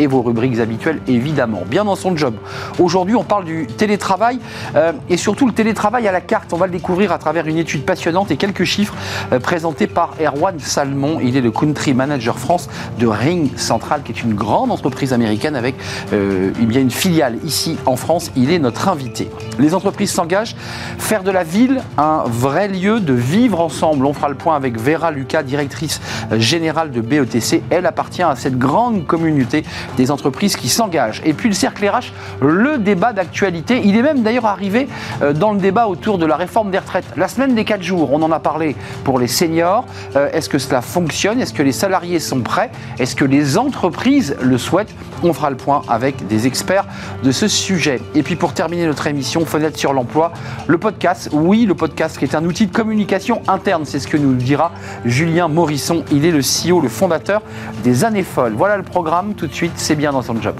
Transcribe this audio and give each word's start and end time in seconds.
et 0.00 0.06
vos 0.06 0.22
rubriques 0.22 0.58
habituelles 0.58 1.00
évidemment. 1.06 1.62
Bien 1.66 1.84
dans 1.84 1.94
son 1.94 2.16
job. 2.16 2.34
Aujourd'hui, 2.78 3.14
on 3.14 3.22
parle 3.22 3.44
du 3.44 3.66
télétravail 3.66 4.38
euh, 4.74 4.92
et 5.10 5.18
surtout 5.18 5.46
le 5.46 5.52
télétravail 5.52 6.08
à 6.08 6.12
la 6.12 6.22
carte. 6.22 6.52
On 6.52 6.56
va 6.56 6.66
le 6.66 6.72
découvrir 6.72 7.12
à 7.12 7.18
travers 7.18 7.46
une 7.46 7.58
étude 7.58 7.84
passionnante 7.84 8.30
et 8.30 8.36
quelques 8.36 8.64
chiffres 8.64 8.94
euh, 9.32 9.38
présentés 9.38 9.86
par 9.86 10.14
Erwan 10.18 10.58
Salmon. 10.58 11.18
Il 11.22 11.36
est 11.36 11.42
le 11.42 11.50
Country 11.50 11.92
Manager 11.92 12.38
France 12.38 12.70
de 12.98 13.06
Ring 13.06 13.56
Central, 13.58 14.02
qui 14.02 14.12
est 14.12 14.22
une 14.22 14.34
grande 14.34 14.72
entreprise 14.72 15.12
américaine 15.12 15.54
avec 15.54 15.74
euh, 16.14 16.50
bien 16.60 16.80
une 16.80 16.90
filiale 16.90 17.36
ici 17.44 17.76
en 17.84 17.96
France. 17.96 18.32
Il 18.36 18.50
est 18.50 18.58
notre 18.58 18.88
invité. 18.88 19.28
Les 19.58 19.74
entreprises 19.74 20.12
s'engagent, 20.12 20.56
faire 20.98 21.22
de 21.22 21.30
la 21.30 21.44
ville 21.44 21.82
un 21.98 22.22
vrai 22.24 22.68
lieu 22.68 23.00
de 23.00 23.12
vivre 23.12 23.60
ensemble. 23.60 24.06
On 24.06 24.14
fera 24.14 24.30
le 24.30 24.34
point 24.34 24.56
avec 24.56 24.80
Vera 24.80 25.10
Lucas, 25.10 25.42
directrice 25.42 26.00
générale 26.32 26.90
de 26.90 27.02
BETC. 27.02 27.62
Elle 27.68 27.84
appartient 27.84 28.22
à 28.22 28.34
cette 28.36 28.56
grande 28.56 29.06
communauté 29.06 29.64
des 29.96 30.10
entreprises 30.10 30.56
qui 30.56 30.68
s'engagent. 30.68 31.22
Et 31.24 31.32
puis 31.32 31.48
le 31.48 31.54
cercle 31.54 31.86
RH, 31.86 32.12
le 32.40 32.78
débat 32.78 33.12
d'actualité. 33.12 33.82
Il 33.84 33.96
est 33.96 34.02
même 34.02 34.22
d'ailleurs 34.22 34.46
arrivé 34.46 34.88
euh, 35.22 35.32
dans 35.32 35.52
le 35.52 35.58
débat 35.58 35.86
autour 35.86 36.18
de 36.18 36.26
la 36.26 36.36
réforme 36.36 36.70
des 36.70 36.78
retraites. 36.78 37.06
La 37.16 37.28
semaine 37.28 37.54
des 37.54 37.64
4 37.64 37.82
jours, 37.82 38.12
on 38.12 38.22
en 38.22 38.32
a 38.32 38.40
parlé 38.40 38.76
pour 39.04 39.18
les 39.18 39.28
seniors. 39.28 39.84
Euh, 40.16 40.30
est-ce 40.32 40.48
que 40.48 40.58
cela 40.58 40.80
fonctionne? 40.80 41.40
Est-ce 41.40 41.52
que 41.52 41.62
les 41.62 41.72
salariés 41.72 42.18
sont 42.18 42.40
prêts? 42.40 42.70
Est-ce 42.98 43.16
que 43.16 43.24
les 43.24 43.58
entreprises 43.58 44.36
le 44.40 44.58
souhaitent? 44.58 44.94
On 45.22 45.32
fera 45.32 45.50
le 45.50 45.56
point 45.56 45.82
avec 45.88 46.26
des 46.26 46.46
experts 46.46 46.86
de 47.22 47.30
ce 47.30 47.48
sujet. 47.48 48.00
Et 48.14 48.22
puis 48.22 48.36
pour 48.36 48.54
terminer 48.54 48.86
notre 48.86 49.06
émission, 49.06 49.44
Fenêtre 49.44 49.78
sur 49.78 49.92
l'emploi, 49.92 50.32
le 50.66 50.78
podcast. 50.78 51.28
Oui, 51.32 51.66
le 51.66 51.74
podcast 51.74 52.18
qui 52.18 52.24
est 52.24 52.34
un 52.34 52.44
outil 52.44 52.66
de 52.66 52.72
communication 52.72 53.42
interne. 53.48 53.84
C'est 53.84 53.98
ce 53.98 54.08
que 54.08 54.16
nous 54.16 54.34
dira 54.34 54.72
Julien 55.04 55.48
Morisson. 55.48 56.04
Il 56.12 56.24
est 56.24 56.30
le 56.30 56.40
CEO, 56.40 56.80
le 56.80 56.88
fondateur 56.88 57.42
des 57.82 58.04
Années 58.04 58.22
Folles. 58.22 58.54
Voilà 58.56 58.76
le 58.76 58.82
programme. 58.82 59.34
Tout 59.34 59.46
de 59.46 59.54
suite, 59.54 59.69
c'est 59.76 59.96
bien 59.96 60.12
dans 60.12 60.22
son 60.22 60.40
job. 60.40 60.56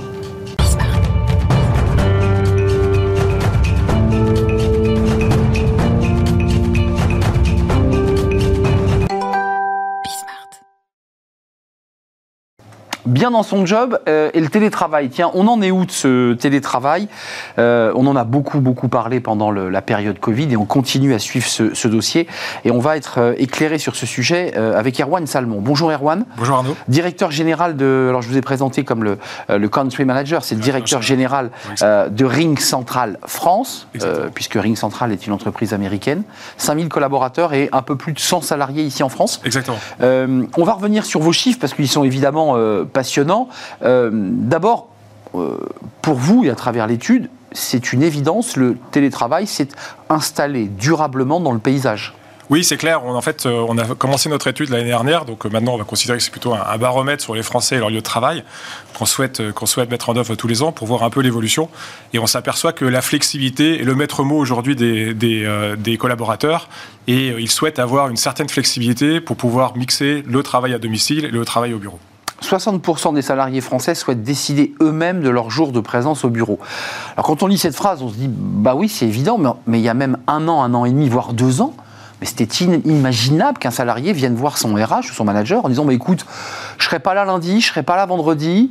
Bien 13.11 13.31
dans 13.31 13.43
son 13.43 13.67
job 13.67 13.99
euh, 14.09 14.31
et 14.33 14.41
le 14.41 14.49
télétravail. 14.49 15.11
Tiens, 15.11 15.31
on 15.35 15.47
en 15.49 15.61
est 15.61 15.71
où 15.71 15.85
de 15.85 15.91
ce 15.91 16.33
télétravail? 16.35 17.09
Euh, 17.59 17.93
On 17.95 18.07
en 18.07 18.17
a 18.17 18.25
beaucoup, 18.25 18.61
beaucoup 18.61 18.89
parlé 18.89 19.21
pendant 19.21 19.51
la 19.51 19.83
période 19.83 20.19
Covid 20.19 20.53
et 20.53 20.57
on 20.57 20.65
continue 20.65 21.13
à 21.13 21.19
suivre 21.19 21.47
ce, 21.47 21.89
dossier. 21.89 22.29
Et 22.65 22.71
on 22.71 22.79
va 22.79 22.97
être 22.97 23.19
euh, 23.19 23.35
éclairé 23.37 23.79
sur 23.79 23.97
ce 23.97 24.07
sujet 24.07 24.55
avec 24.55 25.01
Erwan 25.01 25.27
Salmon. 25.27 25.61
Bonjour 25.61 25.91
Erwan. 25.91 26.25
Bonjour 26.37 26.57
Arnaud. 26.57 26.77
Directeur 26.89 27.31
général 27.31 27.77
de. 27.77 28.07
Alors 28.09 28.23
je 28.23 28.29
vous 28.29 28.37
ai 28.37 28.41
présenté 28.41 28.85
comme 28.85 29.03
le, 29.03 29.19
le 29.49 29.69
country 29.69 30.05
manager, 30.05 30.45
c'est 30.45 30.55
le 30.55 30.61
directeur 30.61 31.03
général 31.03 31.51
de 31.81 32.25
Ring 32.25 32.59
Central 32.59 33.19
France, 33.27 33.89
puisque 34.35 34.55
Ring 34.55 34.77
Central 34.77 35.13
est 35.13 35.27
une 35.27 35.33
entreprise 35.33 35.75
américaine. 35.75 36.23
5000 36.59 36.89
collaborateurs 36.89 37.53
et 37.55 37.69
un 37.73 37.83
peu 37.83 37.97
plus 37.97 38.13
de 38.13 38.21
100 38.21 38.43
salariés 38.43 38.85
ici 38.85 39.03
en 39.03 39.09
France. 39.09 39.41
Exactement. 39.45 39.79
on 40.01 40.65
va 40.65 40.73
revenir 40.73 41.05
sur 41.05 41.21
vos 41.21 41.33
chiffres 41.33 41.59
parce 41.61 41.75
qu'ils 41.75 41.89
sont 41.89 42.05
évidemment 42.05 42.57
Euh, 43.83 44.11
d'abord, 44.13 44.89
euh, 45.35 45.59
pour 46.03 46.15
vous 46.15 46.45
et 46.45 46.51
à 46.51 46.55
travers 46.55 46.87
l'étude, 46.87 47.29
c'est 47.53 47.93
une 47.93 48.03
évidence, 48.03 48.57
le 48.57 48.77
télétravail 48.91 49.47
s'est 49.47 49.69
installé 50.09 50.67
durablement 50.67 51.41
dans 51.41 51.53
le 51.53 51.59
paysage. 51.59 52.15
Oui, 52.49 52.65
c'est 52.65 52.77
clair. 52.77 53.05
en 53.05 53.21
fait, 53.21 53.47
euh, 53.47 53.65
on 53.69 53.79
a 53.79 53.95
commencé 53.95 54.29
notre 54.29 54.49
étude 54.49 54.71
l'année 54.71 54.89
dernière, 54.89 55.25
donc 55.25 55.45
maintenant 55.45 55.75
on 55.75 55.77
va 55.77 55.85
considérer 55.85 56.19
que 56.19 56.25
c'est 56.25 56.33
plutôt 56.33 56.53
un, 56.53 56.79
baromètre 56.79 57.23
sur 57.23 57.37
les 57.37 57.45
Français 57.45 57.77
et 57.77 57.79
leur 57.79 57.91
lieu 57.91 57.99
de 57.99 58.01
travail 58.01 58.43
qu'on 58.93 59.07
souhaite, 59.07 59.41
mettre 59.89 60.09
en 60.09 60.17
œuvre 60.17 60.35
tous 60.35 60.49
les 60.49 60.61
ans 60.61 60.73
pour 60.73 60.89
voir 60.89 61.05
un 61.05 61.11
peu 61.11 61.21
l'évolution. 61.21 61.69
Et 62.13 62.19
on 62.19 62.27
s'aperçoit 62.27 62.73
que 62.73 62.85
la 62.85 63.03
flexibilité 63.03 63.81
est 63.81 63.85
le 63.85 63.95
maître 63.95 64.25
mot 64.25 64.37
aujourd'hui 64.37 64.75
des, 64.75 65.97
collaborateurs 65.97 66.69
et 67.07 67.29
ils 67.29 67.51
souhaitent 67.51 67.79
avoir 67.79 68.09
une 68.09 68.17
certaine 68.17 68.49
flexibilité 68.49 69.21
pour 69.21 69.37
pouvoir 69.37 69.77
mixer 69.77 70.25
le 70.27 70.43
travail 70.43 70.75
à 70.75 70.79
domicile 70.79 71.27
et 71.27 71.31
le 71.31 71.45
travail 71.45 71.73
au 71.73 71.79
bureau. 71.79 72.01
60% 72.43 73.15
des 73.15 73.23
salariés 73.23 73.61
français 73.61 73.95
souhaitent 73.95 74.23
décider 74.23 74.75
eux-mêmes 74.81 75.21
de 75.21 75.29
leur 75.29 75.51
jour 75.51 75.73
de 75.73 75.81
présence 75.81 76.25
au 76.25 76.31
bureau. 76.31 76.59
Alors 77.17 77.27
quand 77.27 77.43
on 77.43 77.47
lit 77.47 77.59
cette 77.59 77.75
phrase, 77.75 78.03
on 78.03 78.09
se 78.09 78.15
dit, 78.15 78.29
bah 78.29 78.75
oui, 78.75 78.89
c'est 78.89 79.07
évident, 79.07 79.39
mais, 79.67 79.79
il 79.79 79.85
y 79.85 79.89
a 79.89 79.95
même 79.95 80.19
un 80.27 80.49
an, 80.49 80.63
un 80.63 80.75
an 80.75 80.85
et 80.85 80.91
demi, 80.91 81.09
voire 81.09 81.33
deux 81.33 81.61
ans, 81.61 81.75
mais 82.21 82.27
c'était 82.27 82.65
inimaginable 82.65 83.59
qu'un 83.59 83.71
salarié 83.71 84.13
vienne 84.13 84.35
voir 84.35 84.59
son 84.59 84.75
RH 84.75 85.11
ou 85.11 85.13
son 85.13 85.25
manager 85.25 85.65
en 85.65 85.69
disant, 85.69 85.85
bah 85.85 85.95
écoute, 85.95 86.27
je 86.79 86.85
serai 86.85 86.99
pas 86.99 87.15
là 87.15 87.25
lundi, 87.25 87.61
je 87.61 87.69
serai 87.69 87.83
pas 87.83 87.97
là 87.97 88.07
vendredi, 88.07 88.71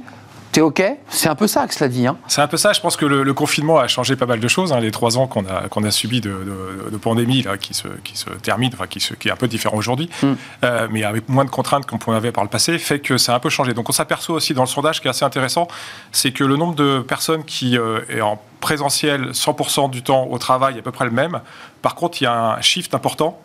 T'es 0.51 0.61
OK? 0.61 0.81
C'est 1.09 1.29
un 1.29 1.35
peu 1.35 1.47
ça 1.47 1.67
que 1.67 1.73
cela 1.75 1.87
dit. 1.87 2.07
Hein. 2.07 2.17
C'est 2.27 2.41
un 2.41 2.47
peu 2.47 2.57
ça. 2.57 2.73
Je 2.73 2.81
pense 2.81 2.97
que 2.97 3.05
le, 3.05 3.33
confinement 3.33 3.77
a 3.77 3.87
changé 3.87 4.15
pas 4.15 4.25
mal 4.25 4.39
de 4.39 4.47
choses. 4.47 4.73
Hein. 4.73 4.79
Les 4.79 4.91
trois 4.91 5.17
ans 5.17 5.27
qu'on 5.27 5.45
a, 5.45 5.67
qu'on 5.69 5.83
a 5.83 5.91
subi 5.91 6.21
de, 6.21 6.33
pandémie 7.01 7.43
là, 7.43 7.57
qui, 7.57 7.73
se, 7.73 7.87
qui 8.03 8.17
se 8.17 8.29
termine, 8.29 8.71
enfin, 8.73 8.87
qui, 8.87 8.99
se, 8.99 9.13
qui 9.13 9.29
est 9.29 9.31
un 9.31 9.35
peu 9.35 9.47
différent 9.47 9.77
aujourd'hui, 9.77 10.09
hmm. 10.21 10.33
euh, 10.63 10.87
mais 10.91 11.03
avec 11.03 11.29
moins 11.29 11.45
de 11.45 11.49
contraintes 11.49 11.85
qu'on 11.85 12.13
avait 12.13 12.31
par 12.31 12.43
le 12.43 12.49
passé, 12.49 12.77
fait 12.77 12.99
que 12.99 13.17
ça 13.17 13.33
a 13.33 13.35
un 13.35 13.39
peu 13.39 13.49
changé. 13.49 13.73
Donc 13.73 13.89
on 13.89 13.93
s'aperçoit 13.93 14.35
aussi 14.35 14.53
dans 14.53 14.63
le 14.63 14.67
sondage 14.67 15.01
qui 15.01 15.07
est 15.07 15.11
assez 15.11 15.25
intéressant, 15.25 15.67
c'est 16.11 16.31
que 16.31 16.43
le 16.43 16.57
nombre 16.57 16.75
de 16.75 16.99
personnes 16.99 17.43
qui 17.43 17.77
euh, 17.77 18.01
est 18.09 18.21
en 18.21 18.41
présentiel 18.59 19.31
100% 19.31 19.89
du 19.89 20.01
temps 20.01 20.27
au 20.29 20.37
travail 20.37 20.75
est 20.75 20.79
à 20.79 20.81
peu 20.81 20.91
près 20.91 21.05
le 21.05 21.11
même. 21.11 21.41
Par 21.81 21.95
contre, 21.95 22.21
il 22.21 22.25
y 22.25 22.27
a 22.27 22.55
un 22.55 22.61
shift 22.61 22.93
important 22.93 23.39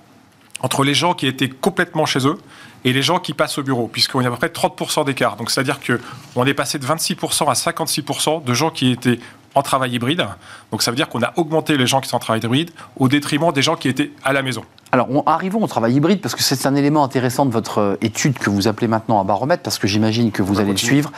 entre 0.60 0.82
les 0.82 0.94
gens 0.94 1.14
qui 1.14 1.26
étaient 1.26 1.50
complètement 1.50 2.06
chez 2.06 2.26
eux 2.26 2.38
et 2.84 2.92
les 2.92 3.02
gens 3.02 3.18
qui 3.18 3.32
passent 3.32 3.58
au 3.58 3.62
bureau, 3.62 3.88
puisqu'on 3.88 4.20
a 4.20 4.28
à 4.28 4.30
peu 4.30 4.36
près 4.36 4.48
30% 4.48 5.04
d'écart. 5.04 5.36
Donc 5.36 5.50
c'est-à-dire 5.50 5.78
qu'on 5.80 6.44
est 6.44 6.54
passé 6.54 6.78
de 6.78 6.86
26% 6.86 7.48
à 7.48 7.54
56% 7.54 8.44
de 8.44 8.54
gens 8.54 8.70
qui 8.70 8.90
étaient 8.90 9.18
en 9.54 9.62
travail 9.62 9.92
hybride. 9.92 10.26
Donc 10.70 10.82
ça 10.82 10.90
veut 10.90 10.96
dire 10.96 11.08
qu'on 11.08 11.22
a 11.22 11.32
augmenté 11.36 11.76
les 11.76 11.86
gens 11.86 12.00
qui 12.00 12.08
sont 12.08 12.16
en 12.16 12.20
travail 12.20 12.40
hybride 12.42 12.70
au 12.96 13.08
détriment 13.08 13.52
des 13.52 13.62
gens 13.62 13.76
qui 13.76 13.88
étaient 13.88 14.10
à 14.24 14.32
la 14.32 14.42
maison. 14.42 14.64
Alors, 14.94 15.08
arrivons 15.26 15.60
au 15.60 15.66
travail 15.66 15.94
hybride, 15.94 16.20
parce 16.20 16.36
que 16.36 16.42
c'est 16.44 16.66
un 16.66 16.76
élément 16.76 17.02
intéressant 17.02 17.46
de 17.46 17.50
votre 17.50 17.78
euh, 17.78 17.96
étude 18.00 18.38
que 18.38 18.48
vous 18.48 18.68
appelez 18.68 18.86
maintenant 18.86 19.20
un 19.20 19.24
baromètre, 19.24 19.64
parce 19.64 19.80
que 19.80 19.88
j'imagine 19.88 20.30
que 20.30 20.40
vous 20.40 20.60
allez 20.60 20.70
le 20.70 20.76
suivre. 20.76 21.10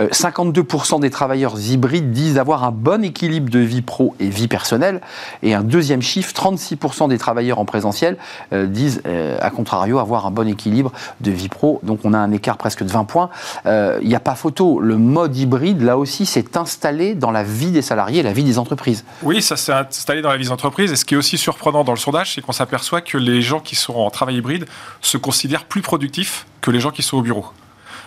52% 0.00 0.96
euh, 0.96 0.98
des 0.98 1.10
travailleurs 1.10 1.56
hybrides 1.60 2.10
disent 2.10 2.38
avoir 2.38 2.64
un 2.64 2.72
bon 2.72 3.04
équilibre 3.04 3.48
de 3.48 3.60
vie 3.60 3.82
pro 3.82 4.16
et 4.18 4.28
vie 4.28 4.48
personnelle. 4.48 5.00
Et 5.44 5.54
un 5.54 5.62
deuxième 5.62 6.02
chiffre, 6.02 6.34
36% 6.34 7.08
des 7.08 7.18
travailleurs 7.18 7.60
en 7.60 7.64
présentiel 7.64 8.16
euh, 8.52 8.66
disent, 8.66 9.00
à 9.40 9.50
contrario, 9.50 10.00
avoir 10.00 10.26
un 10.26 10.32
bon 10.32 10.48
équilibre 10.48 10.90
de 11.20 11.30
vie 11.30 11.48
pro. 11.48 11.78
Donc, 11.84 12.00
on 12.02 12.14
a 12.14 12.18
un 12.18 12.32
écart 12.32 12.56
presque 12.56 12.82
de 12.82 12.90
20 12.90 13.04
points. 13.04 13.30
Il 13.64 14.08
n'y 14.08 14.16
a 14.16 14.20
pas 14.20 14.34
photo. 14.34 14.80
Le 14.80 14.96
mode 14.96 15.36
hybride, 15.36 15.82
là 15.82 15.96
aussi, 15.98 16.26
s'est 16.26 16.56
installé 16.56 17.14
dans 17.14 17.30
la 17.30 17.44
vie 17.44 17.70
des 17.70 17.79
salariés 17.82 18.20
et 18.20 18.22
la 18.22 18.32
vie 18.32 18.44
des 18.44 18.58
entreprises. 18.58 19.04
Oui, 19.22 19.42
ça 19.42 19.56
s'est 19.56 19.72
installé 19.72 20.22
dans 20.22 20.30
la 20.30 20.36
vie 20.36 20.44
des 20.44 20.52
entreprises. 20.52 20.92
Et 20.92 20.96
ce 20.96 21.04
qui 21.04 21.14
est 21.14 21.16
aussi 21.16 21.38
surprenant 21.38 21.84
dans 21.84 21.92
le 21.92 21.98
sondage, 21.98 22.34
c'est 22.34 22.40
qu'on 22.40 22.52
s'aperçoit 22.52 23.00
que 23.00 23.18
les 23.18 23.42
gens 23.42 23.60
qui 23.60 23.76
sont 23.76 23.94
en 23.94 24.10
travail 24.10 24.36
hybride 24.36 24.66
se 25.00 25.16
considèrent 25.16 25.64
plus 25.64 25.82
productifs 25.82 26.46
que 26.60 26.70
les 26.70 26.80
gens 26.80 26.90
qui 26.90 27.02
sont 27.02 27.18
au 27.18 27.22
bureau. 27.22 27.46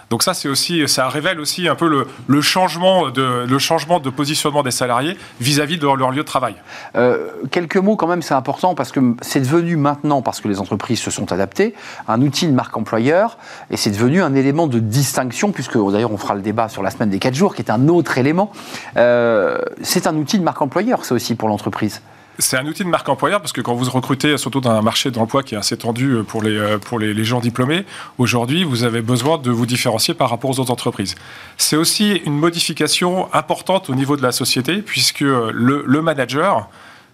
Donc 0.09 0.23
ça, 0.23 0.33
c'est 0.33 0.47
aussi, 0.47 0.87
ça 0.87 1.07
révèle 1.09 1.39
aussi 1.39 1.67
un 1.67 1.75
peu 1.75 2.05
le, 2.27 2.41
changement, 2.41 3.09
de, 3.09 3.45
le 3.47 3.59
changement 3.59 3.99
de 3.99 4.09
positionnement 4.09 4.63
des 4.63 4.71
salariés 4.71 5.17
vis-à-vis 5.39 5.77
de 5.77 5.85
leur, 5.85 6.11
lieu 6.11 6.17
de 6.17 6.27
travail. 6.27 6.55
Euh, 6.95 7.29
quelques 7.51 7.77
mots 7.77 7.95
quand 7.95 8.07
même, 8.07 8.21
c'est 8.21 8.33
important 8.33 8.75
parce 8.75 8.91
que 8.91 8.99
c'est 9.21 9.41
devenu 9.41 9.75
maintenant, 9.75 10.21
parce 10.21 10.41
que 10.41 10.47
les 10.47 10.59
entreprises 10.59 10.99
se 10.99 11.11
sont 11.11 11.31
adaptées, 11.31 11.73
un 12.07 12.21
outil 12.21 12.47
de 12.47 12.53
marque 12.53 12.75
employeur 12.77 13.37
et 13.71 13.77
c'est 13.77 13.91
devenu 13.91 14.21
un 14.21 14.35
élément 14.35 14.67
de 14.67 14.79
distinction, 14.79 15.51
puisque 15.51 15.77
d'ailleurs 15.91 16.11
on 16.11 16.17
fera 16.17 16.35
le 16.35 16.41
débat 16.41 16.69
sur 16.69 16.83
la 16.83 16.91
semaine 16.91 17.09
des 17.09 17.19
4 17.19 17.33
jours, 17.33 17.55
qui 17.55 17.61
est 17.61 17.71
un 17.71 17.87
autre 17.87 18.17
élément. 18.17 18.51
Euh, 18.97 19.57
c'est 19.81 20.07
un 20.07 20.15
outil 20.15 20.39
de 20.39 20.43
marque 20.43 20.61
employeur, 20.61 21.05
ça 21.05 21.15
aussi, 21.15 21.35
pour 21.35 21.49
l'entreprise. 21.49 22.01
C'est 22.39 22.57
un 22.57 22.65
outil 22.65 22.83
de 22.83 22.89
marque 22.89 23.07
employeur 23.09 23.41
parce 23.41 23.53
que 23.53 23.61
quand 23.61 23.75
vous 23.75 23.89
recrutez, 23.89 24.37
surtout 24.37 24.59
dans 24.59 24.71
un 24.71 24.81
marché 24.81 25.11
d'emploi 25.11 25.43
qui 25.43 25.53
est 25.53 25.57
assez 25.57 25.77
tendu 25.77 26.13
euh, 26.13 26.23
pour 26.23 26.41
les, 26.41 26.57
euh, 26.57 26.77
pour 26.79 26.97
les, 26.97 27.23
gens 27.23 27.39
diplômés, 27.39 27.85
aujourd'hui, 28.17 28.63
vous 28.63 28.83
avez 28.83 29.01
besoin 29.01 29.37
de 29.37 29.51
vous 29.51 29.67
différencier 29.67 30.15
par 30.15 30.31
rapport 30.31 30.49
aux 30.49 30.59
autres 30.59 30.71
entreprises. 30.71 31.13
C'est 31.57 31.75
aussi 31.75 32.21
une 32.25 32.35
modification 32.35 33.31
importante 33.33 33.89
au 33.89 33.95
niveau 33.95 34.17
de 34.17 34.23
la 34.23 34.31
société 34.31 34.81
puisque 34.81 35.21
le, 35.21 35.83
le 35.85 36.01
manager, 36.01 36.69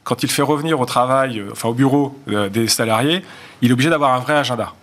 quand 0.05 0.23
il 0.23 0.31
fait 0.31 0.41
revenir 0.41 0.79
au 0.79 0.85
travail, 0.85 1.39
euh, 1.39 1.49
enfin 1.51 1.67
au 1.67 1.73
bureau 1.73 2.17
des 2.27 2.67
salariés, 2.69 3.21
il 3.61 3.71
est 3.71 3.73
obligé 3.73 3.89
d'avoir 3.89 4.13
un 4.13 4.19
vrai 4.19 4.35
agenda. 4.35 4.73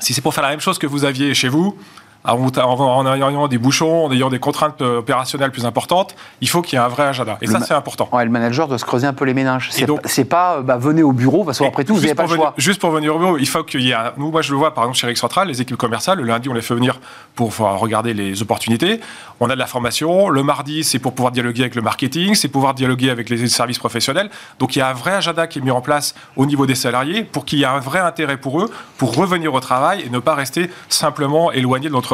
Si 0.00 0.12
c'est 0.12 0.20
pour 0.20 0.34
faire 0.34 0.44
la 0.44 0.50
même 0.50 0.60
chose 0.60 0.78
que 0.78 0.86
vous 0.86 1.06
aviez 1.06 1.32
chez 1.32 1.48
vous, 1.48 1.78
en, 2.24 3.06
ayant 3.14 3.48
des 3.48 3.58
bouchons, 3.58 4.06
en 4.06 4.12
ayant 4.12 4.30
des 4.30 4.38
contraintes 4.38 4.80
euh, 4.80 4.98
opérationnelles 4.98 5.50
plus 5.50 5.66
importantes, 5.66 6.14
il 6.40 6.48
faut 6.48 6.62
qu'il 6.62 6.78
y 6.78 6.80
ait 6.80 6.84
un 6.84 6.88
vrai 6.88 7.04
agenda. 7.04 7.36
Et 7.42 7.46
ça, 7.46 7.60
c'est 7.60 7.74
important. 7.74 8.08
le 8.12 8.30
manager 8.30 8.66
doit 8.66 8.78
se 8.78 8.84
creuser 8.84 9.06
un 9.06 9.12
peu 9.12 9.24
les 9.24 9.34
méninges. 9.34 9.70
C'est 10.04 10.24
pas, 10.24 10.62
bah, 10.62 10.78
venez 10.78 11.02
au 11.02 11.12
bureau, 11.12 11.44
parce 11.44 11.58
qu'après 11.58 11.84
tout, 11.84 11.94
vous 11.94 12.00
n'avez 12.00 12.14
pas 12.14 12.22
le 12.22 12.34
choix. 12.34 12.54
juste 12.56 12.80
pour 12.80 12.90
venir 12.90 13.14
au 13.14 13.18
bureau, 13.18 13.36
il 13.36 13.46
faut 13.46 13.62
qu'il 13.62 13.82
y 13.82 13.90
ait 13.90 13.96
Nous, 14.16 14.30
moi, 14.30 14.40
je 14.42 14.52
le 14.52 14.56
vois, 14.56 14.72
par 14.72 14.84
exemple, 14.84 14.98
chez 14.98 15.06
Eric 15.06 15.18
Central, 15.18 15.48
les 15.48 15.60
équipes 15.60 15.76
commerciales, 15.76 16.18
le 16.18 16.24
lundi, 16.24 16.48
on 16.48 16.54
les 16.54 16.62
fait 16.62 16.74
venir 16.74 16.98
pour 17.34 17.54
regarder 17.56 18.14
les 18.14 18.40
opportunités. 18.40 19.00
On 19.40 19.50
a 19.50 19.54
de 19.54 19.58
la 19.58 19.66
formation. 19.66 20.28
Le 20.28 20.42
mardi, 20.42 20.82
c'est 20.84 20.98
pour 20.98 21.14
pouvoir 21.14 21.32
dialoguer 21.32 21.62
avec 21.62 21.74
le 21.74 21.82
marketing, 21.82 22.34
c'est 22.34 22.48
pouvoir 22.48 22.74
dialoguer 22.74 23.10
avec 23.10 23.28
les 23.28 23.48
services 23.48 23.78
professionnels. 23.78 24.30
Donc, 24.58 24.76
il 24.76 24.78
y 24.78 24.82
a 24.82 24.88
un 24.88 24.94
vrai 24.94 25.12
agenda 25.12 25.46
qui 25.46 25.58
est 25.58 25.62
mis 25.62 25.70
en 25.70 25.82
place 25.82 26.14
au 26.36 26.46
niveau 26.46 26.64
des 26.64 26.74
salariés 26.74 27.24
pour 27.24 27.44
qu'il 27.44 27.58
y 27.58 27.62
ait 27.64 27.66
un 27.66 27.80
vrai 27.80 27.98
intérêt 27.98 28.38
pour 28.38 28.62
eux, 28.62 28.70
pour 28.96 29.14
revenir 29.14 29.52
au 29.52 29.60
travail 29.60 30.02
et 30.06 30.10
ne 30.10 30.18
pas 30.18 30.34
rester 30.34 30.70
simplement 30.88 31.52
éloigné 31.52 31.88
de 31.88 31.92
l'entreprise 31.92 32.13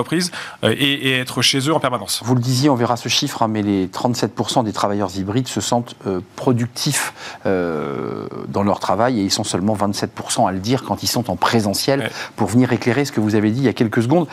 euh, 0.65 0.75
et, 0.79 1.19
être 1.19 1.43
chez 1.43 1.59
eux 1.61 1.75
en 1.75 1.81
permanence. 1.81 2.23
Vous 2.25 2.35
le 2.35 2.41
disiez, 2.41 2.71
on 2.71 2.75
verra 2.75 2.97
ce 2.97 3.09
chiffre, 3.09 3.43
hein, 3.43 3.49
mais 3.49 3.63
les 3.63 3.87
37% 3.87 4.65
des 4.65 4.73
travailleurs 4.73 5.11
hybrides 5.17 5.49
se 5.49 5.61
sentent 5.61 5.97
euh, 6.07 6.21
productifs 6.37 7.13
euh, 7.47 8.27
dans 8.49 8.63
leur 8.63 8.81
travail 8.81 9.21
et 9.21 9.23
ils 9.23 9.31
sont 9.31 9.45
seulement 9.45 9.77
27% 9.77 10.49
à 10.49 10.53
le 10.53 10.59
dire 10.59 10.85
quand 10.85 11.03
ils 11.03 11.09
sont 11.09 11.31
en 11.31 11.37
présentiel. 11.37 12.11
Pour 12.37 12.49
venir 12.49 12.73
éclairer 12.73 13.05
ce 13.05 13.13
que 13.13 13.21
vous 13.21 13.35
avez 13.35 13.51
dit 13.51 13.61
il 13.61 13.65
y 13.65 13.69
a 13.69 13.73
quelques 13.73 14.03
secondes, 14.03 14.27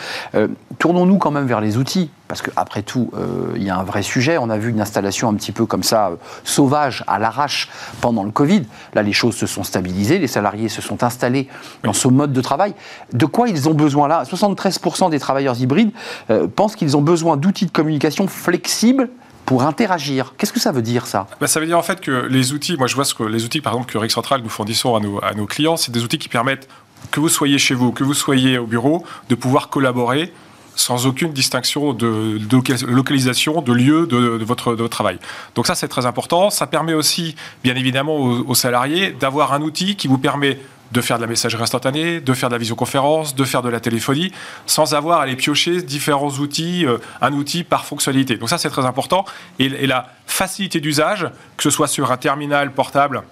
tournons-nous 0.79 1.17
quand 1.17 1.31
même 1.31 1.47
vers 1.47 1.61
les 1.61 1.77
outils 1.77 2.09
parce 2.27 2.41
qu'après 2.41 2.83
tout, 2.83 3.11
il 3.55 3.63
y 3.63 3.69
a 3.69 3.77
un 3.77 3.83
vrai 3.83 4.01
sujet. 4.01 4.37
On 4.37 4.49
a 4.49 4.57
vu 4.57 4.69
une 4.69 4.81
installation 4.81 5.29
un 5.29 5.33
petit 5.33 5.51
peu 5.51 5.65
comme 5.65 5.83
ça, 5.83 6.11
sauvage, 6.43 7.03
à 7.07 7.19
l'arrache, 7.19 7.69
pendant 8.01 8.23
le 8.23 8.31
Covid. 8.31 8.63
Là, 8.93 9.03
les 9.03 9.13
choses 9.13 9.35
se 9.35 9.47
sont 9.47 9.63
stabilisées, 9.63 10.19
les 10.19 10.27
salariés 10.27 10.69
se 10.69 10.81
sont 10.81 11.03
installés 11.03 11.47
dans 11.83 11.93
ce 11.93 12.07
mode 12.07 12.33
de 12.33 12.41
travail. 12.41 12.73
De 13.13 13.25
quoi 13.25 13.49
ils 13.49 13.69
ont 13.69 13.73
besoin 13.73 14.07
là? 14.07 14.23
73% 14.23 15.09
des 15.09 15.19
travailleurs 15.19 15.59
hybrides 15.59 15.91
euh, 16.29 16.47
pensent 16.47 16.75
qu'ils 16.75 16.97
ont 16.97 17.01
besoin 17.01 17.37
d'outils 17.37 17.65
de 17.65 17.71
communication 17.71 18.27
flexibles 18.27 19.09
pour 19.45 19.63
interagir. 19.63 20.33
Qu'est-ce 20.37 20.53
que 20.53 20.59
ça 20.59 20.71
veut 20.71 20.81
dire 20.81 21.07
ça? 21.07 21.27
Bah, 21.39 21.47
Ça 21.47 21.59
veut 21.59 21.65
dire 21.65 21.77
en 21.77 21.83
fait 21.83 22.01
que 22.01 22.27
les 22.27 22.51
outils, 22.51 22.75
moi 22.77 22.87
je 22.87 22.95
vois 22.95 23.05
ce 23.05 23.13
que 23.13 23.23
les 23.23 23.45
outils 23.45 23.61
par 23.61 23.73
exemple 23.73 23.91
que 23.91 23.97
Rick 23.97 24.11
Central 24.11 24.41
nous 24.41 24.49
fournissons 24.49 24.95
à 24.95 24.99
nos, 24.99 25.23
à 25.23 25.33
nos 25.33 25.45
clients, 25.45 25.77
c'est 25.77 25.91
des 25.91 26.03
outils 26.03 26.17
qui 26.17 26.29
permettent 26.29 26.67
que 27.11 27.19
vous 27.19 27.29
soyez 27.29 27.57
chez 27.57 27.73
vous, 27.73 27.91
que 27.91 28.03
vous 28.03 28.13
soyez 28.13 28.57
au 28.57 28.65
bureau, 28.65 29.05
de 29.29 29.35
pouvoir 29.35 29.69
collaborer 29.69 30.33
sans 30.77 31.05
aucune 31.05 31.33
distinction 31.33 31.93
de, 31.93 32.39
localisation, 32.87 33.61
de 33.61 33.73
lieu 33.73 34.07
de, 34.07 34.43
votre, 34.45 34.75
travail. 34.87 35.19
Donc 35.55 35.67
ça, 35.67 35.75
c'est 35.75 35.89
très 35.89 36.05
important. 36.05 36.49
Ça 36.49 36.67
permet 36.67 36.93
aussi, 36.93 37.35
bien 37.63 37.75
évidemment, 37.75 38.15
aux 38.15 38.55
salariés 38.55 39.11
d'avoir 39.11 39.53
un 39.53 39.61
outil 39.61 39.97
qui 39.97 40.07
vous 40.07 40.17
permet 40.17 40.57
de 40.91 41.01
faire 41.01 41.17
de 41.17 41.21
la 41.21 41.27
messagerie 41.27 41.61
instantanée, 41.61 42.21
de 42.21 42.33
faire 42.33 42.49
de 42.49 42.55
la 42.55 42.59
visioconférence, 42.59 43.35
de 43.35 43.43
faire 43.43 43.61
de 43.61 43.69
la 43.69 43.79
téléphonie, 43.79 44.31
sans 44.65 44.93
avoir 44.93 45.19
à 45.19 45.23
aller 45.23 45.35
piocher 45.35 45.81
différents 45.81 46.31
outils, 46.31 46.85
euh, 46.85 46.97
un 47.21 47.33
outil 47.33 47.63
par 47.63 47.85
fonctionnalité. 47.85 48.37
Donc 48.37 48.49
ça, 48.49 48.57
c'est 48.57 48.69
très 48.69 48.85
important. 48.85 49.25
Et, 49.59 49.87
la 49.87 50.07
facilité 50.25 50.79
d'usage, 50.79 51.29
que 51.55 51.63
ce 51.63 51.69
soit 51.69 51.87
sur 51.87 52.11
un 52.11 52.17
terminal 52.17 52.73
portable, 52.73 53.23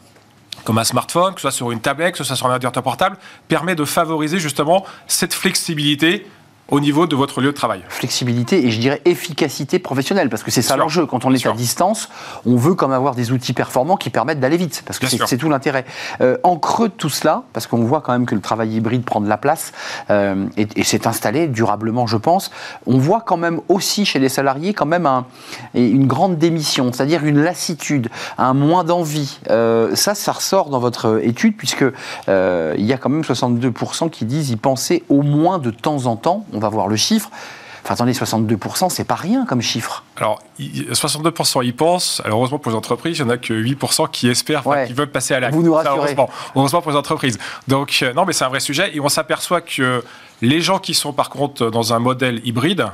comme 0.63 0.77
un 0.77 0.83
smartphone, 0.83 1.33
que 1.33 1.41
ce 1.41 1.49
soit 1.49 1.51
sur 1.51 1.71
une 1.71 1.81
tablette, 1.81 2.13
que 2.13 2.17
ce 2.17 2.23
soit 2.23 2.35
sur 2.35 2.47
un 2.47 2.51
ordinateur 2.51 2.81
portable, 2.81 3.17
permet 3.47 3.75
de 3.75 3.83
favoriser 3.85 4.39
justement 4.39 4.85
cette 5.07 5.33
flexibilité 5.33 6.25
au 6.69 6.79
niveau 6.79 7.05
de 7.05 7.15
votre 7.15 7.41
lieu 7.41 7.47
de 7.47 7.51
travail. 7.51 7.83
Flexibilité 7.89 8.65
et 8.65 8.71
je 8.71 8.79
dirais 8.79 9.01
efficacité 9.05 9.77
professionnelle, 9.77 10.29
parce 10.29 10.41
que 10.41 10.49
c'est 10.49 10.63
ça 10.63 10.77
l'enjeu. 10.77 11.05
Quand 11.05 11.25
on 11.25 11.33
est 11.33 11.45
à 11.45 11.51
distance, 11.53 12.09
on 12.45 12.55
veut 12.55 12.73
comme 12.73 12.91
avoir 12.91 13.13
des 13.13 13.31
outils 13.31 13.53
performants 13.53 13.97
qui 13.97 14.09
permettent 14.09 14.39
d'aller 14.39 14.57
vite, 14.57 14.83
parce 14.85 14.97
que 14.97 15.05
c'est 15.07 15.37
tout 15.37 15.49
l'intérêt. 15.49 15.85
Euh, 16.21 16.37
en 16.43 16.57
creux 16.57 16.89
de 16.89 16.93
tout 16.93 17.09
cela, 17.09 17.43
parce 17.53 17.67
qu'on 17.67 17.83
voit 17.83 18.01
quand 18.01 18.13
même 18.13 18.25
que 18.25 18.33
le 18.33 18.41
travail 18.41 18.75
hybride 18.75 19.03
prend 19.03 19.21
de 19.21 19.29
la 19.29 19.37
place 19.37 19.73
euh, 20.09 20.47
et, 20.57 20.83
s'est 20.83 21.07
installé 21.07 21.47
durablement, 21.47 22.07
je 22.07 22.17
pense, 22.17 22.51
on 22.85 22.97
voit 22.97 23.21
quand 23.21 23.37
même 23.37 23.61
aussi 23.69 24.05
chez 24.05 24.19
les 24.19 24.29
salariés 24.29 24.73
quand 24.73 24.85
même 24.85 25.05
un, 25.05 25.25
une 25.73 26.07
grande 26.07 26.37
démission, 26.37 26.91
c'est-à-dire 26.91 27.25
une 27.25 27.41
lassitude, 27.41 28.09
un 28.37 28.53
moins 28.53 28.83
d'envie. 28.83 29.39
Euh, 29.49 29.95
ça, 29.95 30.15
ça 30.15 30.31
ressort 30.31 30.69
dans 30.69 30.79
votre 30.79 31.19
étude, 31.23 31.55
puisque 31.57 31.85
il 32.27 32.85
y 32.85 32.93
a 32.93 32.97
quand 32.97 33.09
même 33.09 33.21
62% 33.21 34.09
qui 34.09 34.25
disent 34.25 34.49
y 34.49 34.55
penser 34.55 35.03
au 35.09 35.21
moins 35.21 35.59
de 35.59 35.69
temps 35.69 36.07
en 36.07 36.15
temps 36.15 36.45
on 36.55 36.59
va 36.59 36.69
voir 36.69 36.87
le 36.87 36.95
chiffre. 36.95 37.29
Enfin, 37.85 37.93
attendez, 37.93 38.13
62%, 38.13 38.89
c'est 38.89 39.03
pas 39.03 39.13
rien 39.13 39.45
comme 39.45 39.61
chiffre. 39.61 40.03
Alors, 40.17 40.41
62% 40.59 41.63
y 41.63 41.71
pensent. 41.71 42.19
Alors, 42.25 42.39
heureusement 42.39 42.57
pour 42.57 42.71
les 42.71 42.77
entreprises, 42.77 43.19
il 43.19 43.25
n'y 43.25 43.29
en 43.29 43.33
a 43.33 43.37
que 43.37 43.53
8% 43.53 44.09
qui 44.09 44.27
espèrent, 44.27 44.63
qui 44.87 44.93
veulent 44.93 45.11
passer 45.11 45.35
à 45.35 45.39
la 45.39 45.51
Vous 45.51 45.61
nous 45.61 45.75
rassurez. 45.75 46.15
heureusement, 46.55 46.81
pour 46.81 46.91
les 46.91 46.97
entreprises. 46.97 47.37
Donc, 47.67 47.99
euh, 48.01 48.11
non, 48.13 48.25
mais 48.25 48.33
c'est 48.33 48.43
un 48.43 48.49
vrai 48.49 48.59
sujet. 48.59 48.95
Et 48.95 48.99
on 48.99 49.07
s'aperçoit 49.07 49.61
que 49.61 50.03
les 50.41 50.61
gens 50.61 50.79
qui 50.79 50.95
sont, 50.95 51.13
par 51.13 51.29
contre, 51.29 51.69
dans 51.69 51.93
un 51.93 51.99
modèle 51.99 52.41
hybride 52.43 52.87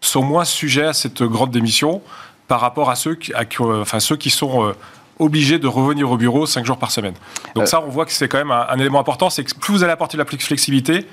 sont 0.00 0.22
moins 0.22 0.44
sujets 0.44 0.86
à 0.86 0.92
cette 0.92 1.22
grande 1.22 1.52
démission 1.52 2.02
par 2.48 2.60
rapport 2.60 2.90
à 2.90 2.96
ceux 2.96 3.14
qui, 3.14 3.32
enfin, 3.60 4.00
ceux 4.00 4.16
qui 4.16 4.30
sont 4.30 4.66
euh, 4.66 4.72
obligés 5.20 5.60
de 5.60 5.68
revenir 5.68 6.10
au 6.10 6.16
bureau 6.16 6.46
5 6.46 6.66
jours 6.66 6.78
par 6.78 6.90
semaine. 6.90 7.14
Donc, 7.54 7.62
euh. 7.62 7.66
ça, 7.66 7.80
on 7.80 7.90
voit 7.90 8.04
que 8.04 8.12
c'est 8.12 8.26
quand 8.26 8.38
même 8.38 8.50
un, 8.50 8.66
un 8.70 8.78
élément 8.80 8.98
important. 8.98 9.30
C'est 9.30 9.44
que 9.44 9.54
plus 9.54 9.72
vous 9.72 9.84
allez 9.84 9.92
apporter 9.92 10.16
de 10.16 10.22
la 10.24 10.28
flexibilité, 10.28 11.06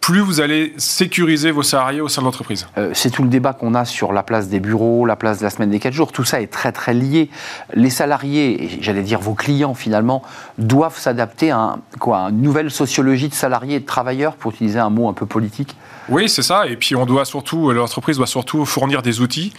plus 0.00 0.20
vous 0.20 0.40
allez 0.40 0.72
sécuriser 0.78 1.50
vos 1.50 1.62
salariés 1.62 2.00
au 2.00 2.08
sein 2.08 2.22
de 2.22 2.26
l'entreprise. 2.26 2.66
Euh, 2.78 2.90
c'est 2.94 3.10
tout 3.10 3.22
le 3.22 3.28
débat 3.28 3.52
qu'on 3.52 3.74
a 3.74 3.84
sur 3.84 4.12
la 4.12 4.22
place 4.22 4.48
des 4.48 4.60
bureaux, 4.60 5.04
la 5.04 5.16
place 5.16 5.38
de 5.38 5.44
la 5.44 5.50
semaine 5.50 5.70
des 5.70 5.80
4 5.80 5.92
jours. 5.92 6.12
Tout 6.12 6.24
ça 6.24 6.40
est 6.40 6.46
très 6.46 6.72
très 6.72 6.94
lié. 6.94 7.28
Les 7.74 7.90
salariés, 7.90 8.64
et 8.64 8.78
j'allais 8.80 9.02
dire 9.02 9.20
vos 9.20 9.34
clients 9.34 9.74
finalement, 9.74 10.22
doivent 10.56 10.98
s'adapter 10.98 11.50
à, 11.50 11.76
quoi, 11.98 12.28
une 12.30 12.40
nouvelle 12.40 12.70
sociologie 12.70 13.28
de 13.28 13.34
salariés 13.34 13.76
et 13.76 13.80
de 13.80 13.86
travailleurs, 13.86 14.36
pour 14.36 14.52
utiliser 14.52 14.78
un 14.78 14.90
mot 14.90 15.08
un 15.08 15.12
peu 15.12 15.26
politique. 15.26 15.76
Oui, 16.08 16.28
c'est 16.28 16.42
ça. 16.42 16.66
Et 16.66 16.76
puis 16.76 16.96
on 16.96 17.04
doit 17.04 17.24
surtout, 17.24 17.70
l'entreprise 17.72 18.16
doit 18.16 18.26
surtout 18.26 18.64
fournir 18.64 19.02
des 19.02 19.20
outils 19.20 19.52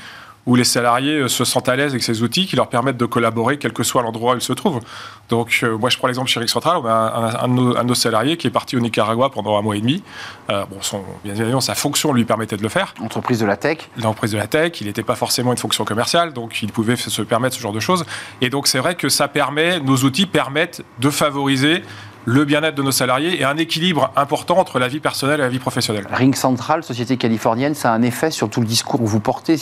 où 0.49 0.55
les 0.55 0.63
salariés 0.63 1.19
euh, 1.19 1.27
se 1.27 1.45
sentent 1.45 1.69
à 1.69 1.75
l'aise 1.75 1.91
avec 1.91 2.01
ces 2.01 2.23
outils 2.23 2.47
qui 2.47 2.55
leur 2.55 2.69
permettent 2.69 2.97
de 2.97 3.05
collaborer 3.05 3.59
quel 3.59 3.71
que 3.71 3.83
soit 3.83 4.01
l'endroit 4.01 4.33
où 4.33 4.37
ils 4.37 4.41
se 4.41 4.51
trouvent. 4.51 4.81
Donc, 5.29 5.59
euh, 5.61 5.77
moi, 5.77 5.91
je 5.91 5.97
prends 5.97 6.07
l'exemple 6.07 6.27
chez 6.27 6.39
Rick 6.39 6.49
Central, 6.49 6.77
on 6.77 6.87
a 6.87 7.43
un, 7.43 7.47
de 7.47 7.83
nos, 7.83 7.93
salariés 7.93 8.35
qui 8.35 8.47
est 8.47 8.51
parti 8.51 8.75
au 8.75 8.79
Nicaragua 8.79 9.29
pendant 9.29 9.57
un 9.59 9.61
mois 9.61 9.75
et 9.75 9.81
demi. 9.81 10.01
Euh, 10.49 10.65
bon, 10.65 10.77
son, 10.81 11.03
bien 11.23 11.35
évidemment, 11.35 11.61
sa 11.61 11.75
fonction 11.75 12.13
lui 12.13 12.25
permettait 12.25 12.57
de 12.57 12.63
le 12.63 12.69
faire. 12.69 12.95
Entreprise 12.99 13.39
de 13.39 13.45
la 13.45 13.57
tech 13.57 13.77
L'entreprise 13.97 14.31
de 14.31 14.37
la 14.37 14.47
tech, 14.47 14.81
il 14.81 14.87
n'était 14.87 15.03
pas 15.03 15.15
forcément 15.15 15.51
une 15.51 15.59
fonction 15.59 15.85
commerciale, 15.85 16.33
donc 16.33 16.63
il 16.63 16.71
pouvait 16.71 16.95
se 16.95 17.21
permettre 17.21 17.55
ce 17.55 17.61
genre 17.61 17.73
de 17.73 17.79
choses. 17.79 18.03
Et 18.41 18.49
donc, 18.49 18.65
c'est 18.65 18.79
vrai 18.79 18.95
que 18.95 19.07
ça 19.07 19.27
permet, 19.27 19.79
nos 19.79 19.97
outils 19.97 20.25
permettent 20.25 20.81
de 20.99 21.11
favoriser 21.11 21.83
le 22.29 22.45
bien-être 22.45 22.75
de 22.75 22.83
nos 22.83 22.91
salariés 22.91 23.41
et 23.41 23.43
un 23.43 23.57
équilibre 23.57 24.11
important 24.15 24.59
entre 24.59 24.77
la 24.77 24.87
vie 24.87 24.99
personnelle 24.99 25.39
et 25.39 25.43
la 25.43 25.49
vie 25.49 25.57
professionnelle. 25.57 26.07
Ring 26.11 26.35
Central, 26.35 26.83
société 26.83 27.17
californienne, 27.17 27.73
ça 27.73 27.91
a 27.91 27.95
un 27.95 28.03
effet 28.03 28.29
sur 28.29 28.51
tout 28.51 28.61
le 28.61 28.67
discours 28.67 28.99
que 28.99 29.05
vous 29.05 29.19
portez. 29.19 29.55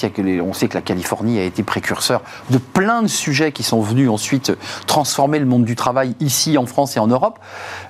On 0.44 0.54
sait 0.54 0.68
que 0.68 0.74
la 0.74 0.82
Californie 0.82 1.40
a 1.40 1.44
été 1.44 1.64
précurseur 1.64 2.22
de 2.50 2.58
plein 2.58 3.04
de 3.04 3.08
sujets 3.08 3.54
qui 3.54 3.64
sont 3.64 3.80
venus 3.80 4.10
ensuite 4.10 4.52
transformer 4.86 5.40
le 5.40 5.46
monde 5.46 5.64
du 5.64 5.78
travail 5.78 6.16
ici 6.20 6.58
en 6.58 6.66
France 6.66 6.98
et 6.98 7.00
en 7.00 7.08
Europe. 7.08 7.40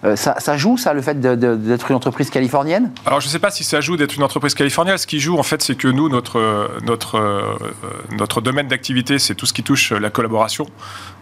Euh, 0.03 0.15
ça, 0.15 0.57
joue, 0.57 0.77
ça, 0.77 0.93
le 0.93 1.01
fait 1.01 1.19
d'être 1.19 1.89
une 1.89 1.95
entreprise 1.95 2.29
californienne? 2.29 2.91
Alors, 3.07 3.19
je 3.19 3.25
ne 3.25 3.31
sais 3.31 3.39
pas 3.39 3.49
si 3.49 3.63
ça 3.63 3.81
joue 3.81 3.97
d'être 3.97 4.15
une 4.15 4.23
entreprise 4.23 4.53
californienne. 4.53 4.99
Ce 4.99 5.07
qui 5.07 5.19
joue, 5.19 5.39
en 5.39 5.43
fait, 5.43 5.63
c'est 5.63 5.75
que 5.75 5.87
nous, 5.87 6.07
notre, 6.07 6.69
notre, 6.83 7.17
euh, 7.17 7.41
notre 8.11 8.41
domaine 8.41 8.67
d'activité, 8.67 9.17
c'est 9.17 9.33
tout 9.33 9.47
ce 9.47 9.53
qui 9.53 9.63
touche 9.63 9.91
la 9.91 10.11
collaboration. 10.11 10.67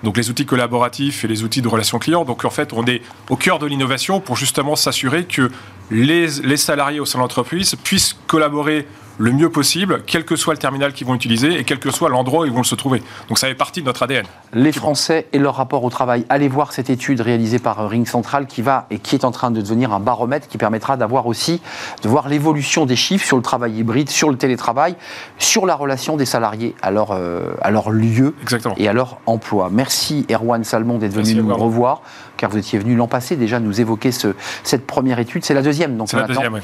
Donc, 0.03 0.17
les 0.17 0.29
outils 0.29 0.45
collaboratifs 0.45 1.25
et 1.25 1.27
les 1.27 1.43
outils 1.43 1.61
de 1.61 1.67
relations 1.67 1.99
clients. 1.99 2.25
Donc, 2.25 2.45
en 2.45 2.49
fait, 2.49 2.73
on 2.73 2.85
est 2.85 3.01
au 3.29 3.35
cœur 3.35 3.59
de 3.59 3.65
l'innovation 3.65 4.19
pour 4.19 4.35
justement 4.35 4.75
s'assurer 4.75 5.25
que 5.25 5.49
les, 5.91 6.27
les 6.43 6.57
salariés 6.57 6.99
au 6.99 7.05
sein 7.05 7.19
de 7.19 7.23
l'entreprise 7.23 7.75
puissent 7.83 8.15
collaborer 8.27 8.87
le 9.17 9.31
mieux 9.31 9.49
possible, 9.49 10.03
quel 10.05 10.25
que 10.25 10.35
soit 10.35 10.53
le 10.53 10.59
terminal 10.59 10.93
qu'ils 10.93 11.07
vont 11.07 11.15
utiliser 11.15 11.59
et 11.59 11.63
quel 11.63 11.79
que 11.79 11.91
soit 11.91 12.09
l'endroit 12.09 12.41
où 12.41 12.45
ils 12.45 12.51
vont 12.51 12.63
se 12.63 12.75
trouver. 12.75 13.01
Donc 13.29 13.37
ça 13.37 13.47
fait 13.47 13.55
partie 13.55 13.81
de 13.81 13.85
notre 13.85 14.03
ADN. 14.03 14.25
Les 14.53 14.71
Français 14.71 15.27
et 15.33 15.39
leur 15.39 15.55
rapport 15.55 15.83
au 15.83 15.89
travail. 15.89 16.25
Allez 16.29 16.47
voir 16.47 16.73
cette 16.73 16.89
étude 16.89 17.21
réalisée 17.21 17.59
par 17.59 17.89
Ring 17.89 18.07
Central 18.07 18.47
qui 18.47 18.61
va 18.61 18.87
et 18.89 18.99
qui 18.99 19.15
est 19.15 19.25
en 19.25 19.31
train 19.31 19.51
de 19.51 19.61
devenir 19.61 19.93
un 19.93 19.99
baromètre 19.99 20.47
qui 20.47 20.57
permettra 20.57 20.97
d'avoir 20.97 21.27
aussi 21.27 21.61
de 22.03 22.09
voir 22.09 22.27
l'évolution 22.29 22.85
des 22.85 22.95
chiffres 22.95 23.25
sur 23.25 23.37
le 23.37 23.43
travail 23.43 23.77
hybride, 23.77 24.09
sur 24.09 24.29
le 24.29 24.37
télétravail, 24.37 24.95
sur 25.37 25.65
la 25.65 25.75
relation 25.75 26.17
des 26.17 26.25
salariés 26.25 26.75
à 26.81 26.91
leur, 26.91 27.11
euh, 27.11 27.53
à 27.61 27.71
leur 27.71 27.89
lieu 27.89 28.35
et 28.77 28.87
à 28.87 28.93
leur 28.93 29.19
emploi. 29.25 29.69
Merci 29.71 30.25
Erwan 30.29 30.63
Salmon 30.63 30.97
d'être 30.97 31.13
venu 31.13 31.35
nous 31.35 31.55
revoir 31.55 32.01
car 32.37 32.49
vous 32.49 32.57
étiez 32.57 32.79
venu 32.79 32.95
l'an 32.95 33.07
passé 33.07 33.35
déjà 33.35 33.59
nous 33.59 33.81
évoquer 33.81 34.11
ce, 34.11 34.35
cette 34.63 34.85
première 34.85 35.19
étude. 35.19 35.45
C'est 35.45 35.53
la 35.53 35.61
deuxième, 35.61 35.97
donc 35.97 36.09
C'est 36.09 36.17
la 36.17 36.27
deuxième, 36.27 36.53
oui. 36.53 36.61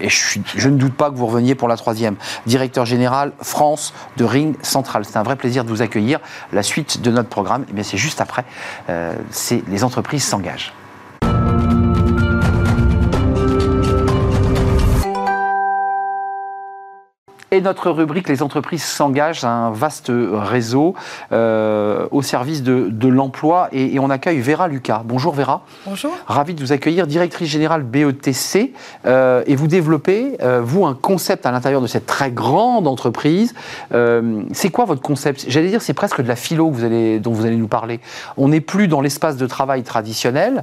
Et, 0.00 0.08
je, 0.08 0.40
je, 0.56 0.68
ne 0.68 0.76
doute 0.76 0.94
pas 0.94 1.10
que 1.10 1.16
vous 1.16 1.26
reveniez 1.26 1.54
pour 1.54 1.68
la 1.68 1.76
troisième. 1.76 2.16
Directeur 2.46 2.84
général 2.86 3.32
France 3.40 3.94
de 4.16 4.24
Ring 4.24 4.56
Central. 4.62 5.04
C'est 5.04 5.16
un 5.16 5.22
vrai 5.22 5.36
plaisir 5.36 5.64
de 5.64 5.70
vous 5.70 5.82
accueillir. 5.82 6.20
La 6.52 6.62
suite 6.62 7.00
de 7.00 7.10
notre 7.10 7.28
programme, 7.28 7.64
eh 7.76 7.82
c'est 7.82 7.96
juste 7.96 8.20
après. 8.20 8.44
Euh, 8.88 9.14
c'est 9.30 9.62
les 9.68 9.84
entreprises 9.84 10.24
s'engagent. 10.24 10.72
Et 17.56 17.62
notre 17.62 17.90
rubrique 17.90 18.28
Les 18.28 18.42
entreprises 18.42 18.84
s'engagent, 18.84 19.44
un 19.44 19.70
vaste 19.70 20.12
réseau 20.14 20.94
euh, 21.32 22.06
au 22.10 22.20
service 22.20 22.62
de, 22.62 23.08
l'emploi. 23.08 23.68
Et, 23.72 23.98
on 23.98 24.10
accueille 24.10 24.40
Vera 24.40 24.68
Lucas. 24.68 25.00
Bonjour 25.06 25.32
Vera. 25.32 25.62
Bonjour. 25.86 26.12
Ravi 26.26 26.52
de 26.52 26.60
vous 26.60 26.72
accueillir, 26.72 27.06
directrice 27.06 27.48
générale 27.48 27.82
BETC. 27.82 28.74
Euh, 29.06 29.42
et 29.46 29.56
vous 29.56 29.68
développez, 29.68 30.36
euh, 30.42 30.60
vous, 30.62 30.84
un 30.84 30.92
concept 30.92 31.46
à 31.46 31.50
l'intérieur 31.50 31.80
de 31.80 31.86
cette 31.86 32.04
très 32.04 32.30
grande 32.30 32.86
entreprise. 32.86 33.54
c'est 34.52 34.68
quoi 34.68 34.84
votre 34.84 35.00
concept? 35.00 35.46
J'allais 35.48 35.68
dire, 35.68 35.80
c'est 35.80 35.94
presque 35.94 36.20
de 36.20 36.28
la 36.28 36.36
philo 36.36 36.70
vous 36.70 36.84
allez, 36.84 37.20
dont 37.20 37.32
vous 37.32 37.46
allez 37.46 37.56
nous 37.56 37.68
parler. 37.68 38.00
On 38.36 38.48
n'est 38.48 38.60
plus 38.60 38.86
dans 38.86 39.00
l'espace 39.00 39.38
de 39.38 39.46
travail 39.46 39.82
traditionnel 39.82 40.62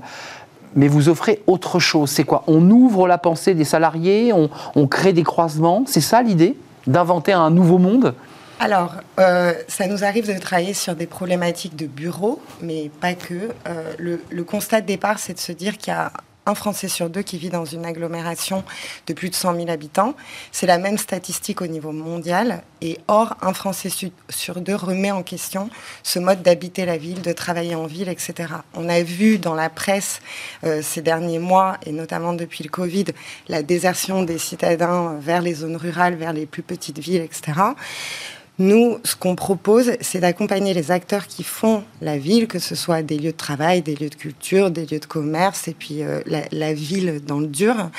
mais 0.75 0.87
vous 0.87 1.07
offrez 1.09 1.41
autre 1.45 1.79
chose. 1.79 2.09
C'est 2.09 2.23
quoi? 2.23 2.43
On 2.47 2.69
ouvre 2.71 3.07
la 3.07 3.19
pensée 3.19 3.53
des 3.53 3.63
salariés, 3.63 4.31
on 4.33 4.87
crée 4.87 5.13
des 5.13 5.21
croisements. 5.21 5.83
C'est 5.85 6.01
ça 6.01 6.21
l'idée? 6.23 6.55
D'inventer 6.87 7.33
un 7.33 7.49
nouveau 7.49 7.77
monde 7.77 8.13
alors, 8.59 8.93
euh, 9.19 9.53
ça 9.67 9.87
nous 9.87 10.05
arrive 10.05 10.33
de 10.33 10.39
travailler 10.39 10.73
sur 10.73 10.95
des 10.95 11.07
problématiques 11.07 11.75
de 11.75 11.85
bureau, 11.85 12.41
mais 12.61 12.89
pas 13.01 13.13
que. 13.13 13.49
Euh, 13.67 13.93
le, 13.97 14.21
le, 14.29 14.43
constat 14.45 14.79
de 14.79 14.85
départ, 14.85 15.19
c'est 15.19 15.33
de 15.33 15.39
se 15.39 15.51
dire 15.51 15.77
qu'il 15.77 15.91
y 15.91 15.95
a 15.95 16.13
un 16.45 16.55
Français 16.55 16.87
sur 16.87 17.09
deux 17.09 17.21
qui 17.21 17.37
vit 17.37 17.49
dans 17.49 17.65
une 17.65 17.85
agglomération 17.85 18.63
de 19.07 19.13
plus 19.13 19.29
de 19.29 19.35
100 19.35 19.55
000 19.55 19.69
habitants. 19.69 20.15
C'est 20.51 20.67
la 20.67 20.77
même 20.77 20.97
statistique 20.97 21.61
au 21.61 21.67
niveau 21.67 21.91
mondial. 21.91 22.63
Et 22.81 22.99
or, 23.07 23.35
un 23.41 23.53
Français 23.53 23.89
sur 24.29 24.61
deux 24.61 24.75
remet 24.75 25.11
en 25.11 25.23
question 25.23 25.69
ce 26.03 26.19
mode 26.19 26.41
d'habiter 26.41 26.85
la 26.85 26.97
ville, 26.97 27.21
de 27.21 27.31
travailler 27.31 27.75
en 27.75 27.85
ville, 27.85 28.09
etc. 28.09 28.53
On 28.73 28.89
a 28.89 29.01
vu 29.01 29.37
dans 29.37 29.55
la 29.55 29.69
presse 29.69 30.19
euh, 30.63 30.81
ces 30.81 31.01
derniers 31.01 31.39
mois, 31.39 31.77
et 31.85 31.91
notamment 31.91 32.33
depuis 32.33 32.63
le 32.63 32.69
Covid, 32.69 33.05
la 33.47 33.63
désertion 33.63 34.23
des 34.23 34.37
citadins 34.37 35.17
vers 35.19 35.41
les 35.41 35.53
zones 35.55 35.77
rurales, 35.77 36.15
vers 36.15 36.33
les 36.33 36.45
plus 36.45 36.63
petites 36.63 36.99
villes, 36.99 37.21
etc. 37.21 37.53
Nous, 38.59 38.97
ce 39.03 39.15
qu'on 39.15 39.35
propose, 39.35 39.93
c'est 40.01 40.19
d'accompagner 40.19 40.75
les 40.75 40.91
acteurs 40.91 41.25
qui 41.25 41.43
font 41.43 41.83
la 42.01 42.19
ville, 42.19 42.47
que 42.47 42.59
ce 42.59 42.75
soit 42.75 43.01
des 43.01 43.17
lieux 43.17 43.31
de 43.31 43.37
travail, 43.37 43.81
des 43.81 43.95
lieux 43.95 44.09
de 44.09 44.15
culture, 44.15 44.69
des 44.69 44.85
lieux 44.85 44.99
de 44.99 45.05
commerce, 45.07 45.67
et 45.67 45.73
puis 45.73 46.03
euh, 46.03 46.21
la, 46.51 46.73
ville 46.73 47.19
dans 47.25 47.39
le 47.39 47.47
dur, 47.47 47.89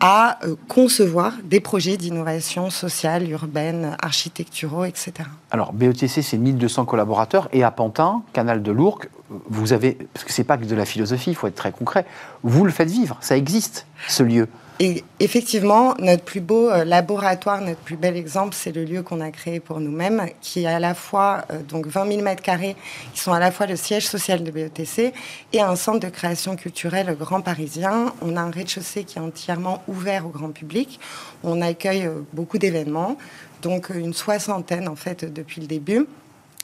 à 0.00 0.38
euh, 0.44 0.56
concevoir 0.66 1.34
des 1.44 1.60
projets 1.60 1.98
d'innovation 1.98 2.70
sociale, 2.70 3.28
urbaine, 3.28 3.96
architecturaux, 4.00 4.86
etc. 4.86 5.12
Alors, 5.50 5.74
BETC, 5.74 6.22
c'est 6.22 6.38
1200 6.38 6.86
collaborateurs, 6.86 7.50
et 7.52 7.62
à 7.62 7.70
Pantin, 7.70 8.22
Canal 8.32 8.62
de 8.62 8.72
l'Ourcq, 8.72 9.10
vous 9.50 9.74
avez, 9.74 9.98
parce 10.14 10.24
que 10.24 10.32
c'est 10.32 10.44
pas 10.44 10.56
que 10.56 10.64
de 10.64 10.74
la 10.74 10.86
philosophie, 10.86 11.32
il 11.32 11.36
faut 11.36 11.48
être 11.48 11.54
très 11.54 11.72
concret, 11.72 12.06
vous 12.42 12.64
le 12.64 12.72
faites 12.72 12.90
vivre, 12.90 13.18
ça 13.20 13.36
existe, 13.36 13.86
ce 14.08 14.22
lieu. 14.22 14.48
Et 14.80 15.02
effectivement, 15.18 15.96
notre 15.98 16.22
plus 16.22 16.40
beau 16.40 16.70
euh, 16.70 16.84
laboratoire, 16.84 17.60
notre 17.60 17.80
plus 17.80 17.96
bel 17.96 18.16
exemple, 18.16 18.54
c'est 18.54 18.70
le 18.70 18.84
lieu 18.84 19.02
qu'on 19.02 19.20
a 19.20 19.32
créé 19.32 19.58
pour 19.58 19.80
nous-mêmes, 19.80 20.26
qui 20.40 20.62
est 20.62 20.66
à 20.66 20.78
la 20.78 20.94
fois 20.94 21.44
euh, 21.50 21.62
donc 21.62 21.88
20 21.88 22.06
000 22.06 22.22
mètres 22.22 22.42
carrés, 22.42 22.76
qui 23.12 23.20
sont 23.20 23.32
à 23.32 23.40
la 23.40 23.50
fois 23.50 23.66
le 23.66 23.74
siège 23.74 24.06
social 24.06 24.44
de 24.44 24.50
BETC 24.52 25.12
et 25.52 25.60
un 25.60 25.74
centre 25.74 25.98
de 25.98 26.08
création 26.08 26.54
culturelle 26.54 27.16
grand 27.18 27.40
parisien. 27.40 28.12
On 28.22 28.36
a 28.36 28.40
un 28.40 28.52
rez-de-chaussée 28.52 29.02
qui 29.02 29.18
est 29.18 29.20
entièrement 29.20 29.82
ouvert 29.88 30.26
au 30.26 30.30
grand 30.30 30.50
public. 30.50 31.00
On 31.42 31.60
accueille 31.60 32.06
euh, 32.06 32.20
beaucoup 32.32 32.58
d'événements, 32.58 33.18
donc 33.62 33.90
une 33.90 34.14
soixantaine 34.14 34.86
en 34.86 34.96
fait 34.96 35.24
depuis 35.24 35.60
le 35.60 35.66
début. 35.66 36.06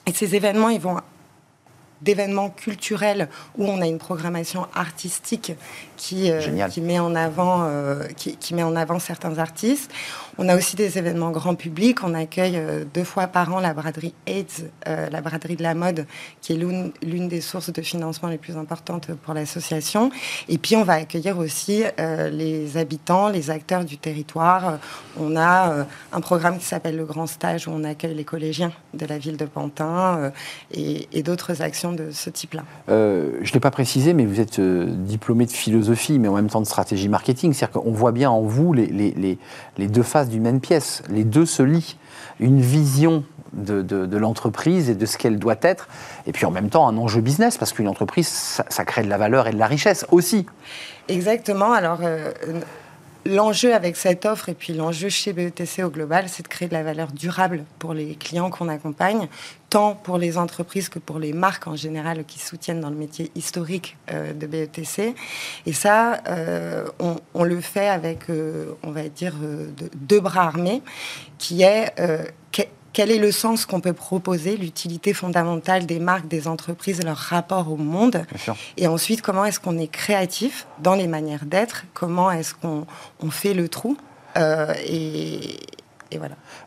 Et 0.07 0.13
ces 0.13 0.37
événements, 0.37 0.69
ils 0.69 0.81
vont 0.81 0.99
d'événements 2.05 2.51
culturels 2.51 3.29
où 3.57 3.67
on 3.67 3.81
a 3.81 3.87
une 3.87 3.99
programmation 3.99 4.67
artistique 4.75 5.53
qui, 5.97 6.31
euh, 6.31 6.69
qui, 6.69 6.81
met, 6.81 6.99
en 6.99 7.15
avant, 7.15 7.65
euh, 7.65 8.05
qui, 8.17 8.37
qui, 8.37 8.55
met 8.55 8.63
en 8.63 8.77
avant 8.77 8.99
certains 8.99 9.39
artistes. 9.39 9.91
On 10.39 10.49
a 10.49 10.57
aussi 10.57 10.77
des 10.77 10.99
événements 10.99 11.31
grand 11.31 11.55
public. 11.55 12.05
On 12.05 12.15
accueille 12.15 12.57
euh, 12.57 12.85
deux 12.93 13.05
fois 13.05 13.27
par 13.27 13.53
an 13.55 13.61
la 13.61 13.75
braderie 13.75 14.15
AIDS, 14.27 14.71
la 14.87 15.21
braderie 15.21 15.57
de 15.57 15.63
la 15.63 15.75
mode, 15.75 16.07
qui 16.41 16.53
est 16.53 16.57
l'une 16.57 17.29
des 17.29 17.41
sources 17.41 17.73
de 17.73 17.83
financement 17.83 18.29
les 18.29 18.39
plus 18.39 18.57
importantes 18.57 19.09
pour 19.23 19.35
l'association. 19.35 20.11
Et 20.49 20.59
puis, 20.59 20.77
on 20.77 20.85
va 20.85 20.95
accueillir 20.95 21.39
aussi 21.39 21.85
les 21.99 22.77
habitants, 22.77 23.29
les 23.29 23.51
acteurs 23.51 23.85
du 23.85 23.97
territoire. 23.97 24.79
On 25.19 25.37
a 25.37 25.87
un 26.13 26.21
programme 26.21 26.59
qui 26.59 26.65
s'appelle 26.65 26.97
le 26.97 27.05
Grand 27.05 27.27
Stage, 27.27 27.67
où 27.67 27.71
on 27.71 27.85
accueille 27.85 28.15
les 28.15 28.25
collégiens 28.25 28.73
de 28.93 29.07
la 29.07 29.19
ville 29.19 29.37
de 29.37 29.47
Pantin 29.47 30.33
et, 30.73 31.23
d'autres 31.23 31.63
actions 31.63 31.93
de 31.93 32.11
ce 32.11 32.31
type-là. 32.31 32.65
je 32.89 32.93
ne 32.93 33.53
l'ai 33.53 33.61
pas 33.61 33.71
précisé, 33.71 34.13
mais 34.13 34.27
vous 34.27 34.41
êtes 34.41 34.61
diplômé 34.61 35.47
de 35.47 35.53
philosophie 35.53 36.19
mais 36.19 36.29
en 36.29 36.35
même 36.35 36.49
temps 36.49 36.61
de 36.61 36.67
stratégie 36.67 37.09
marketing. 37.09 37.53
C'est-à-dire 37.53 37.81
qu'on 37.81 37.93
voit 37.93 38.13
bien 38.13 38.31
en 38.31 38.43
vous 38.43 38.73
les, 38.73 39.39
deux 39.79 40.03
faces 40.03 40.29
d'une 40.29 40.43
même 40.43 40.61
pièce. 40.61 41.03
Les 41.09 41.25
deux 41.25 41.47
se 41.47 41.63
lient. 41.63 41.97
Une 42.41 42.61
vision 42.61 43.25
de, 43.53 43.83
de, 43.83 44.17
l'entreprise 44.17 44.91
et 44.91 44.95
de 44.95 45.07
ce 45.07 45.17
qu'elle 45.17 45.39
doit 45.39 45.57
être, 45.63 45.89
et 46.27 46.33
puis 46.33 46.45
en 46.45 46.51
même 46.51 46.71
temps 46.71 46.89
un 46.89 46.97
enjeu 46.97 47.21
business, 47.21 47.57
parce 47.57 47.73
qu'une 47.73 47.89
entreprise, 47.89 48.27
ça, 48.27 48.85
crée 48.85 49.03
de 49.03 49.09
la 49.09 49.19
valeur 49.19 49.47
et 49.47 49.53
de 49.53 49.59
la 49.59 49.67
richesse 49.67 50.05
aussi. 50.11 50.47
Exactement. 51.09 51.73
Alors, 51.73 52.01
euh, 52.03 52.33
l'enjeu 53.27 53.75
avec 53.75 53.97
cette 53.97 54.27
offre 54.27 54.49
et 54.49 54.55
puis 54.55 54.73
l'enjeu 54.73 55.09
chez 55.09 55.33
BETC 55.33 55.83
au 55.83 55.91
global, 55.91 56.29
c'est 56.29 56.43
de 56.43 56.49
créer 56.49 56.69
de 56.69 56.75
la 56.75 56.83
valeur 56.83 57.13
durable 57.13 57.65
pour 57.79 57.95
les 57.95 58.15
clients 58.15 58.51
qu'on 58.51 58.69
accompagne, 58.69 59.29
tant 59.71 59.95
pour 59.95 60.19
les 60.19 60.39
entreprises 60.39 60.89
que 60.89 60.99
pour 60.99 61.19
les 61.19 61.33
marques 61.33 61.67
en 61.67 61.77
général 61.77 62.25
qui 62.25 62.39
soutiennent 62.39 62.81
dans 62.81 62.91
le 62.91 62.97
métier 62.97 63.31
historique 63.35 63.97
euh, 64.13 64.33
de 64.33 64.47
BETC. 64.47 65.15
Et 65.67 65.73
ça, 65.73 66.23
euh, 66.29 66.87
on, 67.35 67.45
le 67.45 67.61
fait 67.61 67.89
avec, 67.89 68.31
euh, 68.31 68.73
on 68.83 68.91
va 68.91 69.09
dire, 69.09 69.35
deux 69.95 70.21
bras 70.21 70.45
armés, 70.45 70.83
qui 71.39 71.63
est 71.63 71.93
quel 72.95 73.11
est 73.11 73.19
le 73.19 73.33
sens 73.33 73.67
qu'on 73.67 73.81
peut 73.81 73.93
proposer, 73.93 74.57
l'utilité 74.57 75.13
fondamentale 75.13 75.85
des 75.85 75.99
marques, 75.99 76.29
des 76.29 76.49
entreprises, 76.49 77.05
leur 77.05 77.19
rapport 77.19 77.71
au 77.71 77.77
monde. 77.77 78.25
Et 78.79 78.87
ensuite, 78.87 79.21
comment 79.21 79.45
est-ce 79.45 79.61
qu'on 79.61 79.77
est 79.77 79.89
créatif 79.89 80.67
dans 80.79 80.95
les 80.95 81.09
manières 81.09 81.45
d'être? 81.45 81.85
Comment 81.93 82.31
est-ce 82.31 82.55
qu'on 82.55 83.31
fait 83.31 83.53
le 83.53 83.69
trou? 83.69 83.99
Euh, 84.37 84.73
et, 84.87 85.59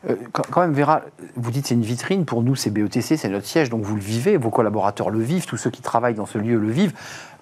Euh, 0.10 0.16
quand, 0.32 0.62
même, 0.62 0.74
Vera, 0.74 1.02
vous 1.36 1.52
dites 1.52 1.68
c'est 1.68 1.76
une 1.76 1.82
vitrine. 1.82 2.26
Pour 2.26 2.44
nous, 2.44 2.56
c'est 2.56 2.70
BETC, 2.70 3.18
c'est 3.18 3.30
notre 3.30 3.46
siège, 3.46 3.70
donc 3.70 3.82
vous 3.84 3.96
le 3.96 4.02
vivez, 4.02 4.38
vos 4.38 4.50
collaborateurs 4.50 5.10
le 5.10 5.20
vivent, 5.20 5.46
tous 5.46 5.58
ceux 5.58 5.70
qui 5.70 5.82
travaillent 5.82 6.16
dans 6.16 6.26
ce 6.26 6.38
lieu 6.38 6.58
le 6.58 6.70
vivent. 6.70 6.94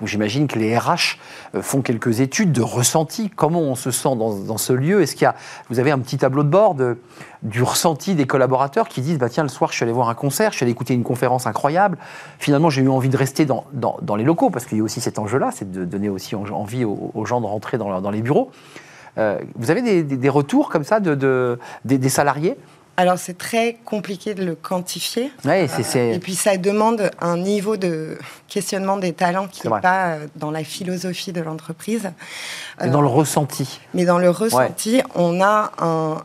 J'imagine 0.03 0.47
que 0.47 0.59
les 0.59 0.77
RH 0.77 1.17
euh, 1.55 1.61
font 1.61 1.81
quelques 1.81 2.19
études 2.19 2.51
de 2.51 2.61
ressenti. 2.61 3.29
Comment 3.29 3.61
on 3.61 3.75
se 3.75 3.91
sent 3.91 4.15
dans, 4.15 4.57
ce 4.57 4.73
lieu? 4.73 5.01
Est-ce 5.01 5.15
qu'il 5.15 5.23
y 5.23 5.27
a, 5.27 5.35
vous 5.69 5.79
avez 5.79 5.91
un 5.91 5.99
petit 5.99 6.17
tableau 6.17 6.43
de 6.43 6.49
bord 6.49 6.75
du 7.43 7.63
ressenti 7.63 8.15
des 8.15 8.27
collaborateurs 8.27 8.89
qui 8.89 9.01
disent 9.01 9.17
bah 9.17 9.29
tiens 9.29 9.43
le 9.43 9.49
soir 9.49 9.71
je 9.71 9.77
suis 9.77 9.83
allé 9.83 9.93
voir 9.93 10.09
un 10.09 10.15
concert, 10.15 10.51
je 10.51 10.57
suis 10.57 10.63
allé 10.63 10.71
écouter 10.71 10.93
une 10.93 11.03
conférence 11.03 11.47
incroyable. 11.47 11.97
Finalement 12.39 12.69
j'ai 12.69 12.81
eu 12.81 12.89
envie 12.89 13.09
de 13.09 13.17
rester 13.17 13.45
dans, 13.45 13.65
les 14.17 14.23
locaux 14.23 14.49
parce 14.49 14.65
qu'il 14.65 14.77
y 14.77 14.81
a 14.81 14.83
aussi 14.83 14.99
cet 14.99 15.19
enjeu-là, 15.19 15.51
c'est 15.53 15.71
de 15.71 15.85
donner 15.85 16.09
aussi 16.09 16.35
envie 16.35 16.83
aux, 16.83 17.25
gens 17.25 17.39
de 17.39 17.45
rentrer 17.45 17.77
dans 17.77 18.11
les 18.11 18.21
bureaux. 18.21 18.51
Euh, 19.17 19.39
vous 19.55 19.71
avez 19.71 20.03
des, 20.03 20.29
retours 20.29 20.69
comme 20.69 20.83
ça 20.83 20.99
de, 20.99 21.59
des, 21.85 22.09
salariés 22.09 22.57
alors 22.97 23.17
c'est 23.17 23.37
très 23.37 23.77
compliqué 23.83 24.35
de 24.35 24.45
le 24.45 24.55
quantifier. 24.55 25.29
Oui, 25.43 25.67
c'est, 25.67 26.13
Et 26.15 26.19
puis 26.19 26.33
ça 26.33 26.55
demande 26.55 27.11
un 27.19 27.35
niveau 27.35 27.75
de 27.75 28.17
questionnement 28.47 28.95
des 28.95 29.11
talents 29.11 29.47
qui 29.47 29.67
n'est 29.67 29.81
pas 29.81 30.11
euh, 30.11 30.27
dans 30.37 30.49
la 30.49 30.63
philosophie 30.63 31.33
de 31.33 31.41
l'entreprise. 31.41 32.09
dans 32.79 33.01
le 33.01 33.07
ressenti. 33.07 33.81
Mais 33.93 34.05
dans 34.05 34.17
le 34.17 34.29
ressenti, 34.29 35.01
on 35.13 35.41
a 35.41 35.73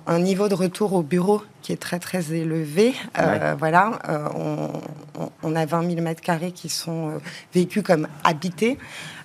un, 0.07 0.19
niveau 0.21 0.49
de 0.49 0.55
retour 0.55 0.93
au 0.93 1.03
bureau 1.03 1.43
qui 1.71 1.75
est 1.75 1.77
très 1.77 2.01
très 2.01 2.33
élevé. 2.33 2.95
Euh, 3.17 3.55
voilà, 3.57 4.01
on, 4.35 4.71
on, 5.45 5.55
a 5.55 5.65
20 5.65 5.89
000 5.89 6.03
mètres 6.03 6.21
carrés 6.21 6.51
qui 6.51 6.69
sont 6.69 7.21
vécus 7.55 7.85
comme 7.85 8.09
habités. 8.25 8.77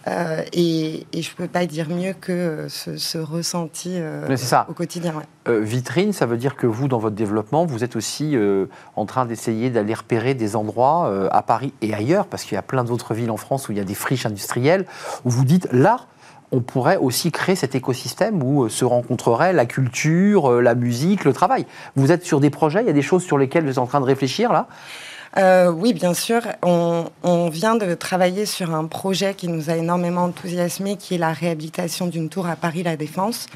Euh, 0.07 0.43
et, 0.53 1.07
je 1.13 1.29
ne 1.29 1.35
peux 1.35 1.47
pas 1.47 1.65
dire 1.65 1.89
mieux 1.89 2.13
que 2.13 2.67
ce, 2.69 3.17
ressenti 3.17 3.93
euh, 3.95 4.27
au 4.67 4.73
quotidien. 4.73 5.13
Euh, 5.47 5.61
vitrine, 5.61 6.13
ça 6.13 6.27
veut 6.27 6.37
dire 6.37 6.55
que 6.55 6.67
vous, 6.67 6.87
dans 6.87 6.99
votre 6.99 7.15
développement, 7.15 7.65
vous 7.65 7.83
êtes 7.83 7.95
aussi 7.95 8.37
en 8.95 9.05
train 9.05 9.25
d'essayer 9.25 9.69
d'aller 9.69 9.93
repérer 9.93 10.33
des 10.33 10.55
endroits 10.55 11.29
à 11.31 11.41
Paris 11.41 11.73
et 11.81 11.93
ailleurs, 11.93 12.27
parce 12.27 12.43
qu'il 12.43 12.53
y 12.53 12.59
a 12.59 12.61
plein 12.61 12.83
d'autres 12.83 13.13
villes 13.13 13.31
en 13.31 13.37
France 13.37 13.67
où 13.67 13.71
il 13.71 13.77
y 13.77 13.81
a 13.81 13.85
des 13.85 13.95
friches 13.95 14.25
industrielles, 14.25 14.85
où 15.23 15.29
vous 15.29 15.45
dites, 15.45 15.67
là, 15.71 16.05
on 16.51 16.61
pourrait 16.61 16.97
aussi 16.97 17.31
créer 17.31 17.55
cet 17.55 17.75
écosystème 17.75 18.41
où 18.41 18.69
se 18.69 18.85
rencontrerait 18.85 19.53
la 19.53 19.65
culture, 19.65 20.61
la 20.61 20.75
musique, 20.75 21.25
le 21.25 21.33
travail. 21.33 21.65
Vous 21.95 22.11
êtes 22.11 22.23
sur 22.23 22.39
des 22.39 22.49
projets, 22.49 22.81
il 22.81 22.87
y 22.87 22.89
a 22.89 22.93
des 22.93 23.01
choses 23.01 23.23
sur 23.23 23.37
lesquelles 23.37 23.63
vous 23.63 23.71
êtes 23.71 23.77
en 23.77 23.87
train 23.87 23.99
de 24.01 24.05
réfléchir 24.05 24.53
là? 24.53 24.67
Euh, 25.37 25.69
oui, 25.69 25.93
bien 25.93 26.13
sûr. 26.13 26.41
On, 26.63 27.09
vient 27.49 27.75
de 27.75 27.93
travailler 27.93 28.45
sur 28.45 28.73
un 28.73 28.85
projet 28.85 29.33
qui 29.33 29.47
nous 29.47 29.69
a 29.69 29.75
énormément 29.75 30.23
enthousiasmé, 30.23 30.95
qui 30.95 31.15
est 31.15 31.17
la 31.17 31.33
réhabilitation 31.33 32.07
d'une 32.07 32.29
tour 32.29 32.47
à 32.47 32.55
Paris 32.55 32.83
La 32.83 32.95
Défense. 32.95 33.47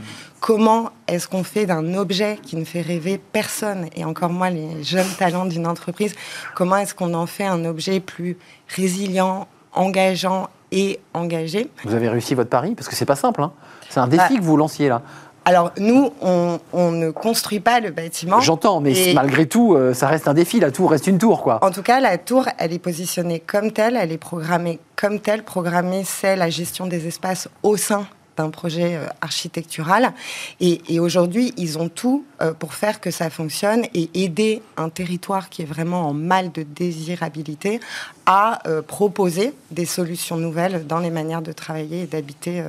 Comment 0.41 0.91
est-ce 1.07 1.27
qu'on 1.27 1.43
fait 1.43 1.65
d'un 1.65 1.93
objet 1.95 2.37
qui 2.43 2.57
ne 2.57 2.65
fait 2.65 2.81
rêver 2.81 3.17
personne, 3.17 3.87
et 3.95 4.03
encore 4.03 4.29
moins 4.29 4.49
les 4.49 4.83
jeunes 4.83 5.09
talents 5.17 5.45
d'une 5.45 5.67
entreprise, 5.67 6.15
comment 6.55 6.77
est-ce 6.77 6.93
qu'on 6.93 7.13
en 7.13 7.25
fait 7.25 7.45
un 7.45 7.63
objet 7.65 7.99
plus 7.99 8.37
résilient, 8.67 9.47
engageant 9.73 10.49
et 10.71 10.99
engagé 11.13 11.69
Vous 11.83 11.93
avez 11.93 12.09
réussi 12.09 12.35
votre 12.35 12.49
pari 12.49 12.75
Parce 12.75 12.87
que 12.87 12.95
c'est 12.95 13.05
pas 13.05 13.15
simple. 13.15 13.41
Hein. 13.41 13.51
c'est 13.89 13.99
un 13.99 14.07
défi 14.07 14.33
bah, 14.33 14.39
que 14.39 14.43
vous 14.43 14.57
lanciez 14.57 14.89
là. 14.89 15.01
Alors 15.45 15.71
nous, 15.77 16.11
on, 16.21 16.59
ne 16.91 17.09
construit 17.11 17.59
pas 17.59 17.79
le 17.79 17.91
bâtiment. 17.91 18.39
J'entends, 18.39 18.81
mais 18.81 19.13
malgré 19.15 19.47
tout, 19.47 19.73
euh, 19.73 19.93
ça 19.93 20.07
reste 20.07 20.27
un 20.27 20.33
défi. 20.33 20.59
La 20.59 20.69
tour 20.69 20.91
reste 20.91 21.07
une 21.07 21.17
tour, 21.17 21.41
quoi. 21.41 21.63
En 21.63 21.71
tout 21.71 21.81
cas, 21.81 21.99
la 21.99 22.17
tour, 22.17 22.47
elle 22.57 22.73
est 22.73 22.79
positionnée 22.79 23.39
comme 23.39 23.71
telle, 23.71 23.95
elle 23.95 24.11
est 24.11 24.17
programmée 24.17 24.79
comme 24.95 25.19
telle. 25.19 25.43
Programmée, 25.43 26.03
c'est 26.05 26.35
la 26.35 26.49
gestion 26.49 26.85
des 26.85 27.07
espaces 27.07 27.47
au 27.63 27.77
sein 27.77 28.05
d'un 28.39 28.49
projet 28.49 28.95
euh, 28.95 29.05
architectural. 29.21 30.13
Et, 30.59 30.99
aujourd'hui, 30.99 31.53
ils 31.57 31.77
ont 31.77 31.89
tout 31.89 32.25
euh, 32.41 32.53
pour 32.53 32.73
faire 32.73 32.99
que 32.99 33.11
ça 33.11 33.29
fonctionne 33.29 33.85
et 33.93 34.09
aider 34.13 34.61
un 34.77 34.89
territoire 34.89 35.49
qui 35.49 35.61
est 35.61 35.65
vraiment 35.65 36.09
en 36.09 36.13
mal 36.13 36.51
de 36.51 36.63
désirabilité 36.63 37.79
à 38.25 38.59
proposer 38.87 39.53
des 39.71 39.85
solutions 39.85 40.37
nouvelles 40.37 40.85
dans 40.85 40.99
les 40.99 41.09
manières 41.09 41.41
de 41.41 41.51
travailler 41.51 42.03
et 42.03 42.05
d'habiter 42.05 42.63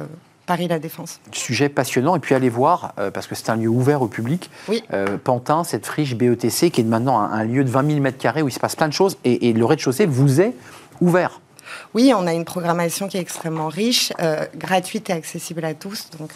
Paris-La 0.50 0.80
Défense. 0.80 1.20
Sujet 1.30 1.68
passionnant. 1.68 2.16
Et 2.16 2.18
puis 2.18 2.34
allez 2.34 2.48
voir, 2.48 2.92
euh, 2.98 3.12
parce 3.12 3.28
que 3.28 3.36
c'est 3.36 3.50
un 3.50 3.56
lieu 3.56 3.68
ouvert 3.68 4.02
au 4.02 4.08
public, 4.08 4.50
oui. 4.68 4.82
Euh, 4.92 5.16
Pantin, 5.22 5.62
cette 5.62 5.86
friche 5.86 6.16
BETC, 6.16 6.72
qui 6.72 6.80
est 6.80 6.84
maintenant 6.84 7.20
un, 7.20 7.44
lieu 7.44 7.62
de 7.62 7.70
20 7.70 7.86
000 7.86 8.00
m2 8.00 8.42
où 8.42 8.48
il 8.48 8.52
se 8.52 8.58
passe 8.58 8.74
plein 8.74 8.88
de 8.88 8.92
choses. 8.92 9.16
Et, 9.22 9.52
le 9.52 9.64
rez-de-chaussée 9.64 10.06
vous 10.06 10.40
est 10.40 10.52
ouvert. 11.00 11.39
Oui, 11.94 12.12
on 12.16 12.26
a 12.26 12.32
une 12.32 12.44
programmation 12.44 13.08
qui 13.08 13.16
est 13.16 13.20
extrêmement 13.20 13.68
riche, 13.68 14.12
euh, 14.20 14.44
gratuite 14.56 15.10
et 15.10 15.12
accessible 15.12 15.64
à 15.64 15.74
tous. 15.74 16.08
Donc, 16.18 16.32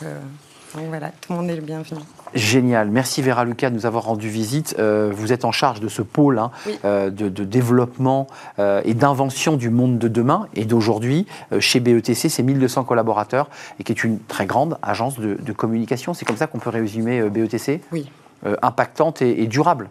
donc 0.75 0.87
voilà, 0.89 1.11
tout 1.21 1.33
le 1.33 1.39
monde 1.39 1.51
est 1.51 1.57
le 1.57 1.63
bienvenu. 1.63 2.01
Génial. 2.35 2.91
Merci 2.91 3.23
Vera 3.23 3.45
Lucas 3.45 3.71
de 3.71 3.77
nous 3.77 3.87
avoir 3.87 4.05
rendu 4.05 4.29
visite. 4.29 4.75
Euh, 4.79 5.13
vous 5.15 5.33
êtes 5.33 5.45
en 5.45 5.53
charge 5.53 5.81
de 5.81 5.87
ce 5.87 6.03
pôle 6.03 6.41
hein, 6.41 6.51
euh, 6.85 7.11
de, 7.11 7.45
développement 7.45 8.27
euh, 8.59 8.83
et 8.85 8.95
d'invention 8.95 9.57
du 9.57 9.71
monde 9.71 9.99
de 9.99 10.09
demain 10.09 10.49
et 10.55 10.65
d'aujourd'hui. 10.65 11.27
chez 11.61 11.79
BETC, 11.79 12.29
c'est 12.29 12.43
1200 12.43 12.85
collaborateurs 12.85 13.49
et 13.79 13.85
qui 13.85 13.93
est 13.93 14.03
une 14.03 14.19
très 14.19 14.47
grande 14.47 14.79
agence 14.83 15.19
de, 15.21 15.53
communication. 15.53 16.13
C'est 16.13 16.25
comme 16.25 16.37
ça 16.37 16.49
qu'on 16.49 16.59
peut 16.59 16.71
résumer 16.71 17.23
BETC 17.31 17.81
Oui. 17.93 18.11
impactante 18.63 19.23
et 19.23 19.47
durable. 19.47 19.89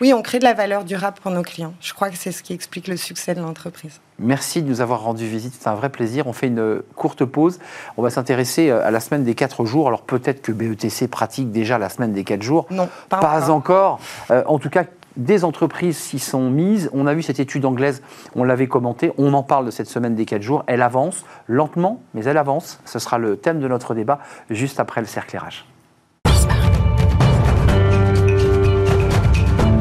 Oui, 0.00 0.12
on 0.12 0.22
crée 0.22 0.38
de 0.38 0.44
la 0.44 0.54
valeur 0.54 0.84
durable 0.84 1.18
pour 1.22 1.30
nos 1.30 1.42
clients. 1.42 1.74
Je 1.80 1.92
crois 1.92 2.10
que 2.10 2.16
c'est 2.16 2.32
ce 2.32 2.42
qui 2.42 2.52
explique 2.52 2.88
le 2.88 2.96
succès 2.96 3.34
de 3.34 3.40
l'entreprise. 3.40 4.00
Merci 4.18 4.62
de 4.62 4.68
nous 4.68 4.80
avoir 4.80 5.02
rendu 5.02 5.26
visite, 5.26 5.54
c'est 5.58 5.68
un 5.68 5.74
vrai 5.74 5.90
plaisir. 5.90 6.26
On 6.26 6.32
fait 6.32 6.46
une 6.48 6.82
courte 6.94 7.24
pause. 7.24 7.58
On 7.96 8.02
va 8.02 8.10
s'intéresser 8.10 8.70
euh, 8.70 8.86
à 8.86 8.90
la 8.90 9.00
semaine 9.00 9.24
des 9.24 9.34
4 9.34 9.64
jours. 9.64 9.88
Alors 9.88 10.02
peut-être 10.02 10.42
que 10.42 10.52
BETC 10.52 11.08
pratique 11.08 11.50
déjà 11.50 11.78
la 11.78 11.88
semaine 11.88 12.12
des 12.12 12.24
4 12.24 12.42
jours. 12.42 12.66
Non, 12.70 12.88
pas, 13.08 13.50
encore. 13.50 14.00
Euh, 14.30 14.42
en 14.46 14.58
tout 14.58 14.70
cas, 14.70 14.84
des 15.16 15.44
entreprises 15.44 15.98
s'y 15.98 16.18
sont 16.18 16.50
mises. 16.50 16.90
On 16.92 17.06
a 17.06 17.14
vu 17.14 17.22
cette 17.22 17.40
étude 17.40 17.64
anglaise, 17.64 18.02
on 18.34 18.44
l'avait 18.44 18.68
commentée, 18.68 19.12
on 19.18 19.34
en 19.34 19.42
parle 19.42 19.66
de 19.66 19.70
cette 19.70 19.88
semaine 19.88 20.14
des 20.14 20.24
4 20.24 20.42
jours. 20.42 20.64
Elle 20.66 20.82
avance 20.82 21.24
lentement, 21.48 22.00
mais 22.14 22.24
elle 22.24 22.38
avance. 22.38 22.80
Ce 22.84 22.98
sera 22.98 23.18
le 23.18 23.36
thème 23.36 23.60
de 23.60 23.68
notre 23.68 23.94
débat 23.94 24.20
juste 24.50 24.80
après 24.80 25.00
le 25.00 25.06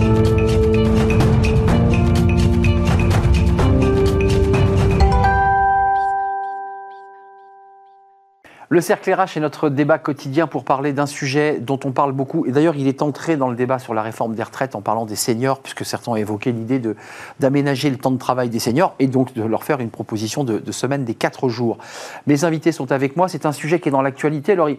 cercle 0.01 0.35
RH. 0.35 0.40
Le 8.71 8.79
cercle 8.79 9.13
RH 9.13 9.35
est 9.35 9.41
notre 9.41 9.67
débat 9.67 9.97
quotidien 9.97 10.47
pour 10.47 10.63
parler 10.63 10.93
d'un 10.93 11.05
sujet 11.05 11.59
dont 11.59 11.77
on 11.83 11.91
parle 11.91 12.13
beaucoup. 12.13 12.45
Et 12.45 12.53
d'ailleurs, 12.53 12.77
il 12.77 12.87
est 12.87 13.01
entré 13.01 13.35
dans 13.35 13.49
le 13.49 13.57
débat 13.57 13.79
sur 13.79 13.93
la 13.93 14.01
réforme 14.01 14.33
des 14.33 14.43
retraites 14.43 14.75
en 14.75 14.81
parlant 14.81 15.05
des 15.05 15.17
seniors, 15.17 15.59
puisque 15.59 15.83
certains 15.83 16.13
ont 16.13 16.15
évoqué 16.15 16.53
l'idée 16.53 16.81
d'aménager 17.41 17.89
le 17.89 17.97
temps 17.97 18.11
de 18.11 18.17
travail 18.17 18.47
des 18.47 18.59
seniors 18.59 18.95
et 18.99 19.07
donc 19.07 19.33
de 19.33 19.43
leur 19.43 19.65
faire 19.65 19.81
une 19.81 19.89
proposition 19.89 20.45
de, 20.45 20.71
semaine 20.71 21.03
des 21.03 21.15
quatre 21.15 21.49
jours. 21.49 21.79
Mes 22.27 22.45
invités 22.45 22.71
sont 22.71 22.93
avec 22.93 23.17
moi. 23.17 23.27
C'est 23.27 23.45
un 23.45 23.51
sujet 23.51 23.81
qui 23.81 23.89
est 23.89 23.91
dans 23.91 24.01
l'actualité. 24.01 24.53
Alors, 24.53 24.69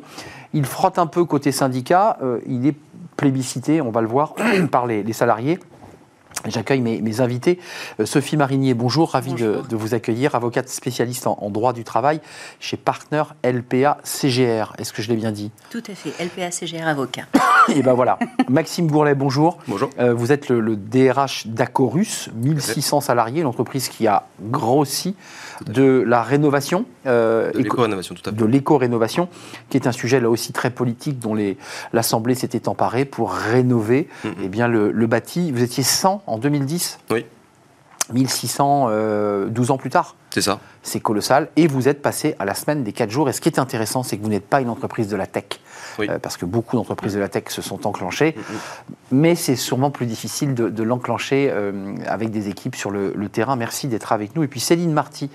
il, 0.54 0.64
frotte 0.64 0.98
un 0.98 1.06
peu 1.06 1.26
côté 1.26 1.52
syndicat. 1.52 2.16
Euh, 2.22 2.40
il 2.46 2.66
est 2.66 2.76
plébiscité, 3.18 3.82
on 3.82 3.90
va 3.90 4.00
le 4.00 4.08
voir, 4.08 4.34
par 4.70 4.86
les 4.86 5.12
salariés. 5.12 5.58
J'accueille 6.46 6.80
mes, 6.80 7.20
invités. 7.20 7.58
Euh, 8.00 8.06
Sophie 8.06 8.36
Marinier, 8.36 8.74
bonjour, 8.74 9.10
ravie 9.10 9.34
De, 9.34 9.62
vous 9.76 9.94
accueillir, 9.94 10.34
avocate 10.34 10.68
spécialiste 10.68 11.26
en, 11.26 11.50
droit 11.50 11.72
du 11.72 11.84
travail 11.84 12.20
chez 12.60 12.76
Partner 12.76 13.22
LPA 13.44 13.98
CGR. 14.04 14.72
Est-ce 14.78 14.92
que 14.92 15.02
je 15.02 15.08
l'ai 15.08 15.16
bien 15.16 15.32
dit? 15.32 15.50
Tout 15.70 15.82
à 15.90 15.94
fait, 15.94 16.12
LPA 16.24 16.50
CGR 16.50 16.86
avocat. 16.86 17.26
Et 17.68 17.82
ben 17.82 17.94
voilà. 17.94 18.18
Maxime 18.48 18.86
Bourlet, 18.86 19.14
bonjour. 19.14 19.58
Bonjour. 19.68 19.90
Euh, 19.98 20.14
vous 20.14 20.32
êtes 20.32 20.48
le, 20.48 20.76
DRH 20.76 21.46
d'Acorus, 21.46 22.30
1600 22.34 23.00
salariés, 23.00 23.42
l'entreprise 23.42 23.88
qui 23.88 24.06
a 24.06 24.26
grossi 24.40 25.14
de 25.66 26.04
la 26.06 26.22
rénovation. 26.22 26.86
Euh, 27.06 27.52
de 27.52 27.58
l'éco-rénovation, 27.58 28.14
tout 28.14 28.22
à 28.24 28.30
fait. 28.30 28.36
De 28.36 28.44
l'éco-rénovation, 28.44 29.28
qui 29.70 29.76
est 29.76 29.86
un 29.86 29.92
sujet 29.92 30.20
là 30.20 30.30
aussi 30.30 30.52
très 30.52 30.70
politique 30.70 31.18
dont 31.18 31.36
l'Assemblée 31.92 32.34
s'était 32.34 32.68
emparée 32.68 33.04
pour 33.04 33.32
rénover 33.32 34.08
mm. 34.24 34.28
Eh 34.44 34.48
bien, 34.48 34.68
le, 34.68 34.90
le 34.90 35.06
bâti. 35.06 35.52
Vous 35.52 35.62
étiez 35.62 35.82
100 35.82 36.22
en 36.26 36.38
2010 36.38 36.98
Oui. 37.10 37.24
1600, 38.12 38.90
12 39.48 39.70
ans 39.70 39.78
plus 39.78 39.88
tard. 39.88 40.16
C'est 40.30 40.42
ça. 40.42 40.60
C'est 40.82 41.00
colossal. 41.00 41.48
Et 41.56 41.66
vous 41.66 41.88
êtes 41.88 42.02
passé 42.02 42.34
à 42.38 42.44
la 42.44 42.54
semaine 42.54 42.82
des 42.82 42.92
4 42.92 43.10
jours. 43.10 43.28
Et 43.28 43.32
ce 43.32 43.40
qui 43.40 43.48
est 43.48 43.58
intéressant, 43.58 44.02
c'est 44.02 44.18
que 44.18 44.22
vous 44.22 44.28
n'êtes 44.28 44.46
pas 44.46 44.60
une 44.60 44.68
entreprise 44.68 45.08
de 45.08 45.16
la 45.16 45.26
tech. 45.26 45.44
Euh, 46.00 46.18
parce 46.18 46.36
que 46.36 46.44
beaucoup 46.44 46.76
d'entreprises 46.76 47.14
de 47.14 47.20
la 47.20 47.28
tech 47.28 47.44
se 47.48 47.62
sont 47.62 47.86
enclenchées. 47.86 48.34
Mm, 48.36 48.40
mm. 48.40 48.56
Mais 49.12 49.34
c'est 49.34 49.56
sûrement 49.56 49.90
plus 49.90 50.06
difficile 50.06 50.54
de, 50.54 50.82
l'enclencher 50.82 51.50
euh, 51.52 51.94
avec 52.06 52.30
des 52.30 52.48
équipes 52.48 52.74
sur 52.74 52.90
le, 52.90 53.12
terrain. 53.28 53.56
Merci 53.56 53.88
d'être 53.88 54.12
avec 54.12 54.34
nous. 54.34 54.42
Et 54.42 54.48
puis 54.48 54.60
Céline 54.60 54.92
Marty 54.92 55.30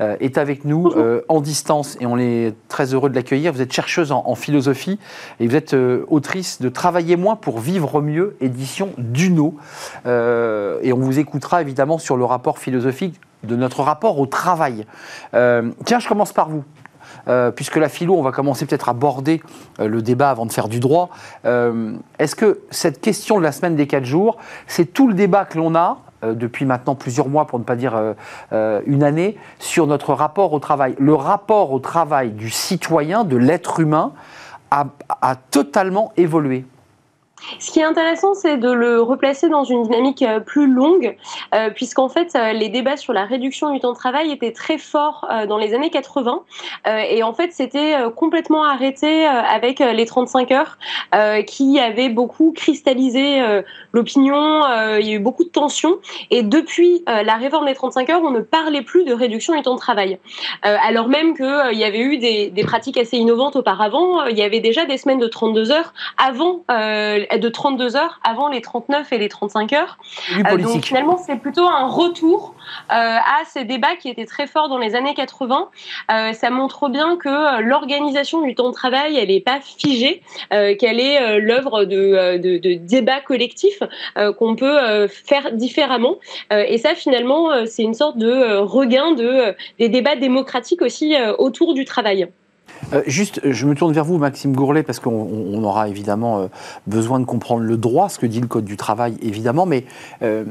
euh, 0.00 0.16
est 0.20 0.38
avec 0.38 0.64
nous 0.64 0.92
en 1.28 1.40
distance 1.40 1.96
et 2.00 2.06
on 2.06 2.18
est 2.18 2.54
très 2.68 2.92
heureux 2.94 3.08
de 3.08 3.14
l'accueillir. 3.14 3.52
Vous 3.52 3.62
êtes 3.62 3.72
chercheuse 3.72 4.12
en, 4.12 4.34
philosophie 4.34 4.98
et 5.38 5.46
vous 5.46 5.56
êtes 5.56 5.74
autrice 6.08 6.60
de 6.60 6.68
Travailler 6.68 7.16
moins 7.16 7.36
pour 7.36 7.58
vivre 7.58 8.00
mieux, 8.00 8.36
édition 8.40 8.90
Duno. 8.98 9.56
et 10.06 10.92
on 10.92 10.98
vous 10.98 11.18
écoutera 11.18 11.62
évidemment 11.62 11.98
sur 11.98 12.16
le 12.16 12.24
rapport 12.24 12.58
philosophique 12.58 13.20
de 13.42 13.56
notre 13.56 13.82
rapport 13.82 14.18
au 14.18 14.26
travail. 14.26 14.86
tiens, 15.32 15.98
je 15.98 16.08
commence 16.08 16.32
par 16.32 16.48
vous. 16.48 16.64
Euh, 17.28 17.50
puisque 17.50 17.76
la 17.76 17.88
philo, 17.88 18.16
on 18.16 18.22
va 18.22 18.32
commencer 18.32 18.66
peut-être 18.66 18.88
à 18.88 18.92
aborder 18.92 19.42
euh, 19.78 19.88
le 19.88 20.02
débat 20.02 20.30
avant 20.30 20.46
de 20.46 20.52
faire 20.52 20.68
du 20.68 20.80
droit. 20.80 21.10
Euh, 21.44 21.94
est-ce 22.18 22.34
que 22.34 22.60
cette 22.70 23.00
question 23.00 23.38
de 23.38 23.42
la 23.42 23.52
semaine 23.52 23.76
des 23.76 23.86
quatre 23.86 24.04
jours, 24.04 24.36
c'est 24.66 24.86
tout 24.86 25.08
le 25.08 25.14
débat 25.14 25.44
que 25.44 25.58
l'on 25.58 25.74
a 25.74 25.98
depuis 26.22 26.66
maintenant 26.66 26.94
plusieurs 26.94 27.30
mois, 27.30 27.46
pour 27.46 27.58
ne 27.58 27.64
pas 27.64 27.76
dire 27.76 27.98
une 28.52 29.02
année, 29.02 29.38
sur 29.58 29.86
notre 29.86 30.12
rapport 30.12 30.52
au 30.52 30.58
travail? 30.58 30.94
Le 30.98 31.14
rapport 31.14 31.72
au 31.72 31.78
travail 31.78 32.32
du 32.32 32.50
citoyen, 32.50 33.24
de 33.24 33.38
l'être 33.38 33.80
humain, 33.80 34.12
a 34.70 35.36
totalement 35.50 36.12
évolué. 36.18 36.66
Ce 37.58 37.70
qui 37.70 37.80
est 37.80 37.84
intéressant, 37.84 38.34
c'est 38.34 38.56
de 38.56 38.70
le 38.70 39.00
replacer 39.00 39.48
dans 39.48 39.64
une 39.64 39.82
dynamique 39.82 40.22
euh, 40.22 40.40
plus 40.40 40.66
longue, 40.66 41.16
euh, 41.54 41.70
puisqu'en 41.70 42.08
fait, 42.08 42.34
euh, 42.34 42.52
les 42.52 42.68
débats 42.68 42.96
sur 42.96 43.12
la 43.12 43.24
réduction 43.24 43.72
du 43.72 43.80
temps 43.80 43.92
de 43.92 43.96
travail 43.96 44.30
étaient 44.30 44.52
très 44.52 44.78
forts 44.78 45.28
dans 45.48 45.58
les 45.58 45.74
années 45.74 45.90
80, 45.90 46.42
et 46.86 47.22
en 47.22 47.32
fait, 47.32 47.52
c'était 47.52 47.94
complètement 48.16 48.64
arrêté 48.64 49.26
avec 49.26 49.78
les 49.80 50.06
35 50.06 50.50
heures, 50.52 50.78
qui 51.46 51.78
avaient 51.78 52.08
beaucoup 52.08 52.52
cristallisé 52.52 53.42
l'opinion. 53.92 54.62
il 54.98 55.06
y 55.06 55.10
a 55.10 55.14
eu 55.14 55.18
beaucoup 55.18 55.44
de 55.44 55.48
tensions, 55.48 55.98
et 56.30 56.42
depuis 56.42 57.04
la 57.06 57.36
réforme 57.36 57.66
des 57.66 57.74
35 57.74 58.10
heures, 58.10 58.22
on 58.22 58.30
ne 58.30 58.40
parlait 58.40 58.82
plus 58.82 59.04
de 59.04 59.12
réduction 59.12 59.54
du 59.54 59.62
temps 59.62 59.74
de 59.74 59.80
travail, 59.80 60.18
alors 60.62 61.08
même 61.08 61.34
qu'il 61.34 61.78
y 61.78 61.84
avait 61.84 62.00
eu 62.00 62.18
des, 62.18 62.50
des, 62.50 62.64
pratiques 62.64 62.96
assez 62.96 63.16
innovantes 63.16 63.56
auparavant. 63.56 64.24
Il 64.26 64.38
y 64.38 64.42
avait 64.42 64.60
déjà 64.60 64.84
des 64.86 64.98
semaines 64.98 65.20
de 65.20 65.28
32 65.28 65.70
heures 65.70 65.92
avant 66.18 66.64
de 67.38 67.48
32 67.48 67.96
heures 67.96 68.20
avant 68.22 68.48
les 68.48 68.60
39 68.60 69.12
et 69.12 69.18
les 69.18 69.28
35 69.28 69.72
heures. 69.72 69.98
Euh, 70.38 70.56
donc 70.56 70.84
finalement, 70.84 71.18
c'est 71.18 71.36
plutôt 71.36 71.66
un 71.66 71.86
retour 71.86 72.54
euh, 72.90 72.94
à 72.94 73.44
ces 73.46 73.64
débats 73.64 73.96
qui 73.96 74.08
étaient 74.08 74.26
très 74.26 74.46
forts 74.46 74.68
dans 74.68 74.78
les 74.78 74.94
années 74.94 75.14
80. 75.14 75.68
Euh, 76.10 76.32
ça 76.32 76.50
montre 76.50 76.88
bien 76.88 77.16
que 77.16 77.60
l'organisation 77.60 78.42
du 78.42 78.54
temps 78.54 78.68
de 78.68 78.74
travail, 78.74 79.16
elle 79.16 79.28
n'est 79.28 79.40
pas 79.40 79.60
figée, 79.60 80.22
qu'elle 80.50 81.00
est 81.00 81.38
l'œuvre 81.38 81.84
de, 81.84 82.38
de, 82.38 82.74
débats 82.74 83.20
collectifs 83.20 83.82
qu'on 84.38 84.56
peut 84.56 85.06
faire 85.08 85.52
différemment. 85.52 86.16
et 86.50 86.78
ça, 86.78 86.94
finalement, 86.94 87.66
c'est 87.66 87.82
une 87.82 87.94
sorte 87.94 88.18
de 88.18 88.56
regain 88.56 89.12
de, 89.12 89.54
des 89.78 89.88
débats 89.88 90.16
démocratiques 90.16 90.82
aussi 90.82 91.14
autour 91.38 91.74
du 91.74 91.84
travail. 91.84 92.28
Euh, 92.92 93.02
juste, 93.06 93.40
je 93.44 93.66
me 93.66 93.74
tourne 93.74 93.92
vers 93.92 94.04
vous, 94.04 94.18
Maxime 94.18 94.54
Gourlet, 94.54 94.82
parce 94.82 95.00
qu'on 95.00 95.62
aura 95.62 95.88
évidemment 95.88 96.40
euh, 96.40 96.46
besoin 96.86 97.20
de 97.20 97.24
comprendre 97.24 97.62
le 97.62 97.76
droit, 97.76 98.08
ce 98.08 98.18
que 98.18 98.26
dit 98.26 98.40
le 98.40 98.46
Code 98.46 98.64
du 98.64 98.76
travail, 98.76 99.16
évidemment, 99.22 99.66
mais 99.66 99.84
euh, 100.22 100.44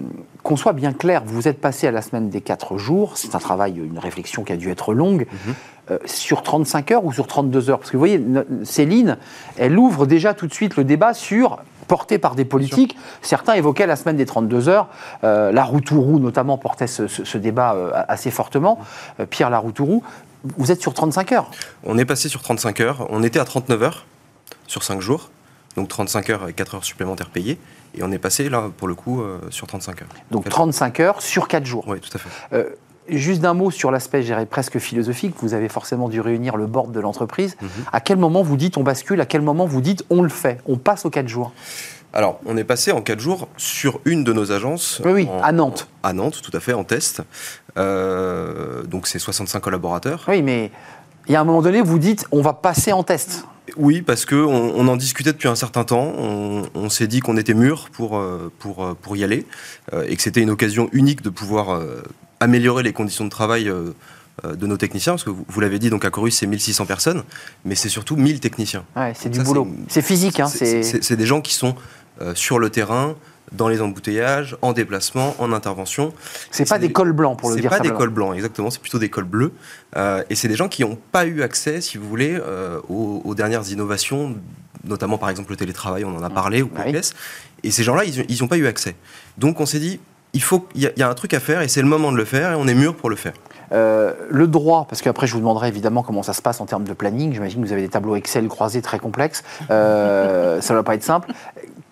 qu'on 0.43 0.55
soit 0.55 0.73
bien 0.73 0.93
clair, 0.93 1.23
vous 1.25 1.47
êtes 1.47 1.59
passé 1.59 1.87
à 1.87 1.91
la 1.91 2.01
semaine 2.01 2.29
des 2.29 2.41
4 2.41 2.77
jours, 2.77 3.17
c'est 3.17 3.35
un 3.35 3.39
travail, 3.39 3.77
une 3.77 3.99
réflexion 3.99 4.43
qui 4.43 4.53
a 4.53 4.57
dû 4.57 4.69
être 4.69 4.93
longue, 4.93 5.27
mhm. 5.31 5.97
sur 6.05 6.43
35 6.43 6.91
heures 6.91 7.05
ou 7.05 7.11
sur 7.11 7.27
32 7.27 7.69
heures? 7.69 7.79
Parce 7.79 7.91
que 7.91 7.97
vous 7.97 8.01
voyez, 8.01 8.23
Céline, 8.63 9.17
elle 9.57 9.77
ouvre 9.77 10.05
déjà 10.05 10.33
tout 10.33 10.47
de 10.47 10.53
suite 10.53 10.77
le 10.77 10.83
débat 10.83 11.13
sur 11.13 11.59
porté 11.87 12.19
par 12.19 12.35
des 12.35 12.45
politiques. 12.45 12.95
Certains 13.23 13.53
évoquaient 13.53 13.87
la 13.87 13.95
semaine 13.95 14.15
des 14.15 14.27
32 14.27 14.69
heures. 14.69 14.89
Euh, 15.23 15.51
Laroutourou, 15.51 16.19
notamment, 16.19 16.59
portait 16.59 16.85
ce, 16.85 17.37
débat 17.39 17.75
assez 18.07 18.29
fortement. 18.29 18.77
Pierre 19.31 19.49
Laroutourou. 19.49 20.03
Vous 20.57 20.71
êtes 20.71 20.81
sur 20.81 20.93
35 20.93 21.31
heures 21.33 21.51
On 21.83 21.97
est 21.97 22.05
passé 22.05 22.29
sur 22.29 22.41
35 22.41 22.79
heures. 22.81 23.07
On 23.09 23.23
était 23.23 23.39
à 23.39 23.45
39 23.45 23.83
heures. 23.83 24.05
sur 24.67 24.83
5 24.83 25.01
jours, 25.01 25.31
donc 25.75 25.87
35 25.87 26.29
heures 26.29 26.47
et 26.47 26.53
4 26.53 26.75
heures 26.75 26.83
supplémentaires 26.85 27.29
payées. 27.29 27.57
Et 27.95 28.03
on 28.03 28.11
est 28.11 28.19
passé 28.19 28.49
là, 28.49 28.69
pour 28.77 28.87
le 28.87 28.93
coup, 28.95 29.23
sur 29.49 29.65
35 29.65 30.03
heures. 30.03 30.07
Donc 30.31 30.47
35 30.47 30.99
heures 30.99 31.21
sur 31.21 31.47
4 31.47 31.65
jours. 31.65 31.85
Oui, 31.87 31.99
tout 31.99 32.15
à 32.15 32.19
fait. 32.19 32.77
Juste 33.09 33.41
d'un 33.41 33.55
mot 33.55 33.71
sur 33.71 33.89
l'aspect, 33.89 34.21
j'irais 34.21 34.45
presque 34.45 34.77
philosophique. 34.77 35.33
Vous 35.41 35.55
avez 35.55 35.67
forcément 35.67 36.09
dû 36.09 36.21
réunir 36.21 36.55
le 36.57 36.67
board 36.67 36.91
de 36.91 36.99
l'entreprise. 36.99 37.57
Mhm. 37.59 37.69
À 37.91 38.01
quel 38.01 38.17
moment 38.17 38.43
vous 38.43 38.55
dites 38.55 38.77
on 38.77 38.83
bascule? 38.83 39.19
À 39.19 39.25
quel 39.25 39.41
moment 39.41 39.65
vous 39.65 39.81
dites 39.81 40.03
on 40.11 40.21
le 40.21 40.29
fait? 40.29 40.61
On 40.67 40.77
passe 40.77 41.05
aux 41.05 41.09
4 41.09 41.27
jours? 41.27 41.51
Alors, 42.11 42.39
on 42.45 42.57
est 42.57 42.63
passé 42.63 42.91
en 42.91 43.01
4 43.01 43.19
jours 43.19 43.47
sur 43.57 44.01
une 44.05 44.23
de 44.23 44.33
nos 44.33 44.51
agences. 44.51 45.01
Oui, 45.05 45.11
oui 45.11 45.27
à 45.43 45.51
Nantes. 45.51 45.87
à 46.01 46.13
Nantes, 46.13 46.41
tout 46.41 46.55
à 46.55 46.59
fait, 46.59 46.73
en 46.73 46.83
test. 46.83 47.21
Euh, 47.77 48.83
donc, 48.83 49.07
c'est 49.07 49.19
65 49.19 49.59
collaborateurs. 49.59 50.25
Oui, 50.27 50.41
mais 50.41 50.71
il 51.27 51.33
y 51.33 51.35
a 51.35 51.41
un 51.41 51.43
moment 51.43 51.61
donné, 51.61 51.81
vous 51.81 51.99
dites 51.99 52.25
on 52.31 52.41
va 52.41 52.53
passer 52.53 52.91
en 52.91 53.03
test. 53.03 53.45
Oui, 53.77 54.01
parce 54.01 54.25
qu'on 54.25 54.37
on 54.37 54.87
en 54.87 54.95
discutait 54.95 55.31
depuis 55.31 55.47
un 55.47 55.55
certain 55.55 55.83
temps. 55.83 56.11
On, 56.73 56.89
s'est 56.89 57.05
dit 57.05 57.19
qu'on 57.19 57.37
était 57.37 57.53
mûr 57.53 57.89
pour, 57.91 58.17
euh, 58.17 58.51
pour, 58.57 58.83
euh, 58.83 58.97
pour 58.99 59.15
y 59.15 59.23
aller 59.23 59.45
et 60.07 60.15
que 60.15 60.21
c'était 60.23 60.41
une 60.41 60.49
occasion 60.49 60.89
unique 60.91 61.21
de 61.21 61.29
pouvoir 61.29 61.79
améliorer 62.39 62.81
les 62.83 62.93
conditions 62.93 63.25
de 63.25 63.29
travail 63.29 63.71
de 64.43 64.67
nos 64.67 64.77
techniciens, 64.77 65.13
parce 65.13 65.23
que 65.23 65.29
vous, 65.29 65.59
l'avez 65.59 65.79
dit, 65.79 65.89
donc 65.89 66.05
à 66.05 66.11
Corus, 66.11 66.35
c'est 66.35 66.45
1600 66.45 66.85
personnes, 66.85 67.23
mais 67.65 67.75
c'est 67.75 67.89
surtout 67.89 68.15
1000 68.15 68.39
techniciens. 68.39 68.85
Ouais, 68.95 69.13
c'est 69.15 69.29
du 69.29 69.41
boulot. 69.41 69.67
C'est 69.87 70.01
physique. 70.01 70.39
Hein, 70.39 70.47
c'est 70.47 71.15
des 71.15 71.25
gens 71.25 71.41
qui 71.41 71.53
sont 71.53 71.75
sur 72.35 72.59
le 72.59 72.69
terrain, 72.69 73.15
dans 73.51 73.67
les 73.67 73.81
embouteillages, 73.81 74.57
en 74.61 74.73
déplacement, 74.73 75.35
en 75.39 75.51
intervention. 75.53 76.13
C'est 76.51 76.67
pas 76.67 76.77
des, 76.77 76.91
cols 76.91 77.13
blancs 77.13 77.37
pour 77.39 77.49
le 77.49 77.55
dire. 77.55 77.71
C'est 77.71 77.77
pas 77.77 77.83
des 77.83 77.91
cols 77.91 78.09
blancs, 78.09 78.35
exactement. 78.35 78.69
C'est 78.69 78.81
plutôt 78.81 78.99
des 78.99 79.09
cols 79.09 79.23
bleus. 79.23 79.53
et 79.95 80.35
c'est 80.35 80.47
des 80.47 80.55
gens 80.55 80.69
qui 80.69 80.83
n'ont 80.83 80.97
pas 81.11 81.25
eu 81.25 81.41
accès, 81.41 81.81
si 81.81 81.97
vous 81.97 82.07
voulez, 82.07 82.39
aux, 82.89 83.33
dernières 83.35 83.69
innovations, 83.71 84.35
notamment 84.83 85.17
par 85.17 85.29
exemple 85.29 85.51
le 85.51 85.57
télétravail, 85.57 86.05
on 86.05 86.15
en 86.15 86.23
a 86.23 86.29
parlé, 86.29 86.61
ou 86.61 86.69
oui. 86.85 86.95
Et 87.63 87.71
ces 87.71 87.83
gens-là, 87.83 88.03
ils 88.05 88.41
n'ont 88.41 88.47
pas 88.47 88.57
eu 88.57 88.67
accès. 88.67 88.95
Donc 89.37 89.59
on 89.59 89.65
s'est 89.65 89.79
dit, 89.79 89.99
il 90.33 90.41
faut, 90.41 90.67
il 90.75 90.91
y, 90.95 91.01
a 91.01 91.09
un 91.09 91.13
truc 91.13 91.33
à 91.33 91.39
faire 91.39 91.61
et 91.61 91.67
c'est 91.67 91.81
le 91.81 91.87
moment 91.87 92.11
de 92.11 92.17
le 92.17 92.25
faire 92.25 92.51
et 92.51 92.55
on 92.55 92.67
est 92.67 92.75
mûr 92.75 92.95
pour 92.95 93.09
le 93.09 93.15
faire. 93.15 93.33
Euh, 93.71 94.13
le 94.29 94.47
droit, 94.47 94.87
parce 94.89 95.01
qu'après 95.01 95.27
je 95.27 95.33
vous 95.33 95.39
demanderai 95.39 95.67
évidemment 95.67 96.01
comment 96.01 96.23
ça 96.23 96.33
se 96.33 96.41
passe 96.41 96.59
en 96.59 96.65
termes 96.65 96.83
de 96.83 96.93
planning. 96.93 97.33
J'imagine 97.33 97.61
que 97.61 97.67
vous 97.67 97.73
avez 97.73 97.83
des 97.83 97.89
tableaux 97.89 98.15
Excel 98.15 98.47
croisés 98.47 98.81
très 98.81 98.99
complexes. 98.99 99.43
Euh, 99.69 100.61
ça 100.61 100.73
ne 100.73 100.79
va 100.79 100.83
pas 100.83 100.95
être 100.95 101.03
simple 101.03 101.31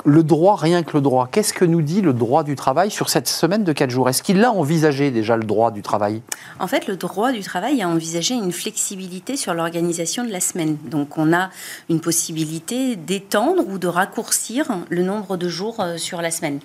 le 0.07 0.23
droit, 0.23 0.55
rien 0.55 0.83
que 0.83 0.95
le 0.95 1.01
droit, 1.01 1.27
qu'est-ce 1.29 1.51
que 1.51 1.65
nous 1.65 1.81
dit 1.81 2.01
le 2.01 2.13
droit 2.13 2.45
du 2.45 2.55
travail 2.55 2.89
sur 2.89 3.09
cette 3.09 3.27
semaine 3.27 3.65
de 3.65 3.73
4 3.73 3.89
jours? 3.89 4.07
Est-ce 4.07 4.23
qu'il 4.23 4.41
a 4.45 4.53
envisagé 4.53 5.11
déjà 5.11 5.35
le 5.35 5.43
droit 5.43 5.69
du 5.69 5.81
travail? 5.81 6.21
En 6.61 6.67
fait, 6.67 6.87
le 6.87 6.95
droit 6.95 7.33
du 7.33 7.41
travail 7.41 7.81
a 7.81 7.89
envisagé 7.89 8.33
une 8.33 8.53
flexibilité 8.53 9.35
sur 9.35 9.53
l'organisation 9.53 10.23
de 10.23 10.31
la 10.31 10.39
semaine. 10.39 10.77
Donc 10.85 11.17
on 11.17 11.33
a 11.33 11.49
une 11.89 11.99
possibilité 11.99 12.95
d'étendre 12.95 13.67
ou 13.67 13.79
de 13.79 13.87
raccourcir 13.87 14.67
le 14.87 15.03
nombre 15.03 15.35
de 15.35 15.49
jours 15.49 15.81
euh, 15.81 15.97
sur 15.97 16.21
la 16.21 16.31
semaine. 16.31 16.61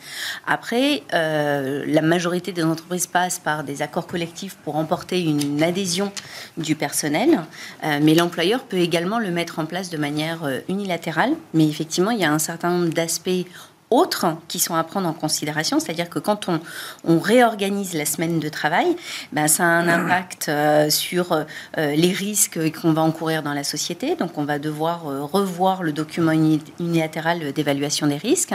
Après, 0.46 1.02
euh, 1.12 1.85
la 1.85 2.02
majorité 2.02 2.52
des 2.52 2.62
entreprises 2.62 3.09
passent 3.09 3.40
par 3.40 3.64
des 3.64 3.83
accords 3.83 4.07
collectifs 4.07 4.55
pour 4.64 4.76
emporter 4.76 5.20
une 5.20 5.61
adhésion 5.64 6.12
du 6.59 6.76
personnel, 6.76 7.40
euh, 7.83 7.98
mais 8.00 8.14
l'employeur 8.14 8.62
peut 8.62 8.78
également 8.78 9.18
le 9.18 9.33
mettre 9.33 9.59
en 9.59 9.66
place 9.66 9.90
de 9.90 9.96
manière 9.96 10.48
unilatérale. 10.68 11.33
Mais 11.55 11.66
effectivement, 11.68 12.12
il 12.12 12.20
y 12.20 12.24
a 12.24 12.31
un 12.33 12.38
certain 12.38 12.70
nombre 12.70 12.92
d'aspects 12.94 13.32
be 13.33 13.47
autres 13.92 14.26
qui 14.48 14.59
sont 14.59 14.74
à 14.74 14.83
prendre 14.83 15.09
en 15.09 15.12
considération. 15.12 15.78
C'est-à-dire 15.78 16.09
que 16.09 16.18
quand 16.18 16.48
on, 16.48 16.61
on, 17.05 17.18
réorganise 17.20 17.94
la 17.94 18.07
semaine 18.07 18.40
de 18.40 18.48
travail, 18.48 18.96
ben, 19.33 19.46
ça 19.48 19.64
a 19.64 19.66
un 19.66 19.88
impact 19.88 20.46
euh, 20.48 20.90
sur 20.90 21.33
euh, 21.33 21.44
les 21.76 22.11
risques 22.11 22.59
qu'on 22.81 22.92
va 22.92 23.02
encourir 23.02 23.42
dans 23.42 23.52
la 23.52 23.64
société. 23.64 24.16
Donc 24.16 24.38
on 24.38 24.44
va 24.44 24.59
devoir 24.59 25.07
euh, 25.07 25.22
revoir 25.22 25.83
le 25.83 25.92
document 25.92 26.33
unilatéral 26.81 27.52
d'évaluation 27.52 28.07
des 28.07 28.16
risques. 28.16 28.55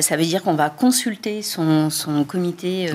ça 0.00 0.16
veut 0.16 0.24
dire 0.24 0.42
qu'on 0.42 0.54
va 0.54 0.70
consulter 0.70 1.42
son, 1.42 1.90
son 1.90 2.24
comité 2.24 2.90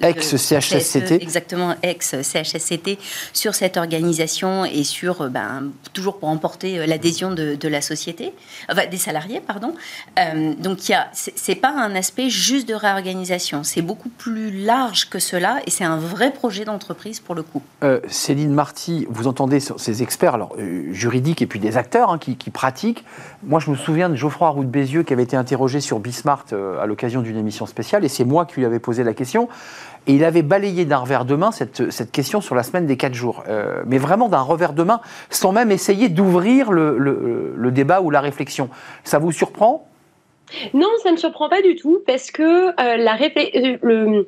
ex-CHSCT. 0.00 1.12
Exactement, 1.20 1.74
ex-CHSCT 1.82 2.98
sur 3.32 3.54
cette 3.54 3.76
organisation 3.76 4.64
et 4.64 4.84
sur, 4.84 5.28
ben, 5.30 5.70
toujours 5.92 6.18
pour 6.18 6.28
emporter 6.28 6.86
l'adhésion 6.86 7.32
de, 7.32 7.54
de, 7.54 7.68
la 7.68 7.80
société, 7.80 8.32
enfin, 8.70 8.86
des 8.86 8.96
salariés, 8.96 9.40
pardon. 9.40 9.74
donc 10.58 10.75
donc 10.76 11.00
ce 11.14 11.30
c'est 11.34 11.54
pas 11.54 11.70
un 11.70 11.94
aspect 11.94 12.28
juste 12.28 12.68
de 12.68 12.74
réorganisation, 12.74 13.62
c'est 13.62 13.82
beaucoup 13.82 14.08
plus 14.08 14.50
large 14.50 15.08
que 15.08 15.18
cela 15.18 15.60
et 15.66 15.70
c'est 15.70 15.84
un 15.84 15.96
vrai 15.96 16.32
projet 16.32 16.64
d'entreprise 16.64 17.20
pour 17.20 17.34
le 17.34 17.42
coup. 17.42 17.62
Euh, 17.82 18.00
Céline 18.08 18.52
Marty, 18.52 19.06
vous 19.08 19.26
entendez 19.26 19.60
ces 19.60 20.02
experts 20.02 20.34
alors, 20.34 20.54
euh, 20.58 20.92
juridiques 20.92 21.40
et 21.40 21.46
puis 21.46 21.60
des 21.60 21.76
acteurs 21.76 22.10
hein, 22.10 22.18
qui, 22.18 22.50
pratiquent. 22.50 23.04
Moi, 23.42 23.60
je 23.60 23.70
me 23.70 23.76
souviens 23.76 24.08
de 24.08 24.16
Geoffroy 24.16 24.48
Roux 24.50 24.64
de 24.64 24.68
Bézieux 24.68 25.02
qui 25.02 25.12
avait 25.12 25.22
été 25.22 25.36
interrogé 25.36 25.80
sur 25.80 25.98
Bismart 25.98 26.44
euh, 26.52 26.82
à 26.82 26.86
l'occasion 26.86 27.22
d'une 27.22 27.36
émission 27.36 27.66
spéciale 27.66 28.04
et 28.04 28.08
c'est 28.08 28.24
moi 28.24 28.44
qui 28.44 28.56
lui 28.56 28.66
avais 28.66 28.78
posé 28.78 29.02
la 29.02 29.14
question. 29.14 29.48
Et 30.06 30.14
il 30.14 30.24
avait 30.24 30.42
balayé 30.42 30.84
d'un 30.84 30.98
revers 30.98 31.24
de 31.24 31.34
main 31.34 31.50
cette, 31.52 32.12
question 32.12 32.40
sur 32.40 32.54
la 32.54 32.62
semaine 32.62 32.86
des 32.86 32.96
quatre 32.96 33.14
jours. 33.14 33.42
mais 33.86 33.98
vraiment 33.98 34.28
d'un 34.28 34.40
revers 34.40 34.72
de 34.72 34.84
main, 34.84 35.00
sans 35.30 35.50
même 35.50 35.72
essayer 35.72 36.08
d'ouvrir 36.08 36.70
le, 36.70 37.70
débat 37.72 38.00
ou 38.00 38.10
la 38.10 38.20
réflexion. 38.20 38.68
Ça 39.02 39.18
vous 39.18 39.32
surprend? 39.32 39.88
Non, 40.74 40.88
ça 41.02 41.10
ne 41.10 41.16
surprend 41.16 41.48
pas 41.48 41.60
du 41.60 41.74
tout 41.74 42.02
parce 42.06 42.30
que 42.30 42.68
euh, 42.68 42.96
la 42.96 43.16
euh, 43.16 44.22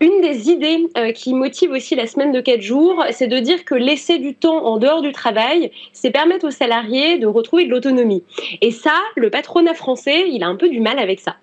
une 0.00 0.20
des 0.20 0.50
idées 0.50 0.86
euh, 0.96 1.10
qui 1.12 1.34
motive 1.34 1.72
aussi 1.72 1.96
la 1.96 2.06
semaine 2.06 2.30
de 2.30 2.40
4 2.40 2.60
jours, 2.60 3.04
c'est 3.10 3.26
de 3.26 3.38
dire 3.38 3.64
que 3.64 3.74
laisser 3.74 4.18
du 4.18 4.34
temps 4.34 4.64
en 4.64 4.78
dehors 4.78 5.02
du 5.02 5.10
travail, 5.12 5.72
c'est 5.92 6.10
permettre 6.10 6.46
aux 6.46 6.50
salariés 6.50 7.18
de 7.18 7.26
retrouver 7.26 7.64
de 7.64 7.70
l'autonomie. 7.70 8.22
Et 8.60 8.70
ça, 8.70 8.94
le 9.16 9.30
patronat 9.30 9.74
français, 9.74 10.26
il 10.28 10.44
a 10.44 10.46
un 10.46 10.56
peu 10.56 10.68
du 10.68 10.80
mal 10.80 10.98
avec 10.98 11.20
ça. 11.20 11.36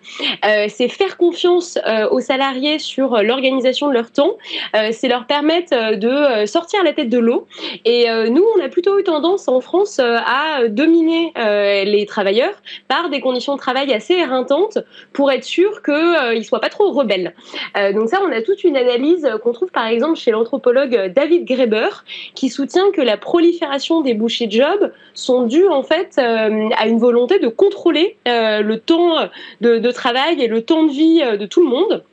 c'est 0.69 0.87
faire 0.87 1.17
confiance 1.17 1.77
aux 2.11 2.19
salariés 2.19 2.79
sur 2.79 3.21
l'organisation 3.23 3.87
de 3.87 3.93
leur 3.93 4.11
temps, 4.11 4.37
c'est 4.91 5.07
leur 5.07 5.25
permettre 5.25 5.97
de 5.97 6.45
sortir 6.45 6.83
la 6.83 6.93
tête 6.93 7.09
de 7.09 7.17
l'eau. 7.17 7.47
Et 7.85 8.05
nous, 8.29 8.45
on 8.55 8.63
a 8.63 8.69
plutôt 8.69 8.99
eu 8.99 9.03
tendance 9.03 9.47
en 9.47 9.61
France 9.61 9.99
à 9.99 10.67
dominer 10.67 11.33
les 11.35 12.05
travailleurs 12.05 12.55
par 12.87 13.09
des 13.09 13.19
conditions 13.19 13.55
de 13.55 13.59
travail 13.59 13.91
assez 13.93 14.12
éreintante 14.19 14.79
pour 15.11 15.31
être 15.31 15.43
sûr 15.43 15.81
qu'ils 15.83 15.93
euh, 15.93 16.35
ne 16.35 16.41
soient 16.43 16.59
pas 16.59 16.69
trop 16.69 16.91
rebelles. 16.91 17.33
Euh, 17.77 17.93
donc 17.93 18.09
ça, 18.09 18.19
on 18.23 18.31
a 18.31 18.41
toute 18.41 18.63
une 18.63 18.77
analyse 18.77 19.27
qu'on 19.43 19.53
trouve 19.53 19.71
par 19.71 19.87
exemple 19.87 20.17
chez 20.17 20.31
l'anthropologue 20.31 21.11
David 21.15 21.45
Graeber, 21.45 22.03
qui 22.35 22.49
soutient 22.49 22.91
que 22.91 23.01
la 23.01 23.17
prolifération 23.17 24.01
des 24.01 24.13
bouchers 24.13 24.47
de 24.47 24.51
job 24.51 24.91
sont 25.13 25.43
dues 25.43 25.67
en 25.67 25.83
fait 25.83 26.15
euh, 26.17 26.69
à 26.77 26.87
une 26.87 26.99
volonté 26.99 27.39
de 27.39 27.47
contrôler 27.47 28.17
le 28.25 28.75
temps 28.75 29.29
de, 29.61 29.91
travail 29.91 30.41
et 30.41 30.47
le 30.47 30.61
temps 30.61 30.83
de 30.83 30.91
vie 30.91 31.21
de 31.37 31.45
tout 31.45 31.63
le 31.63 31.69
monde 31.69 32.03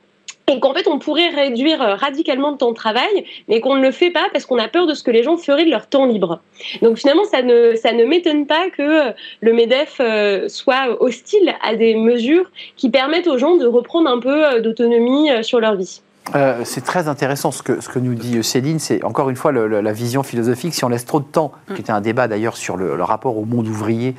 et 0.51 0.59
qu'en 0.59 0.73
fait 0.73 0.87
on 0.87 0.99
pourrait 0.99 1.29
réduire 1.29 1.81
euh, 1.81 1.95
radicalement 1.95 2.51
le 2.51 2.57
temps 2.57 2.71
de 2.71 2.75
travail, 2.75 3.25
mais 3.47 3.59
qu'on 3.61 3.75
ne 3.75 3.81
le 3.81 3.91
fait 3.91 4.11
pas 4.11 4.27
parce 4.31 4.45
qu'on 4.45 4.57
a 4.57 4.67
peur 4.67 4.87
de 4.87 4.93
ce 4.93 5.03
que 5.03 5.11
les 5.11 5.23
gens 5.23 5.37
feraient 5.37 5.65
de 5.65 5.71
leur 5.71 5.87
temps 5.87 6.05
libre. 6.05 6.39
Donc 6.81 6.97
finalement, 6.97 7.23
ça 7.23 7.41
ne, 7.41 7.75
ça 7.75 7.93
ne 7.93 8.05
m'étonne 8.05 8.45
pas 8.45 8.69
que 8.69 8.81
euh, 8.81 9.11
le 9.41 9.53
MEDEF 9.53 9.97
euh, 9.99 10.47
soit 10.47 10.97
hostile 10.99 11.53
à 11.63 11.75
des 11.75 11.95
mesures 11.95 12.51
qui 12.75 12.89
permettent 12.89 13.27
aux 13.27 13.37
gens 13.37 13.55
de 13.55 13.65
reprendre 13.65 14.09
un 14.09 14.19
peu 14.19 14.61
d'autonomie 14.61 15.29
sur 15.43 15.59
leur 15.59 15.75
vie. 15.75 16.01
c'est 16.63 16.83
très 16.83 17.07
intéressant 17.07 17.51
ce 17.51 17.63
que, 17.63 17.81
ce 17.81 17.89
que 17.89 17.99
nous 17.99 18.13
dit 18.13 18.43
Céline. 18.43 18.79
C'est 18.79 19.03
encore 19.03 19.29
une 19.29 19.35
fois 19.35 19.51
la 19.51 19.93
vision 19.93 20.23
philosophique. 20.23 20.73
Si 20.73 20.83
on 20.83 20.89
laisse 20.89 21.05
trop 21.05 21.19
de 21.19 21.25
temps, 21.25 21.51
qui 21.73 21.81
était 21.81 21.91
un 21.91 22.01
débat 22.01 22.27
d'ailleurs 22.27 22.57
sur 22.57 22.77
le, 22.77 23.01
rapport 23.03 23.37
au 23.37 23.45
monde 23.45 23.67
ouvrier, 23.67 24.15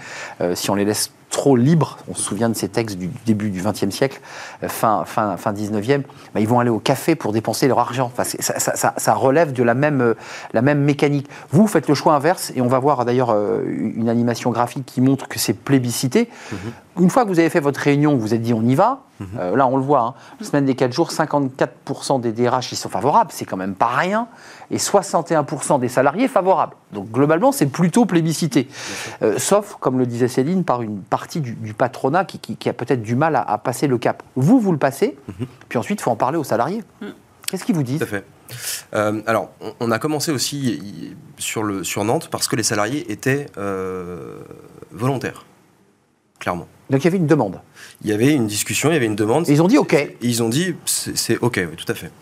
si 0.54 0.70
on 0.70 0.74
les 0.74 0.84
laisse 0.84 1.12
trop 1.32 1.56
libres, 1.56 1.98
on 2.08 2.14
se 2.14 2.22
souvient 2.22 2.48
de 2.50 2.54
ces 2.54 2.68
textes 2.68 2.98
du 2.98 3.10
début 3.26 3.50
du 3.50 3.62
XXe 3.62 3.90
siècle, 3.90 4.20
euh, 4.62 4.68
fin, 4.68 5.04
fin, 5.04 5.36
fin 5.38 5.52
19e, 5.52 6.02
bah, 6.34 6.40
ils 6.40 6.46
vont 6.46 6.60
aller 6.60 6.70
au 6.70 6.78
café 6.78 7.16
pour 7.16 7.32
dépenser 7.32 7.66
leur 7.66 7.78
argent. 7.80 8.12
Ça, 8.16 9.14
relève 9.14 9.52
de 9.52 9.62
la 9.62 9.74
même, 9.74 10.02
euh, 10.02 10.14
la 10.52 10.62
même 10.62 10.80
mécanique. 10.80 11.28
Vous 11.50 11.66
faites 11.66 11.88
le 11.88 11.94
choix 11.94 12.14
inverse, 12.14 12.52
et 12.54 12.60
on 12.60 12.68
va 12.68 12.78
voir 12.78 13.04
d'ailleurs 13.04 13.30
euh, 13.30 13.64
une 13.66 14.10
animation 14.10 14.50
graphique 14.50 14.84
qui 14.86 15.00
montre 15.00 15.26
que 15.26 15.38
c'est 15.38 15.54
plébiscité. 15.54 16.28
Mhm. 16.52 16.58
Une 17.00 17.10
fois 17.10 17.24
que 17.24 17.28
vous 17.28 17.38
avez 17.38 17.50
fait 17.50 17.60
votre 17.60 17.80
réunion, 17.80 18.14
vous 18.14 18.20
vous 18.20 18.34
êtes 18.34 18.42
dit 18.42 18.52
on 18.52 18.62
y 18.62 18.74
va, 18.74 19.00
mhm. 19.20 19.56
là 19.56 19.66
on 19.66 19.76
le 19.76 19.82
voit, 19.82 20.00
hein, 20.00 20.14
semaine 20.44 20.64
des 20.64 20.74
4 20.74 20.92
jours, 20.92 21.10
54% 21.10 22.20
des 22.20 22.32
DRH 22.32 22.72
ils 22.72 22.76
sont 22.76 22.88
favorables, 22.88 23.30
c'est 23.32 23.44
quand 23.44 23.56
même 23.56 23.74
pas 23.74 23.86
rien 23.86 24.28
et 24.70 24.78
61% 24.78 25.80
des 25.80 25.88
salariés 25.88 26.28
favorables. 26.28 26.74
Donc 26.92 27.10
globalement, 27.10 27.52
c'est 27.52 27.66
plutôt 27.66 28.06
plébiscité. 28.06 28.68
Euh, 29.22 29.38
sauf, 29.38 29.76
comme 29.80 29.98
le 29.98 30.06
disait 30.06 30.28
Céline, 30.28 30.64
par 30.64 30.82
une 30.82 31.00
partie 31.00 31.40
du, 31.40 31.74
patronat 31.74 32.24
qui, 32.24 32.68
a 32.68 32.72
peut-être 32.72 33.02
du 33.02 33.14
mal 33.14 33.36
à, 33.36 33.58
passer 33.58 33.86
le 33.86 33.98
cap. 33.98 34.22
Vous, 34.34 34.58
vous 34.58 34.72
le 34.72 34.78
passez, 34.78 35.16
mhm. 35.28 35.46
puis 35.68 35.78
ensuite, 35.78 36.00
il 36.00 36.02
faut 36.02 36.10
en 36.10 36.16
parler 36.16 36.38
aux 36.38 36.44
salariés. 36.44 36.82
Mm. 37.00 37.06
Qu'est-ce 37.52 37.64
qu'ils 37.64 37.74
vous 37.74 37.82
disent 37.82 37.98
Tout 37.98 38.04
à 38.04 38.06
fait. 38.06 38.24
Euh, 38.94 39.20
alors, 39.26 39.50
on, 39.80 39.90
a 39.90 39.98
commencé 39.98 40.32
aussi 40.32 41.14
sur, 41.36 41.62
le, 41.62 41.84
sur 41.84 42.02
Nantes 42.04 42.28
parce 42.30 42.48
que 42.48 42.56
les 42.56 42.62
salariés 42.62 43.12
étaient 43.12 43.46
euh, 43.58 44.40
volontaires, 44.90 45.44
clairement. 46.38 46.66
Donc 46.92 47.02
il 47.02 47.04
y 47.04 47.08
avait 47.08 47.16
une 47.16 47.26
demande. 47.26 47.58
Il 48.04 48.10
y 48.10 48.12
avait 48.12 48.32
une 48.32 48.46
discussion, 48.46 48.90
il 48.90 48.92
y 48.92 48.96
avait 48.96 49.06
une 49.06 49.16
demande. 49.16 49.48
ils 49.48 49.62
ont 49.62 49.66
dit 49.66 49.78
OK. 49.78 49.96
Ils 50.20 50.42
ont 50.42 50.48
dit 50.48 50.76
c'est 50.84 51.38
OK, 51.38 51.56
oui, 51.56 51.76
tout 51.76 51.90
à 51.90 51.94
fait. 51.94 52.12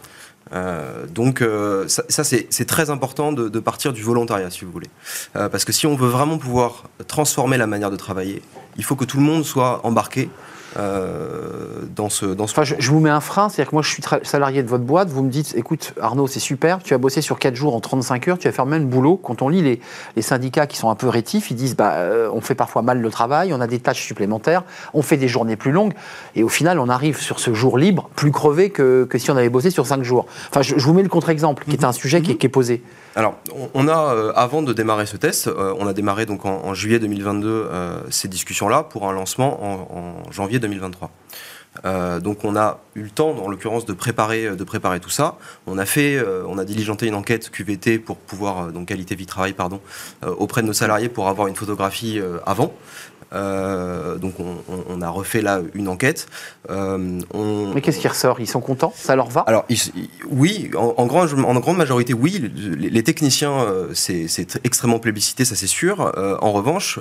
donc 1.13 1.45
ça, 1.89 2.25
c'est 2.25 2.65
très 2.67 2.89
important 2.89 3.33
de, 3.33 3.61
partir 3.61 3.93
du 3.93 4.03
volontariat, 4.03 4.49
si 4.51 4.65
vous 4.65 4.71
voulez. 4.71 4.91
parce 5.35 5.65
que 5.65 5.73
si 5.73 5.87
on 5.87 5.97
veut 5.97 6.09
vraiment 6.09 6.39
pouvoir 6.39 6.85
transformer 7.09 7.57
la 7.59 7.67
manière 7.67 7.91
de 7.91 7.97
travailler, 7.97 8.43
il 8.77 8.85
faut 8.85 8.97
que 8.97 9.05
tout 9.05 9.19
le 9.19 9.25
monde 9.25 9.45
soit 9.45 9.81
embarqué 9.85 10.31
euh, 10.79 11.83
dans 11.97 12.09
ce. 12.09 12.27
Dans 12.27 12.47
ce... 12.47 12.53
Enfin, 12.53 12.63
je, 12.63 12.91
vous 12.91 13.01
mets 13.01 13.11
un 13.11 13.21
frein, 13.21 13.49
c'est-à-dire 13.49 13.71
que 13.71 13.75
moi 13.75 13.83
je 13.83 13.91
suis 13.91 14.03
salarié 14.23 14.63
de 14.63 14.69
votre 14.69 14.85
boîte, 14.85 15.09
vous 15.09 15.23
me 15.23 15.31
dites, 15.31 15.55
écoute 15.57 15.95
Arnaud, 16.01 16.27
c'est 16.27 16.41
super, 16.41 16.83
tu 16.83 16.95
as 16.95 16.99
bossé 16.99 17.21
sur 17.23 17.39
4 17.39 17.55
jours 17.55 17.75
en 17.75 17.81
35 17.81 18.29
heures, 18.29 18.39
tu 18.39 18.49
vas 18.49 18.53
faire 18.53 18.65
le 18.65 18.71
même 18.71 18.87
boulot. 18.87 19.17
Quand 19.17 19.43
on 19.43 19.49
lit 19.49 19.63
les, 19.63 19.81
les 20.17 20.23
syndicats 20.23 20.67
qui 20.67 20.77
sont 20.77 20.91
un 20.91 20.95
peu 20.95 21.09
rétifs, 21.09 21.51
ils 21.51 21.57
disent, 21.57 21.77
bah, 21.77 21.95
euh, 21.95 22.31
on 22.33 22.41
fait 22.41 22.55
parfois 22.55 22.83
mal 22.83 23.01
le 23.01 23.11
travail, 23.11 23.53
on 23.53 23.61
a 23.61 23.67
des 23.67 23.81
tâches 23.81 24.05
supplémentaires, 24.05 24.63
on 24.95 25.03
fait 25.03 25.17
des 25.17 25.29
journées 25.29 25.57
plus 25.57 25.73
longues, 25.73 25.93
et 26.37 26.43
au 26.43 26.49
final 26.49 26.79
on 26.79 26.89
arrive 26.89 27.21
sur 27.21 27.41
ce 27.41 27.53
jour 27.55 27.79
libre 27.79 28.09
plus 28.15 28.31
crevé 28.31 28.71
que, 28.71 29.05
que 29.05 29.19
si 29.19 29.31
on 29.31 29.37
avait 29.37 29.49
bossé 29.49 29.71
sur 29.71 29.87
5 29.87 30.03
jours. 30.03 30.27
Enfin, 30.51 30.63
je, 30.63 30.75
vous 30.75 30.95
mets 30.95 31.03
le 31.03 31.09
contre-exemple, 31.09 31.65
qui 31.65 31.73
est 31.73 31.85
un 31.85 31.93
sujet 31.93 32.23
qui, 32.23 32.33
est, 32.33 32.37
qui 32.37 32.47
est 32.47 32.51
posé. 32.51 32.83
Alors, 33.16 33.37
on 33.75 33.88
a, 33.88 34.14
euh, 34.14 34.33
avant 34.37 34.62
de 34.62 34.73
démarrer 34.73 35.07
ce 35.07 35.16
test, 35.16 35.49
euh, 35.49 35.75
on 35.79 35.88
a 35.88 35.92
démarré 35.92 36.27
donc 36.27 36.44
en, 36.44 36.75
juillet 36.75 37.01
2022 37.01 37.49
euh, 37.49 38.01
ces 38.09 38.29
discussions-là 38.29 38.85
pour 38.85 39.09
un 39.09 39.12
lancement 39.12 39.59
en, 39.92 40.31
janvier 40.31 40.61
2023. 40.61 41.11
donc 42.20 42.44
on 42.44 42.57
a 42.57 42.79
eu 42.94 43.03
le 43.03 43.11
temps, 43.11 43.31
en 43.31 43.49
l'occurrence, 43.49 43.85
de 43.85 43.92
préparer, 43.92 44.55
de 44.55 44.64
préparer 44.64 45.01
tout 45.01 45.11
ça. 45.11 45.38
On 45.66 45.77
a 45.79 45.87
fait, 45.87 46.23
on 46.46 46.59
a 46.59 46.64
diligenté 46.64 47.07
une 47.07 47.14
enquête 47.14 47.51
QVT 47.51 47.99
pour 47.99 48.16
pouvoir, 48.16 48.73
donc 48.73 48.88
qualité 48.88 49.14
vie 49.16 49.27
travail, 49.27 49.55
pardon, 49.55 49.81
auprès 50.23 50.62
de 50.62 50.66
nos 50.66 50.73
salariés 50.73 51.09
pour 51.09 51.29
avoir 51.29 51.49
une 51.49 51.57
photographie 51.57 52.20
avant. 52.46 52.73
Euh, 53.33 54.16
donc 54.16 54.35
on, 54.40 55.03
a 55.03 55.09
refait 55.09 55.43
là 55.43 55.61
une 55.75 55.88
enquête. 55.88 56.27
Euh, 56.69 57.21
Mais 57.75 57.81
qu'est-ce 57.81 58.01
qui 58.01 58.09
ressort? 58.09 58.40
Ils 58.40 58.49
sont 58.49 58.61
contents? 58.61 58.93
Ça 58.97 59.14
leur 59.16 59.29
va? 59.29 59.43
Alors 59.43 59.66
oui, 60.31 60.71
en, 60.77 61.07
grande, 61.07 61.33
en 61.45 61.61
grande 61.61 61.77
majorité 61.77 62.12
oui. 62.12 62.51
Les, 62.79 63.03
techniciens, 63.03 63.61
euh, 63.61 63.88
c'est 63.95 64.59
extrêmement 64.64 64.99
plébiscité, 64.99 65.45
ça 65.45 65.55
c'est 65.55 65.66
sûr. 65.66 66.12
en 66.16 66.53
revanche, 66.53 66.99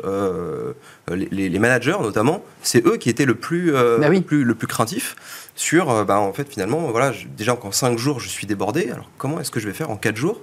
les, 1.09 1.59
managers 1.59 1.97
notamment, 2.01 2.43
c'est 2.61 2.85
eux 2.85 2.97
qui 2.97 3.09
étaient 3.09 3.25
le 3.25 3.35
plus, 3.35 3.71
bah 3.71 4.09
plus, 4.25 4.43
le 4.43 4.55
plus 4.55 4.67
craintif 4.67 5.15
sur, 5.55 6.05
bah, 6.05 6.19
en 6.19 6.31
fait, 6.31 6.47
finalement, 6.49 6.79
voilà, 6.79 7.11
déjà 7.37 7.57
en 7.61 7.71
5 7.71 7.97
jours, 7.97 8.21
je 8.21 8.29
suis 8.29 8.47
débordé. 8.47 8.91
Alors, 8.91 9.09
comment 9.17 9.41
est-ce 9.41 9.51
que 9.51 9.59
je 9.59 9.67
vais 9.67 9.73
faire 9.73 9.89
en 9.89 9.97
4 9.97 10.15
jours? 10.15 10.41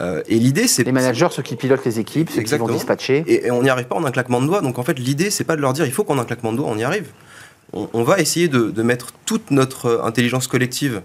Euh, 0.00 0.22
et 0.26 0.38
l'idée, 0.38 0.66
c'est 0.66 0.84
les 0.84 0.92
managers, 0.92 1.28
ceux 1.30 1.42
qui 1.42 1.56
pilotent 1.56 1.84
les 1.84 2.00
équipes, 2.00 2.30
ceux 2.30 2.42
qui 2.42 2.56
vont 2.56 2.68
dispatcher. 2.68 3.24
Et, 3.26 3.50
on 3.50 3.62
n'y 3.62 3.70
arrive 3.70 3.86
pas 3.86 3.96
en 3.96 4.04
un 4.04 4.10
claquement 4.10 4.40
de 4.40 4.46
doigts. 4.46 4.60
Donc 4.60 4.78
en 4.78 4.82
fait, 4.82 4.98
l'idée, 4.98 5.30
c'est 5.30 5.44
pas 5.44 5.56
de 5.56 5.60
leur 5.60 5.72
dire 5.72 5.86
il 5.86 5.92
faut 5.92 6.04
qu'en 6.04 6.18
un 6.18 6.24
claquement 6.24 6.52
de 6.52 6.58
doigts 6.58 6.68
on 6.68 6.78
y 6.78 6.84
arrive. 6.84 7.06
On, 7.72 8.04
va 8.04 8.20
essayer 8.20 8.46
de, 8.46 8.82
mettre 8.82 9.08
toute 9.26 9.50
notre 9.50 10.02
intelligence 10.04 10.46
collective 10.46 11.02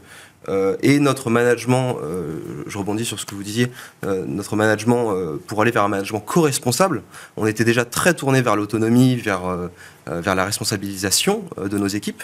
euh, 0.50 0.76
et 0.84 1.00
notre 1.00 1.32
management, 1.32 1.98
euh, 2.04 2.42
je 2.68 2.78
rebondis 2.78 3.06
sur 3.06 3.20
ce 3.20 3.26
que 3.26 3.34
vous 3.34 3.42
disiez, 3.42 3.72
notre 4.04 4.56
management 4.56 5.16
pour 5.48 5.64
aller 5.64 5.72
vers 5.72 5.84
un 5.84 5.88
management 5.88 6.20
co-responsable. 6.20 7.02
On 7.38 7.48
était 7.48 7.64
déjà 7.64 7.86
très 7.86 8.14
tourné 8.14 8.44
vers 8.44 8.56
l'autonomie, 8.56 9.16
vers, 9.16 9.42
vers 10.06 10.36
la 10.36 10.46
responsabilisation 10.46 11.44
de 11.58 11.76
nos 11.76 11.88
équipes. 11.88 12.22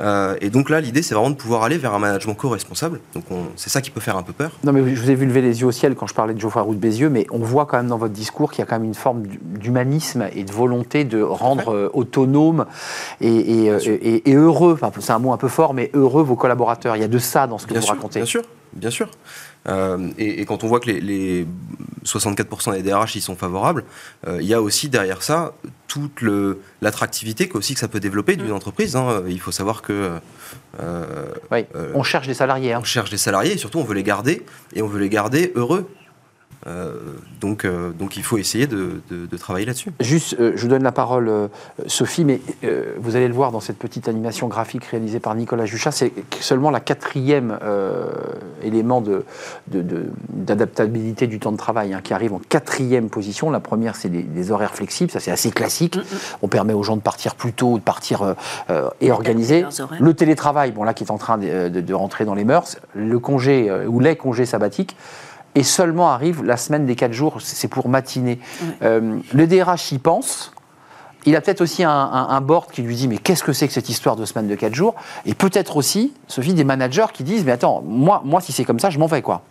Euh, 0.00 0.36
et 0.40 0.50
donc 0.50 0.70
là, 0.70 0.80
l'idée, 0.80 1.02
c'est 1.02 1.14
vraiment 1.14 1.30
de 1.30 1.36
pouvoir 1.36 1.62
aller 1.62 1.78
vers 1.78 1.94
un 1.94 1.98
management 1.98 2.34
co-responsable. 2.34 3.00
Donc 3.14 3.24
c'est 3.56 3.70
ça 3.70 3.80
qui 3.80 3.90
peut 3.90 4.00
faire 4.00 4.16
un 4.16 4.22
peu 4.22 4.32
peur. 4.32 4.52
Non, 4.64 4.72
mais 4.72 4.94
je 4.94 5.00
vous 5.00 5.10
ai 5.10 5.14
vu 5.14 5.26
lever 5.26 5.42
les 5.42 5.60
yeux 5.60 5.66
au 5.66 5.72
ciel 5.72 5.94
quand 5.94 6.06
je 6.06 6.14
parlais 6.14 6.34
de 6.34 6.40
Geoffroy 6.40 6.62
Roux 6.62 6.74
de 6.74 6.80
Bézieux, 6.80 7.10
mais 7.10 7.26
on 7.30 7.38
voit 7.38 7.66
quand 7.66 7.76
même 7.76 7.88
dans 7.88 7.98
votre 7.98 8.14
discours 8.14 8.50
qu'il 8.50 8.60
y 8.60 8.62
a 8.62 8.66
quand 8.66 8.76
même 8.76 8.84
une 8.84 8.94
forme 8.94 9.24
d'humanisme 9.26 10.28
et 10.34 10.44
de 10.44 10.52
volonté 10.52 11.04
de 11.04 11.22
rendre 11.22 11.74
euh, 11.74 11.90
autonome 11.92 12.66
et, 13.20 13.70
euh, 13.70 13.78
et, 13.84 14.30
et, 14.30 14.34
heureux, 14.34 14.72
enfin, 14.74 14.90
c'est 15.00 15.12
un 15.12 15.18
mot 15.18 15.32
un 15.32 15.36
peu 15.36 15.48
fort, 15.48 15.74
mais 15.74 15.90
heureux 15.94 16.22
vos 16.22 16.36
collaborateurs. 16.36 16.96
Il 16.96 17.00
y 17.00 17.04
a 17.04 17.08
de 17.08 17.18
ça 17.18 17.46
dans 17.46 17.58
ce 17.58 17.66
que 17.66 17.74
vous 17.74 17.86
racontez. 17.86 18.20
Bien 18.20 18.26
sûr, 18.26 18.42
bien 18.72 18.90
sûr. 18.90 19.08
Euh, 19.68 20.10
et, 20.18 20.44
quand 20.44 20.64
on 20.64 20.68
voit 20.68 20.80
que 20.80 20.90
les, 20.90 21.46
64% 22.04 22.72
des 22.72 22.82
DRH 22.82 23.16
y 23.16 23.20
sont 23.20 23.36
favorables, 23.36 23.84
euh, 24.26 24.38
il 24.40 24.46
y 24.46 24.54
a 24.54 24.60
aussi 24.60 24.88
derrière 24.88 25.22
ça 25.22 25.54
toute 25.88 26.22
l'attractivité 26.82 27.48
que, 27.48 27.56
aussi 27.56 27.74
que 27.74 27.80
ça 27.80 27.88
peut 27.88 28.00
développer 28.00 28.36
d'une 28.36 28.48
mm. 28.48 28.54
entreprise. 28.54 28.96
Hein. 28.96 29.22
Il 29.28 29.40
faut 29.40 29.52
savoir 29.52 29.82
que... 29.82 30.18
Euh, 30.80 31.26
oui, 31.50 31.64
on 31.94 32.02
cherche 32.02 32.26
des 32.26 32.34
salariés. 32.34 32.72
Hein. 32.72 32.80
On 32.82 32.84
cherche 32.84 33.10
des 33.10 33.16
salariés 33.16 33.52
et 33.52 33.58
surtout 33.58 33.78
on 33.78 33.84
veut 33.84 33.94
les 33.94 34.02
garder 34.02 34.44
et 34.74 34.82
on 34.82 34.86
veut 34.86 35.00
les 35.00 35.08
garder 35.08 35.52
heureux. 35.54 35.88
Euh, 36.66 36.94
donc, 37.40 37.64
euh, 37.64 37.90
donc 37.90 38.16
il 38.16 38.22
faut 38.22 38.38
essayer 38.38 38.66
de, 38.66 39.00
travailler 39.38 39.66
là-dessus. 39.66 39.92
Juste, 40.00 40.36
euh, 40.40 40.52
je 40.54 40.62
vous 40.62 40.68
donne 40.68 40.82
la 40.82 40.92
parole, 40.92 41.30
Sophie, 41.86 42.24
mais 42.24 42.40
vous 42.98 43.16
allez 43.16 43.28
le 43.28 43.34
voir 43.34 43.52
dans 43.52 43.60
cette 43.60 43.78
petite 43.78 44.08
animation 44.08 44.48
graphique 44.48 44.84
réalisée 44.84 45.20
par 45.20 45.34
Nicolas 45.34 45.66
Juchat, 45.66 45.90
c'est 45.90 46.12
seulement 46.40 46.70
la 46.70 46.80
quatrième 46.80 47.58
élément 48.62 49.02
d'adaptabilité 49.66 51.26
du 51.26 51.38
temps 51.38 51.52
de 51.52 51.56
travail 51.56 51.92
hein, 51.92 52.00
qui 52.02 52.14
arrive 52.14 52.32
en 52.32 52.40
quatrième 52.48 53.08
position. 53.08 53.50
La 53.50 53.60
première, 53.60 53.96
c'est 53.96 54.08
les, 54.08 54.50
horaires 54.50 54.74
flexibles, 54.74 55.10
ça 55.10 55.20
c'est 55.20 55.30
assez 55.30 55.50
classique. 55.50 55.96
Mm, 55.96 56.00
mm. 56.00 56.18
On 56.42 56.48
permet 56.48 56.72
aux 56.74 56.82
gens 56.82 56.96
de 56.96 57.02
partir 57.02 57.34
plus 57.34 57.52
tôt, 57.52 57.78
de 57.78 57.82
partir 57.82 58.34
et 59.00 59.10
organiser. 59.10 59.64
Le 59.98 60.14
télétravail, 60.14 60.72
bon 60.72 60.84
là 60.84 60.94
qui 60.94 61.04
est 61.04 61.10
en 61.10 61.18
train 61.18 61.38
de, 61.38 61.68
de 61.68 61.94
rentrer 61.94 62.24
dans 62.24 62.34
les 62.34 62.44
mœurs, 62.44 62.78
le 62.94 63.18
congé 63.18 63.70
ou 63.86 64.00
les 64.00 64.16
congés 64.16 64.46
sabbatiques 64.46 64.96
et 65.54 65.62
seulement 65.62 66.10
arrive 66.10 66.42
la 66.44 66.56
semaine 66.56 66.86
des 66.86 66.96
4 66.96 67.12
jours, 67.12 67.38
c'est 67.40 67.68
pour 67.68 67.88
matiner. 67.88 68.38
Euh, 68.82 69.18
le 69.32 69.46
DRH 69.46 69.92
y 69.92 69.98
pense. 69.98 70.52
Il 71.26 71.36
a 71.36 71.40
peut-être 71.40 71.62
aussi 71.62 71.82
un, 71.84 72.40
board 72.42 72.70
qui 72.70 72.82
lui 72.82 72.96
dit 72.96 73.08
mais 73.08 73.16
qu'est-ce 73.16 73.42
que 73.42 73.54
c'est 73.54 73.66
que 73.66 73.72
cette 73.72 73.88
histoire 73.88 74.14
de 74.14 74.26
semaine 74.26 74.46
de 74.46 74.54
4 74.54 74.74
jours? 74.74 74.94
Et 75.24 75.34
peut-être 75.34 75.76
aussi, 75.78 76.12
Sophie, 76.28 76.52
des 76.52 76.64
managers 76.64 77.06
qui 77.14 77.24
disent 77.24 77.44
mais 77.44 77.52
attends, 77.52 77.82
moi, 77.86 78.20
moi 78.24 78.40
si 78.42 78.52
c'est 78.52 78.64
comme 78.64 78.78
ça, 78.78 78.90
je 78.90 78.98
m'en 78.98 79.06
vais 79.06 79.22
quoi. 79.22 79.42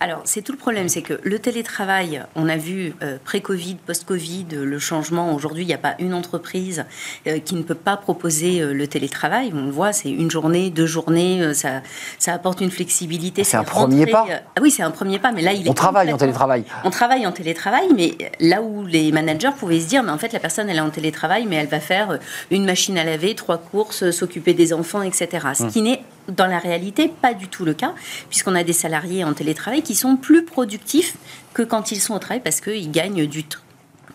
Alors, 0.00 0.22
c'est 0.24 0.42
tout 0.42 0.52
le 0.52 0.58
problème, 0.58 0.88
c'est 0.88 1.02
que 1.02 1.20
le 1.22 1.38
télétravail, 1.38 2.22
on 2.34 2.48
a 2.48 2.56
vu 2.56 2.94
euh, 3.02 3.16
pré-Covid, 3.24 3.76
post-Covid, 3.86 4.46
le 4.52 4.78
changement. 4.78 5.34
Aujourd'hui, 5.34 5.64
il 5.64 5.66
n'y 5.66 5.74
a 5.74 5.78
pas 5.78 5.94
une 5.98 6.14
entreprise 6.14 6.84
euh, 7.26 7.38
qui 7.38 7.54
ne 7.54 7.62
peut 7.62 7.74
pas 7.74 7.96
proposer 7.96 8.60
euh, 8.60 8.72
le 8.72 8.86
télétravail. 8.86 9.52
On 9.54 9.64
le 9.64 9.70
voit, 9.70 9.92
c'est 9.92 10.10
une 10.10 10.30
journée, 10.30 10.70
deux 10.70 10.86
journées, 10.86 11.54
ça, 11.54 11.82
ça 12.18 12.32
apporte 12.32 12.60
une 12.60 12.70
flexibilité. 12.70 13.44
C'est 13.44 13.56
un 13.56 13.64
premier 13.64 14.06
pas 14.06 14.26
ah 14.56 14.60
oui, 14.60 14.70
c'est 14.70 14.82
un 14.82 14.90
premier 14.90 15.18
pas, 15.18 15.32
mais 15.32 15.42
là, 15.42 15.52
il 15.52 15.68
On 15.68 15.74
travaille 15.74 16.12
en 16.12 16.16
télétravail. 16.16 16.64
On 16.84 16.90
travaille 16.90 17.26
en 17.26 17.32
télétravail, 17.32 17.88
mais 17.94 18.14
là 18.40 18.62
où 18.62 18.84
les 18.84 19.12
managers 19.12 19.50
pouvaient 19.56 19.80
se 19.80 19.86
dire, 19.86 20.02
mais 20.02 20.10
en 20.10 20.18
fait, 20.18 20.32
la 20.32 20.38
personne, 20.38 20.68
elle 20.68 20.76
est 20.76 20.80
en 20.80 20.90
télétravail, 20.90 21.46
mais 21.48 21.56
elle 21.56 21.66
va 21.66 21.80
faire 21.80 22.18
une 22.50 22.64
machine 22.64 22.98
à 22.98 23.04
laver, 23.04 23.34
trois 23.34 23.58
courses, 23.58 24.10
s'occuper 24.10 24.54
des 24.54 24.72
enfants, 24.72 25.02
etc. 25.02 25.28
Ce 25.54 25.64
hum. 25.64 25.70
qui 25.70 25.82
n'est 25.82 26.02
dans 26.28 26.46
la 26.46 26.58
réalité, 26.58 27.08
pas 27.08 27.34
du 27.34 27.48
tout 27.48 27.64
le 27.64 27.74
cas, 27.74 27.94
puisqu'on 28.28 28.54
a 28.54 28.64
des 28.64 28.72
salariés 28.72 29.24
en 29.24 29.34
télétravail 29.34 29.82
qui 29.82 29.94
sont 29.94 30.16
plus 30.16 30.44
productifs 30.44 31.16
que 31.52 31.62
quand 31.62 31.92
ils 31.92 32.00
sont 32.00 32.14
au 32.14 32.18
travail 32.18 32.40
parce 32.42 32.60
qu'ils 32.60 32.90
gagnent 32.90 33.26
du 33.26 33.44
temps 33.44 33.58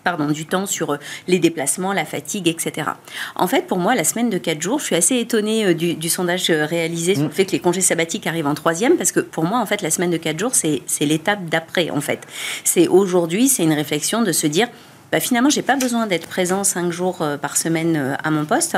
pardon, 0.04 0.32
du 0.32 0.46
temps 0.46 0.66
sur 0.66 0.94
euh, 0.94 0.98
les 1.28 1.40
déplacements, 1.40 1.94
la 1.94 2.06
fatigue, 2.06 2.48
etc. 2.48 2.90
En 3.36 3.48
fait, 3.48 3.68
pour 3.68 3.78
moi, 3.78 3.96
la 3.96 4.04
semaine 4.04 4.30
de 4.30 4.38
4 4.38 4.62
jours, 4.62 4.80
je 4.80 4.86
suis 4.86 4.96
assez 4.96 5.18
étonnée 5.18 5.66
euh, 5.66 5.74
du, 5.74 6.10
sondage 6.10 6.50
euh, 6.50 6.66
réalisé 6.66 7.16
sur 7.16 7.24
le 7.24 7.30
mm. 7.30 7.34
fait 7.34 7.46
que 7.46 7.52
les 7.52 7.60
congés 7.60 7.82
sabbatiques 7.82 8.28
arrivent 8.28 8.48
en 8.48 8.56
troisième, 8.56 8.98
parce 8.98 9.12
que 9.12 9.20
pour 9.20 9.44
moi, 9.44 9.60
en 9.60 9.66
fait, 9.66 9.82
la 9.82 9.92
semaine 9.92 10.10
de 10.10 10.18
4 10.18 10.40
jours, 10.40 10.56
c'est 10.56 10.82
l'étape 11.02 11.46
d'après, 11.46 11.90
en 11.90 12.02
fait. 12.02 12.22
C'est 12.64 12.88
aujourd'hui, 12.88 13.48
c'est 13.48 13.64
une 13.64 13.74
réflexion 13.74 14.22
de 14.22 14.32
se 14.32 14.48
dire, 14.48 14.68
bah, 15.12 15.20
finalement, 15.20 15.50
j'ai 15.50 15.62
pas 15.62 15.76
besoin 15.76 16.08
d'être 16.08 16.28
présent 16.28 16.64
cinq 16.64 16.92
jours 16.92 17.22
euh, 17.22 17.38
par 17.38 17.58
semaine 17.58 17.96
euh, 17.96 18.16
à 18.24 18.30
mon 18.30 18.46
poste. 18.46 18.78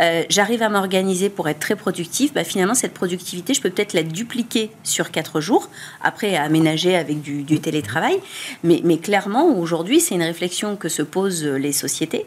Euh, 0.00 0.22
j'arrive 0.28 0.62
à 0.62 0.68
m'organiser 0.68 1.30
pour 1.30 1.48
être 1.48 1.60
très 1.60 1.76
productif. 1.76 2.34
Bah, 2.34 2.44
finalement, 2.44 2.74
cette 2.74 2.92
productivité, 2.92 3.54
je 3.54 3.62
peux 3.62 3.70
peut-être 3.70 3.94
la 3.94 4.02
dupliquer 4.02 4.70
sur 4.82 5.10
quatre 5.10 5.40
jours, 5.40 5.70
après 6.02 6.36
à 6.36 6.42
aménager 6.42 6.96
avec 6.96 7.22
du, 7.22 7.44
télétravail. 7.60 8.18
Mais, 8.64 8.80
mais 8.84 8.98
clairement, 8.98 9.46
aujourd'hui, 9.46 10.00
c'est 10.00 10.14
une 10.14 10.22
réflexion 10.22 10.76
que 10.76 10.88
se 10.88 11.02
posent 11.02 11.44
les 11.44 11.72
sociétés. 11.72 12.26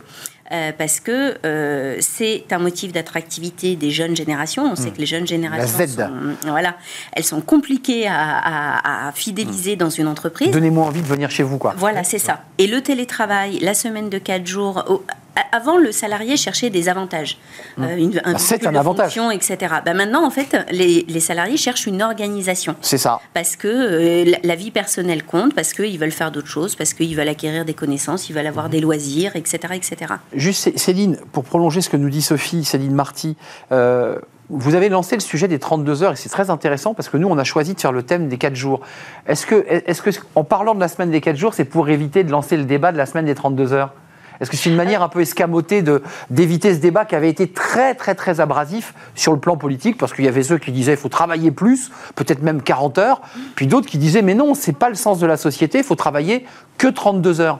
Euh, 0.51 0.71
parce 0.77 0.99
que 0.99 1.37
euh, 1.43 1.97
c'est 2.01 2.43
un 2.51 2.59
motif 2.59 2.91
d'attractivité 2.91 3.75
des 3.75 3.89
jeunes 3.89 4.15
générations. 4.15 4.63
On 4.71 4.75
sait 4.75 4.89
hmm. 4.89 4.93
que 4.93 4.99
les 4.99 5.05
jeunes 5.07 5.25
générations, 5.25 5.87
sont, 5.87 6.09
voilà, 6.43 6.75
elles 7.13 7.23
sont 7.23 7.41
compliquées 7.41 8.07
à, 8.07 9.11
fidéliser 9.15 9.75
hmm. 9.75 9.79
dans 9.79 9.89
une 9.89 10.07
entreprise. 10.07 10.51
Donnez-moi 10.51 10.85
envie 10.85 11.01
de 11.01 11.07
venir 11.07 11.31
chez 11.31 11.41
vous, 11.41 11.57
quoi. 11.57 11.73
Voilà, 11.77 12.03
c'est 12.03 12.19
ça. 12.19 12.43
Et 12.59 12.67
le 12.67 12.81
télétravail, 12.81 13.57
la 13.59 13.73
semaine 13.73 14.09
de 14.09 14.19
4 14.19 14.45
jours, 14.45 15.03
avant, 15.51 15.77
le 15.77 15.91
salarié 15.91 16.37
cherchait 16.37 16.69
des 16.69 16.89
avantages. 16.89 17.37
Mmh. 17.77 17.83
Euh, 17.83 18.09
un, 18.23 18.33
bah, 18.33 18.39
c'est 18.39 18.65
un 18.65 18.75
avantage. 18.75 19.17
etc. 19.33 19.57
Bah, 19.85 19.93
maintenant, 19.93 20.25
en 20.25 20.29
fait, 20.29 20.57
les, 20.71 21.19
salariés 21.19 21.57
cherchent 21.57 21.87
une 21.87 22.01
organisation. 22.01 22.75
C'est 22.81 22.97
ça. 22.97 23.19
Parce 23.33 23.55
que 23.55 23.67
euh, 23.67 24.35
la, 24.43 24.55
vie 24.55 24.71
personnelle 24.71 25.23
compte, 25.23 25.53
parce 25.53 25.73
qu'ils 25.73 25.99
veulent 25.99 26.11
faire 26.11 26.31
d'autres 26.31 26.47
choses, 26.47 26.75
parce 26.75 26.93
qu'ils 26.93 27.15
veulent 27.15 27.27
acquérir 27.27 27.65
des 27.65 27.73
connaissances, 27.73 28.29
ils 28.29 28.33
veulent 28.33 28.47
avoir 28.47 28.67
mmh. 28.67 28.71
des 28.71 28.81
loisirs, 28.81 29.35
etc., 29.35 29.73
etc. 29.73 30.13
Juste, 30.33 30.77
Céline, 30.77 31.17
pour 31.31 31.43
prolonger 31.43 31.81
ce 31.81 31.89
que 31.89 31.97
nous 31.97 32.09
dit 32.09 32.21
Sophie, 32.21 32.63
Céline 32.63 32.93
Marty, 32.93 33.35
euh, 33.71 34.19
vous 34.49 34.75
avez 34.75 34.89
lancé 34.89 35.15
le 35.15 35.21
sujet 35.21 35.47
des 35.47 35.57
32 35.57 36.03
heures 36.03 36.13
et 36.13 36.15
c'est 36.15 36.29
très 36.29 36.49
intéressant 36.49 36.93
parce 36.93 37.09
que 37.09 37.17
nous, 37.17 37.27
on 37.27 37.37
a 37.37 37.43
choisi 37.43 37.73
de 37.73 37.79
faire 37.79 37.91
le 37.91 38.03
thème 38.03 38.27
des 38.27 38.37
4 38.37 38.55
jours. 38.55 38.81
Est-ce 39.27 39.45
que, 39.45 39.65
est-ce 39.67 40.01
que, 40.01 40.11
en 40.35 40.43
parlant 40.43 40.75
de 40.75 40.79
la 40.79 40.87
semaine 40.87 41.09
des 41.09 41.21
4 41.21 41.35
jours, 41.35 41.53
c'est 41.53 41.65
pour 41.65 41.89
éviter 41.89 42.23
de 42.23 42.31
lancer 42.31 42.55
le 42.55 42.65
débat 42.65 42.91
de 42.91 42.97
la 42.97 43.05
semaine 43.05 43.25
des 43.25 43.35
32 43.35 43.73
heures? 43.73 43.93
Est-ce 44.39 44.49
que 44.49 44.57
c'est 44.57 44.69
une 44.69 44.75
manière 44.75 45.01
un 45.01 45.09
peu 45.09 45.21
escamotée 45.21 45.83
d'éviter 46.29 46.73
ce 46.73 46.79
débat 46.79 47.05
qui 47.05 47.15
avait 47.15 47.29
été 47.29 47.47
très 47.47 47.95
très 47.95 48.15
très 48.15 48.39
abrasif 48.39 48.93
sur 49.15 49.33
le 49.33 49.39
plan 49.39 49.57
politique? 49.57 49.97
Parce 49.97 50.13
qu'il 50.13 50.25
y 50.25 50.27
avait 50.27 50.43
ceux 50.43 50.57
qui 50.57 50.71
disaient 50.71 50.93
il 50.93 50.97
faut 50.97 51.09
travailler 51.09 51.51
plus, 51.51 51.91
peut-être 52.15 52.41
même 52.41 52.61
40 52.61 52.97
heures, 52.97 53.21
puis 53.55 53.67
d'autres 53.67 53.87
qui 53.87 53.97
disaient 53.97 54.21
mais 54.21 54.35
non, 54.35 54.53
c'est 54.55 54.77
pas 54.77 54.89
le 54.89 54.95
sens 54.95 55.19
de 55.19 55.27
la 55.27 55.37
société, 55.37 55.79
il 55.79 55.83
faut 55.83 55.95
travailler 55.95 56.45
que 56.77 56.87
32 56.87 57.41
heures. 57.41 57.59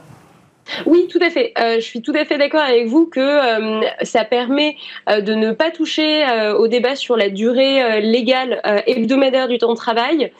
Oui, 0.84 1.06
tout 1.08 1.18
à 1.22 1.30
fait. 1.30 1.52
Euh, 1.58 1.76
je 1.76 1.84
suis 1.84 2.02
tout 2.02 2.12
à 2.14 2.24
fait 2.24 2.38
d'accord 2.38 2.60
avec 2.60 2.86
vous 2.86 3.06
que 3.06 3.20
euh, 3.20 3.80
ça 4.02 4.24
permet 4.24 4.76
euh, 5.08 5.20
de 5.20 5.34
ne 5.34 5.52
pas 5.52 5.70
toucher 5.70 6.24
au 6.58 6.68
débat 6.68 6.96
sur 6.96 7.16
la 7.16 7.28
durée 7.28 8.00
légale 8.00 8.60
hebdomadaire 8.86 9.48
du 9.48 9.58
temps 9.58 9.72
de 9.72 9.76
travail. 9.76 10.32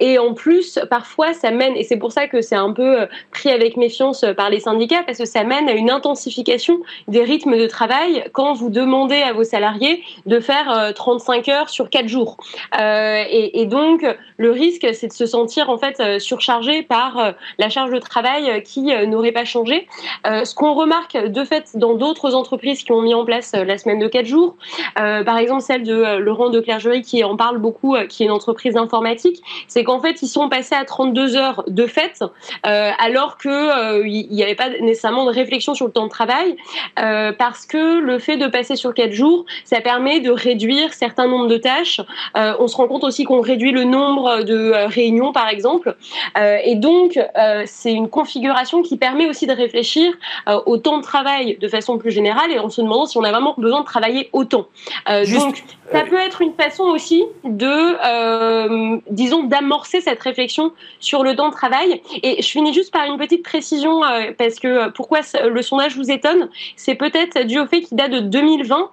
et 0.00 0.18
en 0.18 0.34
plus, 0.34 0.78
parfois, 0.90 1.32
ça 1.32 1.50
mène, 1.50 1.76
et 1.76 1.82
c'est 1.82 1.96
pour 1.96 2.12
ça 2.12 2.26
que 2.26 2.40
c'est 2.40 2.56
un 2.56 2.72
peu 2.72 3.06
pris 3.30 3.50
avec 3.50 3.76
méfiance 3.76 4.24
par 4.36 4.50
les 4.50 4.60
syndicats, 4.60 5.02
parce 5.06 5.18
que 5.18 5.24
ça 5.24 5.44
mène 5.44 5.68
à 5.68 5.72
une 5.72 5.90
intensification 5.90 6.80
des 7.08 7.22
rythmes 7.22 7.56
de 7.56 7.66
travail 7.66 8.24
quand 8.32 8.54
vous 8.54 8.70
demandez 8.70 9.22
à 9.22 9.32
vos 9.32 9.44
salariés 9.44 10.02
de 10.26 10.40
faire 10.40 10.92
35 10.94 11.48
heures 11.48 11.68
sur 11.68 11.90
4 11.90 12.08
jours. 12.08 12.36
Et, 12.78 13.60
et, 13.60 13.66
donc, 13.66 14.04
le 14.36 14.50
risque, 14.50 14.86
c'est 14.92 15.08
de 15.08 15.12
se 15.12 15.26
sentir 15.26 15.70
en 15.70 15.78
fait 15.78 16.18
surchargé 16.18 16.82
par 16.82 17.34
la 17.58 17.68
charge 17.68 17.90
de 17.90 17.98
travail 17.98 18.62
qui 18.62 18.92
n'aurait 19.06 19.32
pas 19.32 19.44
Euh, 20.26 20.44
ce 20.44 20.54
qu'on 20.54 20.74
remarque 20.74 21.16
de 21.16 21.44
fait 21.44 21.76
dans 21.76 21.94
d'autres 21.94 22.34
entreprises 22.34 22.82
qui 22.82 22.92
ont 22.92 23.02
mis 23.02 23.14
en 23.14 23.24
place 23.24 23.52
euh, 23.54 23.64
la 23.64 23.78
semaine 23.78 23.98
de 23.98 24.08
4 24.08 24.26
jours, 24.26 24.56
euh, 24.98 25.22
par 25.22 25.38
exemple 25.38 25.62
celle 25.62 25.84
de 25.84 26.16
Laurent 26.18 26.50
de 26.50 26.60
Clergerie 26.60 27.02
qui 27.02 27.22
en 27.24 27.36
parle 27.36 27.58
beaucoup, 27.58 27.96
qui 28.08 28.22
est 28.22 28.26
une 28.26 28.32
entreprise 28.32 28.76
informatique, 28.76 29.42
c'est 29.68 29.84
qu'en 29.84 30.00
fait 30.00 30.22
ils 30.22 30.28
sont 30.28 30.48
passés 30.48 30.74
à 30.74 30.84
32 30.84 31.36
heures 31.36 31.64
de 31.66 31.86
fête 31.86 32.24
alors 32.62 33.38
qu'il 33.38 34.28
n'y 34.30 34.42
avait 34.42 34.54
pas 34.54 34.70
nécessairement 34.80 35.24
de 35.24 35.30
réflexion 35.30 35.74
sur 35.74 35.86
le 35.86 35.92
temps 35.92 36.04
de 36.04 36.10
travail 36.10 36.56
parce 36.96 37.66
que 37.66 37.98
le 37.98 38.18
fait 38.18 38.36
de 38.36 38.46
passer 38.46 38.76
sur 38.76 38.94
4 38.94 39.12
jours, 39.12 39.44
ça 39.64 39.80
permet 39.80 40.20
de 40.20 40.30
réduire 40.30 40.92
certains 40.92 41.26
nombres 41.26 41.48
de 41.48 41.56
tâches. 41.56 42.00
on 42.34 42.66
se 42.68 42.76
rend 42.76 42.88
compte 42.88 43.04
aussi 43.04 43.24
qu'on 43.24 43.40
réduit 43.40 43.72
le 43.72 43.84
nombre 43.84 44.42
de 44.42 44.72
réunions 44.86 45.32
par 45.32 45.48
exemple. 45.48 45.96
et 46.36 46.76
donc 46.76 47.18
c'est 47.66 47.92
une 47.92 48.08
configuration 48.08 48.82
qui 48.82 48.96
permet 48.96 49.26
aussi 49.26 49.43
de 49.46 49.52
réfléchir 49.52 50.12
euh, 50.48 50.60
au 50.66 50.76
temps 50.78 50.98
de 50.98 51.02
travail 51.02 51.56
de 51.60 51.68
façon 51.68 51.98
plus 51.98 52.10
générale 52.10 52.50
et 52.50 52.58
en 52.58 52.70
se 52.70 52.80
demandant 52.80 53.06
si 53.06 53.18
on 53.18 53.24
a 53.24 53.30
vraiment 53.30 53.54
besoin 53.58 53.80
de 53.80 53.86
travailler 53.86 54.28
autant. 54.32 54.66
Euh, 55.08 55.24
donc, 55.26 55.62
ça 55.92 56.02
peut 56.02 56.18
être 56.18 56.40
une 56.40 56.54
façon 56.54 56.84
aussi 56.84 57.24
de, 57.44 57.66
euh, 57.66 58.98
disons, 59.10 59.44
d'amorcer 59.44 60.00
cette 60.00 60.20
réflexion 60.20 60.72
sur 60.98 61.22
le 61.22 61.36
temps 61.36 61.48
de 61.48 61.54
travail. 61.54 62.02
Et 62.22 62.42
je 62.42 62.48
finis 62.48 62.72
juste 62.72 62.92
par 62.92 63.04
une 63.04 63.18
petite 63.18 63.42
précision, 63.42 64.00
parce 64.38 64.58
que 64.58 64.90
pourquoi 64.90 65.20
le 65.44 65.62
sondage 65.62 65.96
vous 65.96 66.10
étonne 66.10 66.48
C'est 66.76 66.94
peut-être 66.94 67.44
dû 67.46 67.60
au 67.60 67.66
fait 67.66 67.82
qu'il 67.82 67.96
date 67.96 68.10
de 68.10 68.20
2020. 68.20 68.90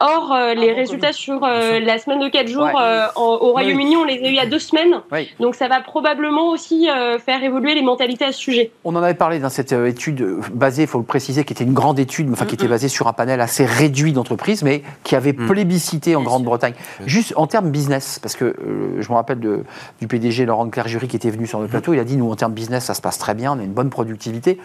or, 0.00 0.38
les 0.56 0.70
ah, 0.70 0.74
résultats 0.74 1.12
sur 1.12 1.40
la 1.40 1.98
semaine 1.98 2.20
de 2.20 2.28
4 2.28 2.48
jours 2.48 2.68
au 3.16 3.52
Royaume-Uni, 3.52 3.96
on 3.96 4.04
les 4.04 4.22
a 4.22 4.26
eu 4.26 4.30
il 4.30 4.34
y 4.34 4.40
a 4.40 4.46
deux 4.46 4.58
semaines. 4.58 5.00
Donc, 5.40 5.54
ça 5.54 5.68
va 5.68 5.80
probablement 5.80 6.50
aussi 6.50 6.88
faire 7.24 7.42
évoluer 7.42 7.74
les 7.74 7.82
mentalités 7.82 8.26
à 8.26 8.32
ce 8.32 8.38
sujet. 8.38 8.70
On 8.84 8.94
en 8.94 9.02
avait 9.02 9.14
parlé 9.14 9.38
dans 9.38 9.48
cette 9.48 9.69
euh, 9.72 9.88
étude 9.88 10.26
basée, 10.52 10.82
il 10.82 10.88
faut 10.88 10.98
le 10.98 11.04
préciser, 11.04 11.44
qui 11.44 11.52
était 11.52 11.64
une 11.64 11.72
grande 11.72 11.98
étude, 11.98 12.28
enfin 12.32 12.46
qui 12.46 12.54
était 12.54 12.68
basée 12.68 12.88
sur 12.88 13.06
un 13.06 13.12
panel 13.12 13.40
assez 13.40 13.64
réduit 13.64 14.12
d'entreprises, 14.12 14.62
mais 14.62 14.82
qui 15.04 15.16
avait 15.16 15.32
mm. 15.32 15.46
plébiscité 15.46 16.16
en 16.16 16.22
Grande-Bretagne. 16.22 16.74
Juste 17.06 17.32
en 17.36 17.46
termes 17.46 17.70
business, 17.70 18.18
parce 18.20 18.36
que 18.36 18.44
euh, 18.44 19.00
je 19.00 19.08
me 19.08 19.14
rappelle 19.14 19.40
de, 19.40 19.64
du 20.00 20.06
PDG 20.06 20.46
Laurent 20.46 20.66
de 20.66 20.70
Clerjury 20.70 21.08
qui 21.08 21.16
était 21.16 21.30
venu 21.30 21.46
sur 21.46 21.60
le 21.60 21.66
mm. 21.66 21.70
plateau, 21.70 21.94
il 21.94 21.98
a 21.98 22.04
dit 22.04 22.16
nous 22.16 22.30
en 22.30 22.36
termes 22.36 22.52
business 22.52 22.84
ça 22.84 22.94
se 22.94 23.00
passe 23.00 23.18
très 23.18 23.34
bien, 23.34 23.52
on 23.52 23.58
a 23.58 23.62
une 23.62 23.72
bonne 23.72 23.90
productivité. 23.90 24.58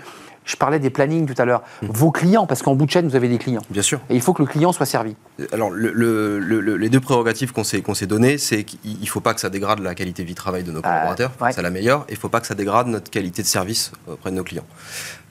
Je 0.46 0.56
parlais 0.56 0.80
des 0.80 0.90
plannings 0.90 1.26
tout 1.26 1.40
à 1.42 1.46
l'heure. 1.46 1.64
Mmh. 1.82 1.88
Vos 1.90 2.12
clients, 2.12 2.48
parce 2.48 2.62
qu'en 2.62 2.76
bout 2.76 2.86
de 2.86 2.92
chaîne, 2.92 3.08
vous 3.08 3.16
avez 3.16 3.28
des 3.28 3.38
clients. 3.38 3.62
Bien 3.70 3.82
sûr. 3.82 4.00
Et 4.10 4.16
il 4.16 4.22
faut 4.22 4.34
que 4.34 4.42
le 4.42 4.48
client 4.48 4.72
soit 4.72 4.86
servi. 4.86 5.16
Alors, 5.52 5.72
les 5.72 6.90
deux 6.90 7.00
prérogatives 7.00 7.52
qu'on 7.52 7.64
s'est, 7.64 7.84
s'est 7.94 8.08
données, 8.08 8.38
c'est 8.38 8.64
qu'il 8.64 9.00
ne 9.00 9.06
faut 9.06 9.22
pas 9.22 9.34
que 9.34 9.42
ça 9.42 9.50
dégrade 9.50 9.80
la 9.80 9.96
qualité 9.96 10.24
de 10.24 10.28
vie 10.28 10.36
travail 10.36 10.64
de 10.64 10.72
nos 10.72 10.80
ah, 10.80 10.90
collaborateurs, 10.90 11.32
c'est 11.52 11.62
la 11.62 11.70
meilleure, 11.70 12.02
et 12.02 12.12
il 12.12 12.16
ne 12.16 12.20
faut 12.20 12.30
pas 12.30 12.42
que 12.42 12.48
ça 12.48 12.56
dégrade 12.56 12.88
notre 12.88 13.10
qualité 13.10 13.42
de 13.42 13.48
service 13.48 13.92
auprès 14.08 14.32
de 14.32 14.36
nos 14.36 14.44
clients. 14.44 14.66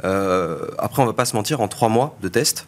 Euh, 0.04 0.66
après, 0.78 1.00
on 1.00 1.04
ne 1.04 1.10
va 1.10 1.14
pas 1.14 1.24
se 1.24 1.36
mentir, 1.36 1.60
en 1.60 1.68
trois 1.68 1.88
mois 1.88 2.16
de 2.20 2.28
test, 2.28 2.66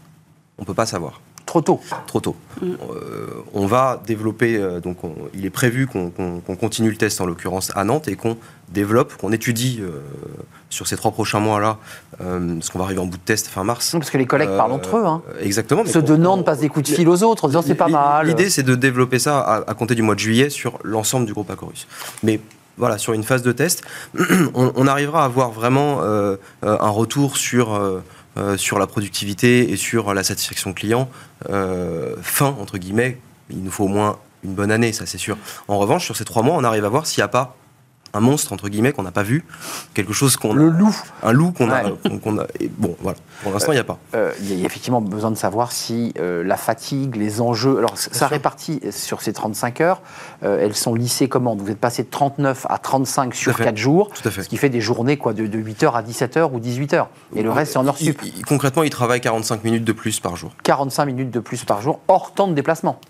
on 0.59 0.63
ne 0.63 0.67
peut 0.67 0.75
pas 0.75 0.87
savoir. 0.87 1.21
Trop 1.47 1.61
tôt. 1.61 1.81
Trop 2.09 2.19
tôt. 2.19 2.35
Euh, 2.61 3.45
on 3.55 3.67
va 3.67 4.03
développer, 4.05 4.57
euh, 4.57 4.81
donc 4.81 4.99
il 5.33 5.47
est 5.47 5.51
prévu 5.51 5.87
qu'on 5.87 6.57
continue 6.57 6.91
le 6.91 6.97
test 6.97 7.21
en 7.21 7.27
l'occurrence 7.27 7.71
à 7.77 7.85
Nantes 7.85 8.09
et 8.09 8.17
qu'on 8.17 8.37
développe, 8.69 9.17
qu'on 9.17 9.31
étudie 9.31 9.79
euh, 9.81 10.03
sur 10.71 10.89
ces 10.89 10.97
trois 10.97 11.13
prochains 11.13 11.39
mois-là, 11.39 11.79
parce 12.19 12.71
qu'on 12.71 12.81
va 12.81 12.87
arriver 12.87 13.01
en 13.01 13.07
bout 13.07 13.17
de 13.17 13.23
test 13.23 13.47
fin 13.47 13.63
mars. 13.63 13.93
parce 13.93 14.11
que 14.11 14.19
les 14.19 14.27
collègues 14.27 14.57
parlent 14.57 14.73
entre 14.73 14.97
eux. 14.97 15.07
Hein. 15.07 15.23
Exactement. 15.41 15.85
Ceux 15.87 16.03
de 16.03 16.17
Nantes 16.17 16.45
passent 16.45 16.61
des 16.61 16.69
coups 16.69 16.91
de 16.91 16.97
fil 16.97 17.09
aux 17.09 17.23
autres 17.23 17.45
en 17.45 17.49
disant 17.49 17.63
c'est 17.63 17.77
pas 17.77 17.89
mal. 17.89 18.27
L'idée 18.27 18.51
c'est 18.51 18.65
de 18.65 18.75
développer 18.75 19.21
ça 19.21 19.65
à, 19.67 19.75
compter 19.75 19.95
du 19.95 20.03
mois 20.03 20.17
de 20.17 20.21
juillet 20.21 20.51
sur 20.51 20.81
l'ensemble 20.83 21.27
du 21.27 21.33
groupe 21.33 21.51
Acorus. 21.51 21.87
Mais 22.25 22.41
voilà, 22.77 22.99
sur 22.99 23.13
une 23.13 23.23
phase 23.23 23.43
de 23.43 23.53
test, 23.53 23.85
on, 24.55 24.87
arrivera 24.89 25.23
à 25.23 25.27
avoir 25.27 25.53
vraiment 25.53 26.01
un 26.63 26.91
retour 26.91 27.37
sur 27.37 28.03
euh, 28.37 28.57
sur 28.57 28.79
la 28.79 28.87
productivité 28.87 29.71
et 29.71 29.77
sur 29.77 30.15
la 30.15 30.23
satisfaction 30.23 30.73
client 30.73 31.09
euh, 31.49 32.17
fin, 32.21 32.57
entre 32.61 32.79
guillemets. 32.79 33.19
Il 33.51 33.63
nous 33.63 33.71
faut 33.71 33.85
au 33.85 33.89
moins 33.89 34.19
une 34.45 34.55
bonne 34.55 34.71
année, 34.71 34.93
ça 34.93 35.07
c'est 35.07 35.19
sûr. 35.19 35.39
En 35.69 35.79
revanche, 35.79 36.05
sur 36.05 36.17
ces 36.17 36.25
trois 36.25 36.43
mois, 36.43 36.57
on 36.57 36.65
arrive 36.65 36.85
à 36.85 36.89
voir 36.89 37.07
s'il 37.07 37.21
n'y 37.21 37.25
a 37.25 37.29
pas 37.29 37.57
un 38.17 38.21
monstre 38.21 38.53
entre 38.53 38.69
guillemets 38.69 38.93
qu'on 38.93 39.03
n'a 39.03 39.13
pas 39.13 39.23
vu, 39.23 39.45
quelque 39.95 40.13
chose 40.13 40.37
qu'on 40.37 40.53
le 40.53 40.69
loup, 40.69 40.97
un 41.23 41.33
loup 41.33 41.53
qu'on 41.53 41.71
a, 41.71 41.83
qu'on 42.23 42.39
a 42.39 42.47
bon 42.79 42.97
voilà. 43.01 43.19
Pour 43.43 43.53
l'instant, 43.53 43.73
il 43.73 43.77
n'y 43.77 43.81
a 43.81 43.85
pas. 43.85 43.99
Euh, 44.15 44.33
il 44.41 44.59
y 44.59 44.63
a 44.63 44.67
effectivement 44.67 45.01
besoin 45.01 45.31
de 45.31 45.37
savoir 45.37 45.73
si 45.73 46.13
euh, 46.19 46.43
la 46.43 46.57
fatigue, 46.57 47.17
les 47.17 47.41
enjeux. 47.41 47.79
Alors, 47.79 47.97
ça 47.97 48.27
répartit 48.27 48.81
sur 48.91 49.23
ces 49.23 49.33
35 49.33 49.81
heures. 49.81 50.03
Euh, 50.43 50.65
elles 50.65 50.75
sont 50.75 50.95
lissées 50.95 51.29
comment? 51.29 51.55
Vous 51.55 51.71
êtes 51.71 51.79
passé 51.79 52.03
de 52.03 52.09
39 52.09 52.67
à 52.69 52.79
35 52.79 53.35
sur 53.35 53.57
4 53.57 53.77
jours, 53.77 54.11
Tout 54.11 54.27
à 54.27 54.31
fait. 54.31 54.43
ce 54.43 54.49
qui 54.49 54.57
fait 54.57 54.69
des 54.69 54.81
journées 54.81 55.17
quoi, 55.17 55.33
de, 55.33 55.47
8h 55.47 55.93
à 55.93 56.03
17h 56.03 56.51
ou 56.53 56.59
18h. 56.59 57.07
Et 57.35 57.43
le 57.43 57.51
reste, 57.51 57.73
c'est 57.73 57.79
en 57.79 57.87
heure 57.87 57.99
sup. 57.99 58.21
concrètement, 58.47 58.83
il 58.83 58.91
travaille 58.91 59.21
45 59.21 59.65
minutes 59.65 59.85
de 59.85 59.93
plus 59.93 60.21
par 60.21 60.37
jour. 60.37 60.53
45 60.63 61.05
minutes 61.07 61.31
de 61.31 61.41
plus 61.41 61.65
par 61.65 61.83
jour, 61.83 62.01
hors 62.09 62.33
temps 62.33 62.49
de 62.49 62.55
déplacement. 62.55 63.01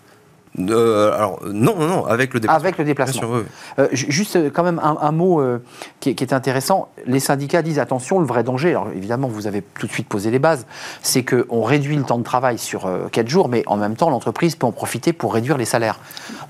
Euh, 0.59 1.13
alors 1.13 1.41
non, 1.45 1.77
non, 1.77 1.87
non, 1.87 2.07
avec 2.07 2.33
le 2.33 2.41
déplacement. 2.41 2.61
Avec 2.61 2.79
le 2.79 2.85
déplacement. 2.85 3.43
Euh, 3.79 3.89
juste 3.93 4.37
euh, 4.37 4.51
quand 4.51 4.63
même 4.63 4.81
un, 4.83 5.13
mot 5.13 5.43
qui, 6.01 6.11
est 6.11 6.33
intéressant. 6.33 6.89
Les 7.07 7.21
syndicats 7.21 7.63
disent 7.63 7.79
attention, 7.79 8.21
le 8.21 8.27
vrai 8.27 8.43
danger. 8.43 8.71
Alors 8.71 8.89
évidemment, 8.95 9.29
vous 9.29 9.47
avez 9.47 9.63
tout 9.63 9.87
de 9.87 9.93
suite 9.93 10.09
posé 10.09 10.31
les 10.31 10.39
bases. 10.39 10.67
C'est 11.03 11.25
qu'on 11.25 11.63
réduit 11.63 11.97
le 11.97 12.05
temps 12.05 12.19
de 12.19 12.25
travail 12.25 12.59
sur 12.59 12.89
4 13.13 13.29
jours, 13.29 13.49
mais 13.49 13.63
en 13.67 13.77
même 13.77 13.97
temps, 13.97 14.11
l'entreprise 14.11 14.57
peut 14.57 14.67
en 14.67 14.73
profiter 14.73 15.13
pour 15.13 15.35
réduire 15.35 15.59
les 15.59 15.65
salaires. 15.65 15.99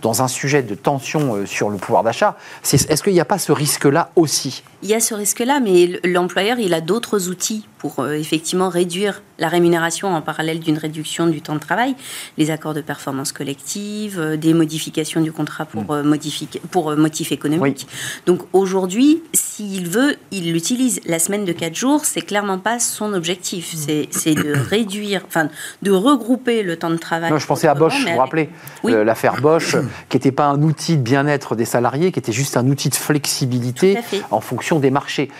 Dans 0.02 0.22
un 0.22 0.28
sujet 0.28 0.62
de 0.62 0.74
tension 0.74 1.46
sur 1.46 1.70
le 1.70 1.76
pouvoir 1.76 2.02
d'achat, 2.02 2.36
est-ce 2.72 3.02
qu'il 3.02 3.12
n'y 3.12 3.20
a 3.20 3.24
pas 3.24 3.38
ce 3.38 3.52
risque-là 3.52 4.10
aussi? 4.16 4.62
Il 4.86 4.90
y 4.90 4.94
a 4.94 5.00
ce 5.00 5.14
risque-là, 5.14 5.58
mais 5.58 5.98
l'employeur, 6.04 6.60
il 6.60 6.72
a 6.72 6.80
d'autres 6.80 7.28
outils 7.28 7.66
pour 7.78 8.06
effectivement 8.06 8.68
réduire 8.68 9.20
la 9.38 9.48
rémunération 9.48 10.14
en 10.14 10.22
parallèle 10.22 10.60
d'une 10.60 10.78
réduction 10.78 11.26
du 11.26 11.42
temps 11.42 11.54
de 11.54 11.60
travail, 11.60 11.94
les 12.38 12.50
accords 12.50 12.74
de 12.74 12.80
performance 12.80 13.32
collective, 13.32 14.18
euh, 14.18 14.36
des 14.36 14.54
modifications 14.54 15.20
du 15.20 15.32
contrat 15.32 15.64
pour, 15.64 15.82
mm. 15.82 16.12
euh, 16.12 16.58
pour 16.70 16.90
euh, 16.90 16.96
motif 16.96 17.32
économique. 17.32 17.86
Donc 18.26 18.42
aujourd'hui, 18.52 19.22
s'il 19.32 19.88
veut, 19.88 20.16
il 20.30 20.52
l'utilise. 20.52 21.00
La 21.06 21.18
semaine 21.18 21.44
de 21.44 21.52
4 21.52 21.74
jours, 21.74 22.04
c'est 22.04 22.22
clairement 22.22 22.58
pas 22.58 22.78
son 22.78 23.12
objectif. 23.12 23.74
Mm. 23.74 24.06
C'est 24.10 24.34
de 24.34 24.54
réduire, 24.70 25.22
enfin, 25.26 25.48
de 25.82 25.90
regrouper 25.90 26.62
le 26.62 26.76
temps 26.76 26.90
de 26.90 26.96
travail. 26.96 27.32
je 27.36 27.46
pensais 27.46 27.68
à 27.68 27.74
Bosch, 27.74 28.04
vous 28.04 28.12
vous 28.12 28.18
rappelez 28.18 28.48
L'affaire 28.84 29.40
Bosch, 29.40 29.76
qui 30.08 30.16
n'était 30.16 30.32
pas 30.32 30.46
un 30.46 30.62
outil 30.62 30.96
de 30.96 31.02
bien-être 31.02 31.56
des 31.56 31.64
salariés, 31.64 32.12
qui 32.12 32.18
était 32.18 32.32
juste 32.32 32.56
un 32.56 32.66
outil 32.68 32.88
de 32.88 32.94
flexibilité 32.94 33.98
en 34.30 34.40
fonction 34.40 34.75
des 34.80 34.90
marchés. 34.90 35.30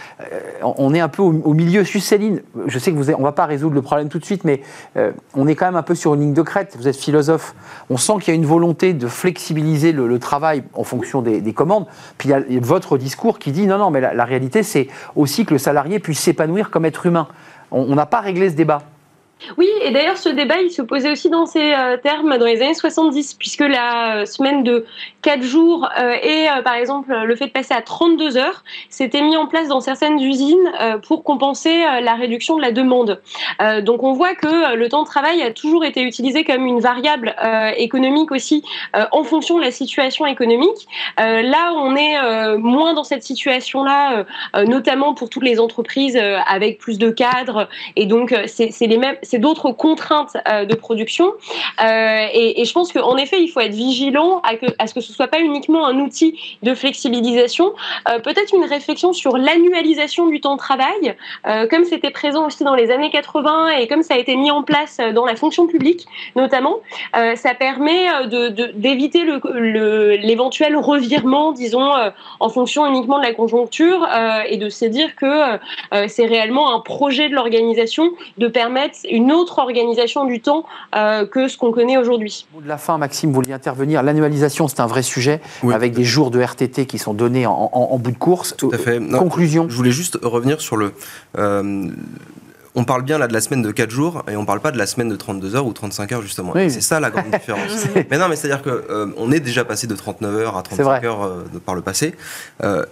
on 0.63 0.95
est 0.95 1.01
un 1.01 1.09
peu 1.09 1.23
au, 1.23 1.55
milieu. 1.55 1.83
Juste 1.85 2.09
Céline, 2.09 2.43
je 2.67 2.79
sais 2.79 2.93
que 2.93 2.97
vous, 2.97 3.11
on 3.11 3.23
va 3.23 3.33
pas 3.33 3.47
résoudre 3.47 3.75
le 3.75 3.83
problème 3.83 4.09
tout 4.09 4.19
de 4.19 4.25
suite, 4.25 4.45
mais 4.45 4.63
euh, 4.97 5.13
on 5.35 5.47
est 5.47 5.55
quand 5.55 5.67
même 5.67 5.77
un 5.77 5.83
peu 5.83 5.95
sur 5.95 6.15
une 6.15 6.21
ligne 6.21 6.35
de 6.35 6.43
crête. 6.43 6.77
Vous 6.79 6.89
êtes 6.89 6.97
philosophe. 6.97 7.55
On 7.91 7.97
sent 7.97 8.15
qu'il 8.21 8.29
y 8.29 8.31
a 8.33 8.35
une 8.35 8.47
volonté 8.47 8.93
de 8.93 9.07
flexibiliser 9.07 9.93
le, 9.93 10.19
travail 10.19 10.65
en 10.75 10.85
fonction 10.85 11.23
des, 11.23 11.53
commandes. 11.53 11.87
Puis 12.19 12.31
il 12.31 12.55
y 12.55 12.59
a 12.59 12.61
votre 12.61 12.99
discours 12.99 13.39
qui 13.39 13.53
dit 13.53 13.67
non, 13.67 13.79
non, 13.79 13.91
mais 13.91 14.01
la, 14.01 14.25
réalité, 14.25 14.63
c'est 14.63 14.89
aussi 15.15 15.45
que 15.45 15.53
le 15.53 15.59
salarié 15.59 15.99
puisse 15.99 16.21
s'épanouir 16.21 16.71
comme 16.71 16.85
être 16.85 17.07
humain. 17.07 17.29
On 17.71 17.95
n'a 17.95 18.07
pas 18.07 18.21
réglé 18.21 18.51
ce 18.51 18.55
débat. 18.55 18.83
Oui, 19.59 19.69
et 19.83 19.91
d'ailleurs, 19.91 20.17
ce 20.17 20.31
débat, 20.31 20.61
il 20.63 20.71
se 20.71 20.81
posait 20.81 21.11
aussi 21.11 21.29
dans 21.29 21.45
ces 21.45 21.75
euh, 21.75 21.99
termes 21.99 22.39
dans 22.39 22.47
les 22.47 22.63
années 22.63 22.75
70, 22.75 23.35
puisque 23.35 23.61
la 23.61 24.17
euh, 24.17 24.25
semaine 24.25 24.63
de 24.63 24.87
4 25.21 25.43
jours 25.43 25.89
euh, 25.99 26.15
et, 26.23 26.47
par 26.65 26.75
exemple, 26.75 27.15
le 27.15 27.37
fait 27.37 27.47
de 27.47 27.51
passer 27.51 27.75
à 27.75 27.83
32 27.83 28.39
heures 28.39 28.65
s'était 28.89 29.21
mis 29.21 29.37
en 29.37 29.47
place 29.47 29.69
dans 29.69 29.81
certaines 29.81 30.19
usines 30.19 30.73
pour 31.07 31.23
compenser 31.23 31.85
la 32.01 32.15
réduction 32.15 32.57
de 32.57 32.63
la 32.63 32.71
demande. 32.71 33.21
donc, 33.83 34.03
on 34.03 34.13
voit 34.13 34.35
que 34.35 34.75
le 34.75 34.89
temps 34.89 35.03
de 35.03 35.07
travail 35.09 35.43
a 35.43 35.51
toujours 35.51 35.85
été 35.85 36.03
utilisé 36.03 36.45
comme 36.45 36.65
une 36.65 36.81
variable 36.81 37.35
économique 37.77 38.31
aussi 38.31 38.63
en 38.95 39.25
fonction 39.25 39.59
de 39.59 39.65
la 39.65 39.73
situation 39.73 40.27
économique. 40.27 40.87
là, 41.19 41.73
on 41.75 41.97
est 41.97 42.57
moins 42.59 42.95
dans 42.95 43.05
cette 43.05 43.25
situation-là, 43.25 44.25
notamment 44.67 45.15
pour 45.15 45.29
toutes 45.29 45.45
les 45.45 45.59
entreprises 45.59 46.19
avec 46.47 46.79
plus 46.79 46.99
de 46.99 47.11
cadres, 47.11 47.69
et 47.97 48.07
donc 48.07 48.35
c'est 48.47 48.87
les 48.87 48.99
mêmes 48.99 49.17
c'est 49.27 49.39
d'autres 49.39 49.73
contraintes 49.73 50.37
euh, 50.49 50.65
de 50.65 50.75
production. 50.75 51.33
Euh, 51.83 52.27
et, 52.33 52.65
je 52.65 52.73
pense 52.73 52.93
qu'en 52.93 53.17
effet, 53.17 53.41
il 53.43 53.49
faut 53.49 53.61
être 53.61 53.75
vigilant 53.75 54.41
à, 54.79 54.87
ce 54.87 54.95
que 54.95 55.01
ce 55.01 55.13
soit 55.13 55.29
pas 55.29 55.41
uniquement 55.41 55.87
un 55.87 55.99
outil 55.99 56.39
de 56.63 56.75
flexibilisation, 56.75 57.73
euh, 58.09 58.19
peut-être 58.21 58.55
une 58.55 58.65
réflexion 58.65 59.13
sur 59.13 59.37
l'annualisation 59.37 60.27
du 60.27 60.41
temps 60.41 60.55
de 60.55 60.59
travail, 60.59 61.17
comme 61.71 61.85
c'était 61.85 62.11
présent 62.11 62.47
aussi 62.47 62.65
dans 62.65 62.75
les 62.75 62.91
années 62.91 63.11
80 63.11 63.79
et 63.79 63.89
comme 63.89 64.03
ça 64.03 64.15
a 64.15 64.17
été 64.19 64.37
mis 64.37 64.51
en 64.51 64.63
place 64.63 65.01
dans 65.15 65.25
la 65.25 65.37
fonction 65.37 65.67
publique 65.67 66.07
notamment, 66.35 66.77
ça 67.15 67.55
permet 67.55 68.07
d'éviter 68.27 69.25
le, 69.25 70.17
l'éventuel 70.17 70.77
revirement, 70.77 71.53
disons, 71.53 71.91
en 72.41 72.49
fonction 72.49 72.87
uniquement 72.87 73.19
de 73.19 73.25
la 73.25 73.33
conjoncture 73.33 74.07
et 74.49 74.57
de 74.57 74.69
se 74.69 74.85
dire 74.85 75.17
que 75.17 75.59
c'est 76.09 76.27
réellement 76.27 76.75
un 76.75 76.81
projet 76.81 77.29
de 77.29 77.35
l'organisation 77.35 78.13
de 78.39 78.49
permettre 78.49 78.99
une 79.17 79.33
autre 79.33 79.59
organisation 79.59 80.27
du 80.27 80.41
temps 80.41 80.67
euh, 80.95 81.27
que 81.27 81.49
ce 81.49 81.57
qu'on 81.57 81.73
connaît 81.73 81.97
aujourd'hui. 81.97 82.47
de 82.61 82.69
la 82.69 82.77
fin, 82.77 82.99
Maxime, 82.99 83.31
vous 83.31 83.37
vouliez 83.37 83.55
intervenir. 83.55 84.03
L'annualisation, 84.03 84.69
c'est 84.69 84.81
un 84.81 84.87
vrai 84.87 85.03
sujet, 85.03 85.41
avec 85.73 85.95
des 85.95 86.05
jours 86.05 86.31
de 86.31 86.41
RTT 86.41 86.85
qui 86.85 86.99
sont 86.99 87.15
donnés 87.15 87.47
en, 87.47 87.99
bout 87.99 88.11
de 88.11 88.19
course. 88.19 88.55
Tout 88.57 88.71
à 88.75 88.79
fait. 88.79 89.01
Conclusion. 89.01 89.67
Je 89.69 89.75
voulais 89.75 89.91
juste 89.91 90.19
revenir 90.23 90.61
sur 90.61 90.77
le. 90.77 90.93
Euh, 91.39 91.89
on 92.79 92.85
parle 92.85 93.05
bien 93.05 93.17
là 93.17 93.27
de 93.27 93.33
la 93.33 93.41
semaine 93.41 93.63
de 93.63 93.71
4 93.71 93.89
jours 93.89 94.23
et 94.31 94.37
on 94.37 94.45
parle 94.45 94.61
pas 94.61 94.71
de 94.71 94.77
la 94.77 94.87
semaine 94.87 95.09
de 95.09 95.17
32 95.17 95.57
heures 95.57 95.65
ou 95.65 95.73
35 95.73 96.13
heures 96.13 96.21
justement. 96.21 96.53
C'est 96.55 96.83
ça 96.83 97.01
la 97.01 97.09
grande 97.09 97.31
différence. 97.33 97.87
mais 98.11 98.19
non, 98.19 98.29
mais 98.29 98.37
c'est-à-dire 98.37 98.61
que 98.61 98.69
euh, 98.69 99.07
on 99.17 99.33
est 99.33 99.41
déjà 99.41 99.65
passé 99.65 99.87
de 99.87 99.97
39 99.97 100.37
heures 100.37 100.59
à 100.59 100.63
35 100.63 101.05
heures 101.05 101.45
par 101.65 101.75
le 101.75 101.81
passé. 101.81 102.15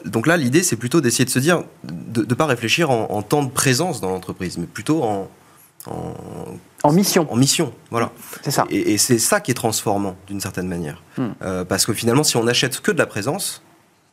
donc 0.06 0.26
là, 0.26 0.38
l'idée 0.38 0.62
c'est 0.62 0.76
plutôt 0.76 1.02
d'essayer 1.02 1.26
de 1.26 1.30
se 1.30 1.38
dire 1.38 1.64
de 1.84 2.22
ne 2.22 2.34
pas 2.34 2.46
réfléchir 2.46 2.90
en, 2.90 3.20
temps 3.20 3.42
de 3.42 3.50
présence 3.50 4.00
dans 4.00 4.08
l'entreprise, 4.08 4.56
mais 4.56 4.64
plutôt 4.64 5.02
en, 5.02 5.28
en, 5.86 6.92
mission. 6.92 7.30
En 7.30 7.36
mission, 7.36 7.72
voilà. 7.90 8.10
C'est 8.42 8.50
ça. 8.50 8.66
Et, 8.70 8.98
c'est 8.98 9.18
ça 9.18 9.40
qui 9.40 9.50
est 9.50 9.54
transformant 9.54 10.16
d'une 10.26 10.40
certaine 10.40 10.68
manière. 10.68 11.02
Hmm. 11.18 11.28
Euh, 11.42 11.64
parce 11.64 11.84
que 11.86 11.92
finalement, 11.92 12.24
si 12.24 12.36
on 12.36 12.44
n'achète 12.44 12.80
que 12.80 12.90
de 12.90 12.98
la 12.98 13.06
présence, 13.06 13.62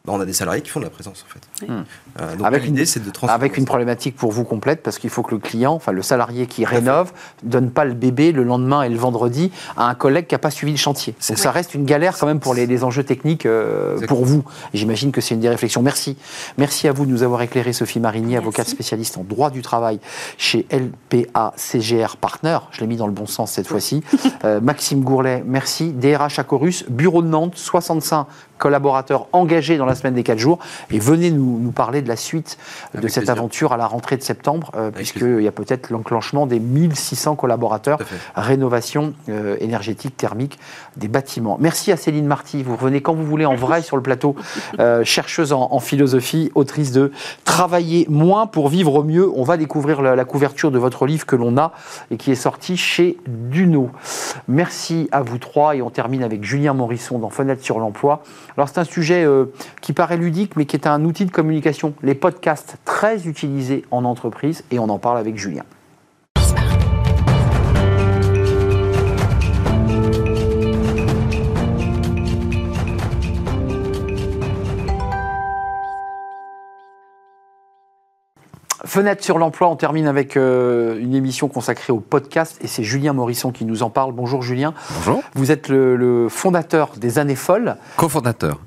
on 0.08 0.20
a 0.20 0.26
des 0.26 0.34
salariés 0.34 0.62
qui 0.62 0.70
font 0.70 0.80
de 0.80 0.86
la 0.86 0.90
présence 0.90 1.26
en 1.28 1.32
fait. 1.32 1.68
Hmm. 1.68 1.84
Euh, 2.20 2.36
donc 2.36 2.48
avec 2.48 2.64
l'idée, 2.64 2.86
c'est 2.86 3.04
de 3.04 3.12
Avec 3.28 3.58
une 3.58 3.66
problématique 3.66 4.16
pour 4.16 4.32
vous 4.32 4.44
complète, 4.44 4.82
parce 4.82 4.98
qu'il 4.98 5.10
faut 5.10 5.22
que 5.22 5.36
le 5.36 5.40
client, 5.40 5.74
enfin 5.74 5.92
le 5.92 6.02
salarié 6.02 6.48
qui 6.48 6.66
rénove, 6.66 7.14
donne 7.44 7.70
pas 7.70 7.86
le 7.86 7.94
bébé 7.94 8.32
le 8.32 8.44
lendemain 8.44 8.82
et 8.82 8.90
le 8.90 8.98
vendredi 8.98 9.52
à 9.78 9.88
un 9.88 9.94
collègue 9.94 10.28
qui 10.28 10.34
n'a 10.34 10.40
pas 10.40 10.52
suivi 10.52 10.72
le 10.72 10.78
chantier. 10.78 11.14
Donc 11.30 11.38
ça 11.38 11.52
reste 11.52 11.76
une 11.76 11.86
galère 11.86 12.18
quand 12.18 12.26
même 12.26 12.40
pour 12.40 12.54
les, 12.54 12.84
enjeux 12.84 13.04
techniques 13.04 13.46
euh, 13.46 14.00
pour 14.08 14.26
vous. 14.26 14.44
J'imagine 14.74 15.12
que 15.12 15.22
c'est 15.22 15.36
une 15.36 15.42
des 15.42 15.50
réflexions. 15.50 15.84
Merci. 15.84 16.18
Merci 16.58 16.88
à 16.88 16.94
vous 16.94 17.06
de 17.06 17.12
nous 17.12 17.22
avoir 17.22 17.42
éclairé, 17.44 17.74
Sophie 17.74 18.00
Marigny, 18.00 18.38
avocate 18.38 18.68
spécialiste 18.68 19.18
en 19.18 19.24
droit 19.24 19.52
du 19.52 19.62
travail 19.62 20.00
chez 20.38 20.66
LPA 20.72 21.54
CGR 21.58 22.18
Partner. 22.20 22.58
Je 22.72 22.82
l'ai 22.82 22.88
mis 22.88 22.98
dans 22.98 23.08
le 23.08 23.14
bon 23.14 23.28
sens 23.28 23.52
cette 23.52 23.68
fois-ci. 23.68 24.04
Euh, 24.44 24.60
Maxime 24.60 25.02
Gourlet, 25.04 25.44
merci. 25.46 25.92
DRH 25.92 26.40
à 26.40 26.44
Corus, 26.44 26.86
bureau 26.90 27.22
de 27.22 27.28
Nantes, 27.28 27.54
65 27.56 28.26
collaborateurs 28.62 29.28
engagés 29.34 29.78
dans 29.78 29.88
la 29.88 29.96
semaine 29.96 30.14
des 30.14 30.24
4 30.24 30.38
jours. 30.38 30.60
Et 30.92 31.00
venez 31.00 31.32
nous, 31.32 31.60
nous 31.60 31.72
parler 31.72 32.02
de 32.02 32.08
la 32.08 32.16
suite 32.16 32.58
de 32.94 33.08
cette 33.08 33.28
aventure 33.30 33.74
à 33.74 33.78
la 33.78 33.88
rentrée 33.88 34.18
de 34.18 34.22
septembre, 34.22 34.72
euh, 34.76 34.92
puisqu'il 34.92 35.42
y 35.42 35.48
a 35.48 35.52
peut-être 35.52 35.90
l'enclenchement 35.90 36.46
des 36.46 36.60
1600 36.60 37.36
collaborateurs, 37.36 37.98
rénovation 38.36 39.14
euh, 39.30 39.58
énergétique, 39.60 40.16
thermique 40.16 40.60
des 40.96 41.08
bâtiments. 41.08 41.58
Merci 41.60 41.92
à 41.92 41.98
Céline 41.98 42.28
Marty. 42.28 42.62
Vous 42.62 42.76
revenez 42.76 43.02
quand 43.02 43.16
vous 43.16 43.26
voulez 43.26 43.46
en 43.46 43.56
vrai 43.56 43.82
sur 43.82 43.98
le 43.98 44.04
plateau, 44.04 44.36
euh, 44.80 45.04
chercheuse 45.04 45.54
en, 45.54 45.80
philosophie, 45.80 46.52
autrice 46.54 46.92
de 46.92 47.12
Travailler 47.44 48.06
moins 48.10 48.46
pour 48.46 48.70
vivre 48.70 49.04
mieux. 49.04 49.30
On 49.36 49.44
va 49.44 49.58
découvrir 49.58 50.02
la, 50.02 50.16
la 50.16 50.26
couverture 50.26 50.70
de 50.70 50.78
votre 50.78 51.08
livre 51.08 51.26
que 51.26 51.36
l'on 51.36 51.58
a 51.58 51.72
et 52.12 52.18
qui 52.18 52.32
est 52.32 52.36
sorti 52.36 52.78
chez 52.78 53.18
Duno. 53.28 53.90
Merci 54.48 55.10
à 55.12 55.22
vous 55.22 55.40
trois 55.40 55.76
et 55.76 55.82
on 55.82 55.90
termine 55.90 56.24
avec 56.24 56.44
Julien 56.44 56.74
Morisson 56.74 57.18
dans 57.18 57.30
Fenêtre 57.30 57.64
sur 57.64 57.80
l'emploi. 57.80 58.22
Alors 58.58 58.70
c'est 58.70 58.80
un 58.80 58.86
sujet 58.86 59.24
euh, 59.24 59.46
qui 59.82 59.94
paraît 59.94 60.18
ludique, 60.18 60.56
mais 60.56 60.66
qui 60.66 60.76
est 60.76 60.88
un 60.88 61.04
outil 61.06 61.26
de 61.26 61.32
communication. 61.32 61.94
Les 62.04 62.16
podcasts 62.16 62.78
très 62.86 63.28
utilisés 63.28 63.86
en 63.92 64.06
entreprise, 64.06 64.64
et 64.72 64.80
on 64.80 64.90
en 64.90 65.00
parle 65.00 65.18
avec 65.18 65.38
Julien. 65.38 65.64
Fenêtre 78.92 79.24
sur 79.24 79.38
l'emploi, 79.38 79.70
on 79.70 79.78
termine 79.78 80.06
avec 80.06 80.36
euh, 80.36 81.00
une 81.00 81.16
émission 81.16 81.48
consacrée 81.48 81.94
au 81.94 82.02
podcast 82.02 82.58
et 82.60 82.68
c'est 82.68 82.84
Julien 82.84 83.14
Morisson 83.14 83.54
qui 83.54 83.64
nous 83.64 83.84
en 83.84 83.90
parle. 83.90 84.12
Bonjour 84.12 84.42
Julien. 84.42 84.74
Bonjour. 84.96 85.24
Vous 85.34 85.50
êtes 85.50 85.70
le, 85.70 86.28
fondateur 86.28 86.92
des 86.98 87.18
Années 87.18 87.38
Folles. 87.38 87.78
Co-fondateur. 87.96 88.60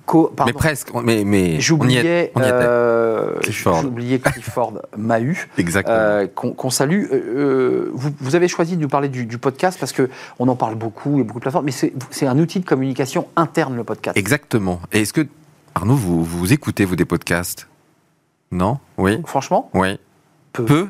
mais 0.47 0.55
presque. 0.55 0.95
Mais, 0.95 1.25
mais 1.27 1.61
j'oubliais 1.61 2.33
euh, 2.39 3.39
Clifford 3.43 4.81
Mahu. 4.97 5.47
Exactement. 5.59 5.95
Euh, 5.95 6.27
qu'on 6.27 6.71
salue. 6.71 7.05
Vous, 7.93 8.35
avez 8.35 8.49
choisi 8.49 8.79
de 8.79 8.81
nous 8.81 8.89
parler 8.89 9.11
du, 9.11 9.37
podcast 9.37 9.77
parce 9.79 9.93
que 9.93 10.09
on 10.39 10.49
en 10.49 10.57
parle 10.57 10.77
beaucoup, 10.77 11.17
il 11.17 11.19
y 11.19 11.21
a 11.21 11.25
beaucoup 11.25 11.41
de 11.41 11.45
plateformes, 11.45 11.67
mais 11.67 11.93
c'est 12.11 12.27
un 12.27 12.39
outil 12.39 12.61
de 12.61 12.65
communication 12.65 13.29
interne 13.37 13.77
le 13.77 13.85
podcast. 13.85 14.17
Exactement. 14.17 14.81
Et 14.91 15.03
est-ce 15.03 15.13
que 15.13 15.27
Arnaud, 15.75 15.97
vous, 15.97 16.25
vous 16.25 16.51
écoutez 16.55 16.87
vous 16.87 16.97
des 16.97 17.05
podcasts? 17.05 17.69
Non? 18.51 18.79
Oui? 18.97 19.21
Franchement? 19.27 19.69
Oui. 19.75 19.99
Peu. 20.55 20.89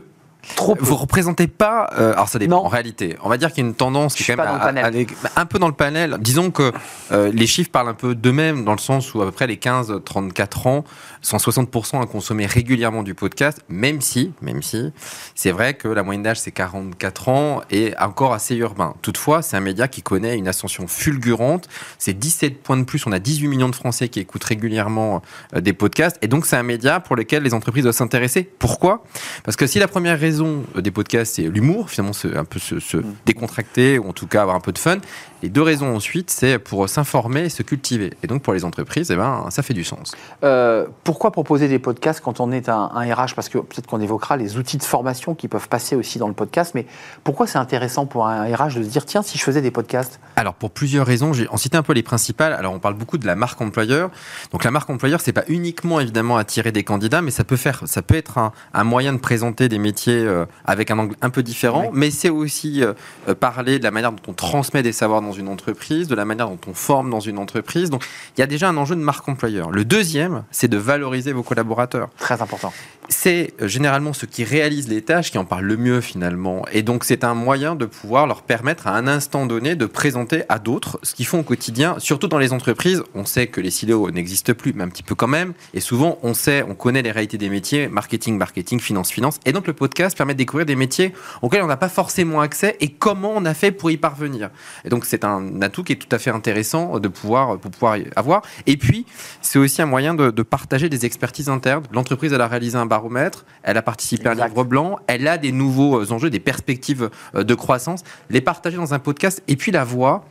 Trop 0.56 0.76
Vous 0.78 0.96
représentez 0.96 1.46
pas. 1.46 1.90
Euh, 1.98 2.12
alors 2.12 2.28
ça 2.28 2.38
dépend. 2.38 2.58
En 2.58 2.68
réalité, 2.68 3.16
on 3.22 3.28
va 3.28 3.36
dire 3.36 3.52
qu'il 3.52 3.62
y 3.62 3.66
a 3.66 3.68
une 3.68 3.74
tendance 3.74 4.14
qui 4.14 4.22
est 4.22 4.36
quand 4.36 4.72
même 4.72 5.06
un 5.36 5.46
peu 5.46 5.58
dans 5.58 5.68
le 5.68 5.74
panel. 5.74 6.16
Disons 6.20 6.50
que 6.50 6.72
euh, 7.12 7.30
les 7.32 7.46
chiffres 7.46 7.70
parlent 7.70 7.88
un 7.88 7.94
peu 7.94 8.14
d'eux-mêmes 8.14 8.64
dans 8.64 8.72
le 8.72 8.78
sens 8.78 9.14
où 9.14 9.22
à 9.22 9.26
peu 9.26 9.32
près 9.32 9.46
les 9.46 9.56
15-34 9.56 10.68
ans 10.68 10.84
sont 11.22 11.38
60% 11.38 12.02
à 12.02 12.06
consommer 12.06 12.46
régulièrement 12.46 13.02
du 13.02 13.14
podcast, 13.14 13.60
même 13.68 14.00
si, 14.00 14.32
même 14.42 14.62
si, 14.62 14.92
c'est 15.34 15.50
vrai 15.50 15.74
que 15.74 15.88
la 15.88 16.02
moyenne 16.02 16.22
d'âge 16.22 16.40
c'est 16.40 16.52
44 16.52 17.28
ans 17.28 17.60
et 17.70 17.94
encore 17.98 18.34
assez 18.34 18.54
urbain. 18.56 18.94
Toutefois, 19.02 19.42
c'est 19.42 19.56
un 19.56 19.60
média 19.60 19.88
qui 19.88 20.02
connaît 20.02 20.36
une 20.36 20.48
ascension 20.48 20.86
fulgurante. 20.86 21.68
C'est 21.98 22.12
17 22.12 22.62
points 22.62 22.76
de 22.76 22.84
plus. 22.84 23.06
On 23.06 23.12
a 23.12 23.18
18 23.18 23.48
millions 23.48 23.68
de 23.68 23.74
Français 23.74 24.08
qui 24.08 24.20
écoutent 24.20 24.44
régulièrement 24.44 25.22
euh, 25.54 25.60
des 25.60 25.72
podcasts 25.72 26.18
et 26.22 26.28
donc 26.28 26.46
c'est 26.46 26.56
un 26.56 26.62
média 26.62 27.00
pour 27.00 27.16
lequel 27.16 27.42
les 27.42 27.54
entreprises 27.54 27.84
doivent 27.84 27.94
s'intéresser. 27.94 28.44
Pourquoi? 28.58 29.04
Parce 29.44 29.56
que 29.56 29.66
si 29.66 29.78
la 29.78 29.88
première 29.88 30.18
raison 30.18 30.33
des 30.80 30.90
podcasts 30.90 31.34
c'est 31.34 31.42
l'humour, 31.42 31.90
finalement 31.90 32.12
c'est 32.12 32.36
un 32.36 32.44
peu 32.44 32.58
se, 32.58 32.80
se 32.80 32.96
mm. 32.96 33.14
décontracter 33.26 33.98
ou 33.98 34.08
en 34.08 34.12
tout 34.12 34.26
cas 34.26 34.42
avoir 34.42 34.56
un 34.56 34.60
peu 34.60 34.72
de 34.72 34.78
fun, 34.78 34.98
les 35.44 35.50
deux 35.50 35.60
raisons 35.60 35.94
ensuite, 35.94 36.30
c'est 36.30 36.58
pour 36.58 36.88
s'informer 36.88 37.42
et 37.42 37.48
se 37.50 37.62
cultiver. 37.62 38.14
Et 38.22 38.26
donc 38.26 38.40
pour 38.40 38.54
les 38.54 38.64
entreprises, 38.64 39.10
eh 39.10 39.16
ben, 39.16 39.44
ça 39.50 39.62
fait 39.62 39.74
du 39.74 39.84
sens. 39.84 40.12
Euh, 40.42 40.86
pourquoi 41.04 41.32
proposer 41.32 41.68
des 41.68 41.78
podcasts 41.78 42.22
quand 42.22 42.40
on 42.40 42.50
est 42.50 42.70
un, 42.70 42.86
RH 42.86 43.34
Parce 43.36 43.50
que 43.50 43.58
peut-être 43.58 43.86
qu'on 43.86 44.00
évoquera 44.00 44.38
les 44.38 44.56
outils 44.56 44.78
de 44.78 44.82
formation 44.82 45.34
qui 45.34 45.48
peuvent 45.48 45.68
passer 45.68 45.96
aussi 45.96 46.18
dans 46.18 46.28
le 46.28 46.32
podcast, 46.32 46.72
mais 46.74 46.86
pourquoi 47.24 47.46
c'est 47.46 47.58
intéressant 47.58 48.06
pour 48.06 48.26
un 48.26 48.44
RH 48.44 48.76
de 48.76 48.84
se 48.84 48.88
dire, 48.88 49.04
tiens, 49.04 49.20
si 49.20 49.36
je 49.36 49.42
faisais 49.42 49.60
des 49.60 49.70
podcasts? 49.70 50.18
Alors 50.36 50.54
pour 50.54 50.70
plusieurs 50.70 51.06
raisons, 51.06 51.34
j'ai 51.34 51.46
en 51.48 51.58
cité 51.58 51.76
un 51.76 51.82
peu 51.82 51.92
les 51.92 52.02
principales. 52.02 52.54
Alors 52.54 52.72
on 52.72 52.78
parle 52.78 52.94
beaucoup 52.94 53.18
de 53.18 53.26
la 53.26 53.36
marque 53.36 53.60
employeur. 53.60 54.10
Donc 54.50 54.64
la 54.64 54.70
marque 54.70 54.88
employeur, 54.88 55.20
c'est 55.20 55.34
pas 55.34 55.44
uniquement 55.48 56.00
évidemment 56.00 56.38
attirer 56.38 56.72
des 56.72 56.84
candidats, 56.84 57.20
mais 57.20 57.30
ça 57.30 57.44
peut, 57.44 57.56
faire, 57.56 57.82
ça 57.84 58.00
peut 58.00 58.14
être 58.14 58.38
un, 58.38 58.84
moyen 58.84 59.12
de 59.12 59.18
présenter 59.18 59.68
des 59.68 59.78
métiers 59.78 60.24
euh, 60.24 60.46
avec 60.64 60.90
un 60.90 60.98
angle 60.98 61.16
un 61.20 61.28
peu 61.28 61.42
différent, 61.42 61.90
mais 61.92 62.10
c'est 62.10 62.30
aussi 62.30 62.82
euh, 62.82 62.94
parler 63.34 63.78
de 63.78 63.84
la 63.84 63.90
manière 63.90 64.12
dont 64.12 64.22
on 64.26 64.32
transmet 64.32 64.82
des 64.82 64.92
savoirs 64.92 65.20
dans 65.20 65.33
une 65.34 65.48
entreprise, 65.48 66.08
de 66.08 66.14
la 66.14 66.24
manière 66.24 66.48
dont 66.48 66.58
on 66.66 66.74
forme 66.74 67.10
dans 67.10 67.20
une 67.20 67.38
entreprise. 67.38 67.90
Donc, 67.90 68.04
il 68.36 68.40
y 68.40 68.42
a 68.42 68.46
déjà 68.46 68.68
un 68.68 68.76
enjeu 68.76 68.96
de 68.96 69.00
marque 69.00 69.28
employeur. 69.28 69.70
Le 69.70 69.84
deuxième, 69.84 70.44
c'est 70.50 70.68
de 70.68 70.76
valoriser 70.76 71.32
vos 71.32 71.42
collaborateurs. 71.42 72.08
Très 72.18 72.40
important. 72.40 72.72
c'est 73.08 73.52
euh, 73.60 73.68
généralement 73.68 74.12
ceux 74.12 74.26
qui 74.26 74.44
réalisent 74.44 74.88
les 74.88 75.02
tâches 75.02 75.30
qui 75.30 75.38
en 75.38 75.44
parlent 75.44 75.66
le 75.66 75.76
mieux 75.76 76.00
finalement. 76.00 76.64
Et 76.72 76.82
donc 76.82 77.04
c'est 77.04 77.24
un 77.24 77.34
moyen 77.34 77.74
de 77.74 77.86
pouvoir 77.86 78.26
leur 78.26 78.42
permettre 78.42 78.86
à 78.86 78.96
un 78.96 79.06
instant 79.06 79.46
donné 79.46 79.76
de 79.76 79.86
présenter 79.86 80.44
à 80.48 80.58
d'autres 80.58 80.98
ce 81.02 81.14
qu'ils 81.14 81.26
font 81.26 81.40
au 81.40 81.42
quotidien, 81.42 81.96
surtout 81.98 82.28
dans 82.28 82.38
les 82.38 82.52
entreprises. 82.52 83.02
On 83.14 83.24
sait 83.24 83.46
que 83.46 83.60
les 83.60 83.70
silos 83.70 84.10
n'existent 84.10 84.54
plus, 84.54 84.72
mais 84.72 84.84
un 84.84 84.88
petit 84.88 85.02
peu 85.02 85.14
quand 85.14 85.26
même. 85.26 85.52
Et 85.74 85.80
souvent 85.80 86.18
on 86.22 86.34
sait, 86.34 86.64
on 86.68 86.74
connaît 86.74 87.02
les 87.02 87.10
réalités 87.10 87.38
des 87.38 87.50
métiers, 87.50 87.88
marketing, 87.88 88.38
marketing, 88.38 88.80
finance, 88.80 89.10
finance. 89.10 89.38
Et 89.44 89.52
donc 89.52 89.66
le 89.66 89.72
podcast 89.72 90.16
permet 90.16 90.34
de 90.34 90.38
découvrir 90.38 90.66
des 90.66 90.76
métiers 90.76 91.12
auxquels 91.42 91.62
on 91.62 91.66
n'a 91.66 91.76
pas 91.76 91.88
forcément 91.88 92.40
accès 92.40 92.76
et 92.80 92.90
comment 92.90 93.32
on 93.34 93.44
a 93.44 93.54
fait 93.54 93.70
pour 93.70 93.90
y 93.90 93.96
parvenir. 93.96 94.50
Et 94.84 94.88
donc 94.88 95.04
c'est 95.04 95.23
un 95.24 95.62
atout 95.62 95.82
qui 95.82 95.92
est 95.92 95.96
tout 95.96 96.14
à 96.14 96.18
fait 96.18 96.30
intéressant 96.30 96.98
de 96.98 97.08
pouvoir, 97.08 97.58
pour 97.58 97.70
pouvoir 97.70 97.96
avoir. 98.16 98.42
Et 98.66 98.76
puis 98.76 99.06
c'est 99.40 99.58
aussi 99.58 99.82
un 99.82 99.86
moyen 99.86 100.14
de, 100.14 100.30
de 100.30 100.42
partager 100.42 100.88
des 100.88 101.06
expertises 101.06 101.48
internes. 101.48 101.84
L'entreprise 101.92 102.32
elle 102.32 102.40
a 102.40 102.48
réalisé 102.48 102.76
un 102.76 102.86
baromètre, 102.86 103.44
elle 103.62 103.76
a 103.76 103.82
participé 103.82 104.28
à 104.28 104.32
un 104.32 104.34
livre 104.34 104.64
blanc, 104.64 104.98
elle 105.06 105.26
a 105.28 105.38
des 105.38 105.52
nouveaux 105.52 106.00
euh, 106.00 106.12
enjeux, 106.12 106.30
des 106.30 106.40
perspectives 106.40 107.10
euh, 107.34 107.44
de 107.44 107.54
croissance, 107.54 108.02
les 108.30 108.40
partager 108.40 108.76
dans 108.76 108.94
un 108.94 108.98
podcast 108.98 109.42
et 109.48 109.56
puis 109.56 109.72
la 109.72 109.84
voix, 109.84 110.24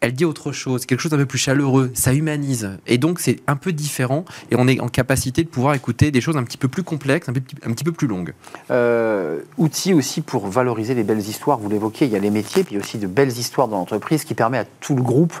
elle 0.00 0.12
dit 0.12 0.24
autre 0.24 0.52
chose, 0.52 0.86
quelque 0.86 1.00
chose 1.00 1.10
d'un 1.10 1.16
peu 1.16 1.26
plus 1.26 1.38
chaleureux, 1.38 1.90
ça 1.94 2.12
humanise. 2.12 2.70
Et 2.86 2.98
donc 2.98 3.18
c'est 3.18 3.40
un 3.46 3.56
peu 3.56 3.72
différent 3.72 4.24
et 4.50 4.56
on 4.56 4.68
est 4.68 4.80
en 4.80 4.88
capacité 4.88 5.42
de 5.42 5.48
pouvoir 5.48 5.74
écouter 5.74 6.10
des 6.10 6.20
choses 6.20 6.36
un 6.36 6.44
petit 6.44 6.58
peu 6.58 6.68
plus 6.68 6.82
complexes, 6.82 7.28
un, 7.28 7.32
petit 7.32 7.84
peu 7.84 7.92
plus 7.92 8.06
longues. 8.06 8.34
Euh, 8.70 9.40
outil 9.56 9.94
aussi 9.94 10.20
pour 10.20 10.48
valoriser 10.48 10.94
les 10.94 11.02
belles 11.02 11.20
histoires, 11.20 11.58
vous 11.58 11.68
l'évoquiez, 11.68 12.06
il 12.06 12.12
y 12.12 12.16
a 12.16 12.18
les 12.18 12.30
métiers, 12.30 12.62
puis 12.62 12.74
il 12.74 12.78
y 12.78 12.80
a 12.80 12.84
aussi 12.84 12.98
de 12.98 13.06
belles 13.06 13.36
histoires 13.36 13.68
dans 13.68 13.78
l'entreprise 13.78 14.24
qui 14.24 14.34
permet 14.34 14.58
à 14.58 14.64
tout 14.80 14.94
le 14.94 15.02
groupe 15.02 15.34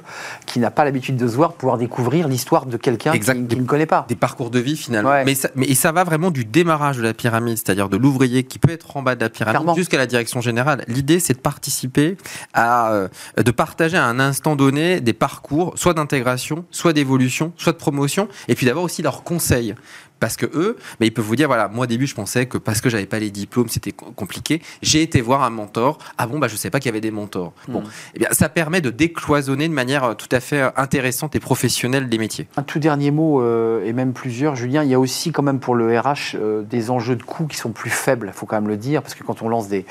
qui 0.46 0.58
n'a 0.58 0.70
pas 0.70 0.84
l'habitude 0.84 1.16
de 1.16 1.28
se 1.28 1.36
voir 1.36 1.52
pouvoir 1.52 1.78
découvrir 1.78 2.28
l'histoire 2.28 2.66
de 2.66 2.76
quelqu'un 2.76 3.12
qui, 3.12 3.20
qui, 3.20 3.56
ne 3.56 3.66
connaît 3.66 3.86
pas. 3.86 4.06
Des 4.08 4.16
parcours 4.16 4.50
de 4.50 4.58
vie 4.58 4.76
finalement. 4.76 5.12
Mais, 5.24 5.34
ça, 5.34 5.48
mais 5.54 5.74
ça 5.74 5.92
va 5.92 6.04
vraiment 6.04 6.30
du 6.30 6.44
démarrage 6.44 6.96
de 6.96 7.02
la 7.02 7.14
pyramide, 7.14 7.58
c'est-à-dire 7.58 7.88
de 7.88 7.96
l'ouvrier 7.96 8.44
qui 8.44 8.58
peut 8.58 8.72
être 8.72 8.96
en 8.96 9.02
bas 9.02 9.14
de 9.14 9.20
la 9.20 9.30
pyramide 9.30 9.74
jusqu'à 9.76 9.98
la 9.98 10.06
direction 10.06 10.40
générale. 10.40 10.84
L'idée 10.88 11.20
c'est 11.20 11.34
de 11.34 11.38
participer 11.38 12.16
à, 12.54 12.92
euh, 12.92 13.08
de 13.36 13.50
partager 13.50 13.96
à 13.96 14.04
un 14.06 14.18
instant 14.18 14.45
donné 14.54 15.00
des 15.00 15.12
parcours, 15.12 15.72
soit 15.76 15.94
d'intégration, 15.94 16.64
soit 16.70 16.92
d'évolution, 16.92 17.52
soit 17.56 17.72
de 17.72 17.78
promotion, 17.78 18.28
et 18.46 18.54
puis 18.54 18.66
d'avoir 18.66 18.84
aussi 18.84 19.02
leurs 19.02 19.24
conseils. 19.24 19.74
Parce 20.18 20.36
que 20.36 20.46
eux, 20.46 20.78
mais 20.98 21.08
ils 21.08 21.10
peuvent 21.10 21.24
vous 21.24 21.36
dire 21.36 21.46
voilà, 21.46 21.68
moi 21.68 21.84
au 21.84 21.86
début 21.86 22.06
je 22.06 22.14
pensais 22.14 22.46
que 22.46 22.56
parce 22.56 22.80
que 22.80 22.88
j'avais 22.88 23.06
pas 23.06 23.18
les 23.18 23.30
diplômes 23.30 23.68
c'était 23.68 23.92
compliqué. 23.92 24.62
J'ai 24.80 25.02
été 25.02 25.20
voir 25.20 25.42
un 25.42 25.50
mentor. 25.50 25.98
Ah 26.16 26.26
bon 26.26 26.38
bah 26.38 26.48
je 26.48 26.56
sais 26.56 26.70
pas 26.70 26.80
qu'il 26.80 26.88
y 26.88 26.92
avait 26.94 27.02
des 27.02 27.10
mentors. 27.10 27.52
Bon, 27.68 27.80
hmm. 27.80 27.90
eh 28.14 28.18
bien 28.20 28.28
ça 28.32 28.48
permet 28.48 28.80
de 28.80 28.88
décloisonner 28.88 29.68
de 29.68 29.74
manière 29.74 30.04
euh, 30.04 30.14
tout 30.14 30.28
à 30.32 30.40
fait 30.40 30.62
euh, 30.62 30.70
intéressante 30.76 31.36
et 31.36 31.40
professionnelle 31.40 32.08
des 32.08 32.16
métiers. 32.16 32.48
Un 32.56 32.62
tout 32.62 32.78
dernier 32.78 33.10
mot 33.10 33.42
euh, 33.42 33.84
et 33.84 33.92
même 33.92 34.14
plusieurs, 34.14 34.56
Julien. 34.56 34.84
Il 34.84 34.88
y 34.88 34.94
a 34.94 35.00
aussi 35.00 35.32
quand 35.32 35.42
même 35.42 35.60
pour 35.60 35.74
le 35.74 35.98
RH 35.98 36.36
des 36.62 36.90
enjeux 36.90 37.16
de 37.16 37.22
coûts 37.22 37.46
qui 37.46 37.58
sont 37.58 37.70
plus 37.70 37.90
faibles. 37.90 38.30
Il 38.34 38.36
faut 38.36 38.46
quand 38.46 38.56
même 38.56 38.68
le 38.68 38.78
dire 38.78 39.02
parce 39.02 39.14
que 39.14 39.22
quand 39.22 39.42
on 39.42 39.48
lance 39.50 39.68
des 39.68 39.84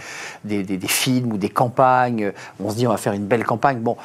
des, 0.44 0.64
des, 0.64 0.88
films 0.88 1.34
ou 1.34 1.38
des 1.38 1.50
campagnes, 1.50 2.32
on 2.60 2.72
se 2.72 2.76
dit 2.76 2.88
on 2.88 2.92
va 2.92 2.98
faire 2.98 3.14
une 3.14 3.26
belle 3.26 3.44
campagne. 3.44 3.80
Bon, 3.80 3.98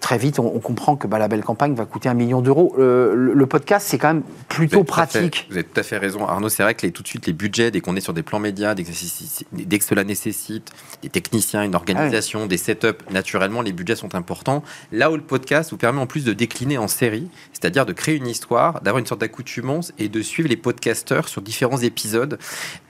très 0.00 0.18
vite 0.18 0.38
on, 0.38 0.60
comprend 0.60 0.96
que 0.96 1.06
bah, 1.06 1.18
la 1.18 1.28
belle 1.28 1.42
campagne 1.42 1.74
va 1.74 1.86
coûter 1.86 2.08
un 2.08 2.14
million 2.14 2.42
d'euros. 2.42 2.74
Le, 2.76 3.46
podcast 3.46 3.86
c'est 3.88 3.98
quand 3.98 4.08
même 4.08 4.22
plutôt 4.48 4.84
pratique 4.84 5.48
tout 5.62 5.80
à 5.80 5.82
fait 5.82 5.98
raison, 5.98 6.26
Arnaud. 6.26 6.48
C'est 6.48 6.62
vrai 6.62 6.74
que 6.74 6.86
les, 6.86 6.92
tout 6.92 7.02
de 7.02 7.08
suite, 7.08 7.26
les 7.26 7.32
budgets, 7.32 7.70
dès 7.70 7.80
qu'on 7.80 7.96
est 7.96 8.00
sur 8.00 8.12
des 8.12 8.22
plans 8.22 8.38
médias, 8.38 8.74
dès 8.74 8.84
que, 8.84 9.84
cela 9.84 10.04
nécessite 10.04 10.70
des 11.02 11.08
techniciens, 11.08 11.62
une 11.62 11.74
organisation, 11.74 12.46
des 12.46 12.56
setups, 12.56 13.02
naturellement, 13.10 13.62
les 13.62 13.72
budgets 13.72 13.96
sont 13.96 14.14
importants. 14.14 14.62
Là 14.92 15.10
où 15.10 15.16
le 15.16 15.22
podcast 15.22 15.70
vous 15.70 15.76
permet 15.76 16.00
en 16.00 16.06
plus 16.06 16.24
de 16.24 16.32
décliner 16.32 16.78
en 16.78 16.88
série, 16.88 17.28
c'est-à-dire 17.52 17.86
de 17.86 17.92
créer 17.92 18.16
une 18.16 18.26
histoire, 18.26 18.80
d'avoir 18.80 18.98
une 18.98 19.06
sorte 19.06 19.20
d'accoutumance 19.20 19.92
et 19.98 20.08
de 20.08 20.22
suivre 20.22 20.48
les 20.48 20.56
podcasteurs 20.56 21.28
sur 21.28 21.42
différents 21.42 21.78
épisodes 21.78 22.38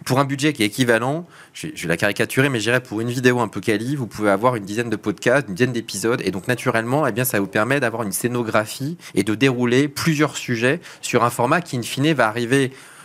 pour 0.05 0.19
un 0.19 0.25
budget 0.25 0.53
qui 0.53 0.63
est 0.63 0.67
équivalent, 0.67 1.27
je, 1.53 1.69
vais 1.69 1.89
la 1.89 1.97
caricaturer, 1.97 2.49
mais 2.49 2.61
j'irais 2.61 2.83
pour 2.83 3.01
une 3.01 3.11
vidéo 3.11 3.41
un 3.41 3.49
peu 3.49 3.61
quali, 3.61 3.97
vous 3.97 4.07
pouvez 4.07 4.31
avoir 4.31 4.57
une 4.57 4.65
dizaine 4.65 4.91
de 4.91 4.97
podcasts, 4.97 5.49
une 5.49 5.55
dizaine 5.55 5.73
d'épisodes, 5.73 6.21
et 6.25 6.31
donc 6.31 6.49
naturellement, 6.49 7.07
eh 7.07 7.13
bien, 7.13 7.25
ça 7.25 7.41
vous 7.41 7.47
permet 7.47 7.81
d'avoir 7.81 8.03
une 8.03 8.13
scénographie 8.13 8.97
et 9.15 9.23
de 9.23 9.35
dérouler 9.35 9.89
plusieurs 9.89 10.37
sujets 10.37 10.81
sur 11.01 11.25
un 11.25 11.31
format 11.31 11.61
qui, 11.61 11.77
in 11.77 11.83
fine, 11.83 12.13
va 12.13 12.29
arriver 12.29 12.62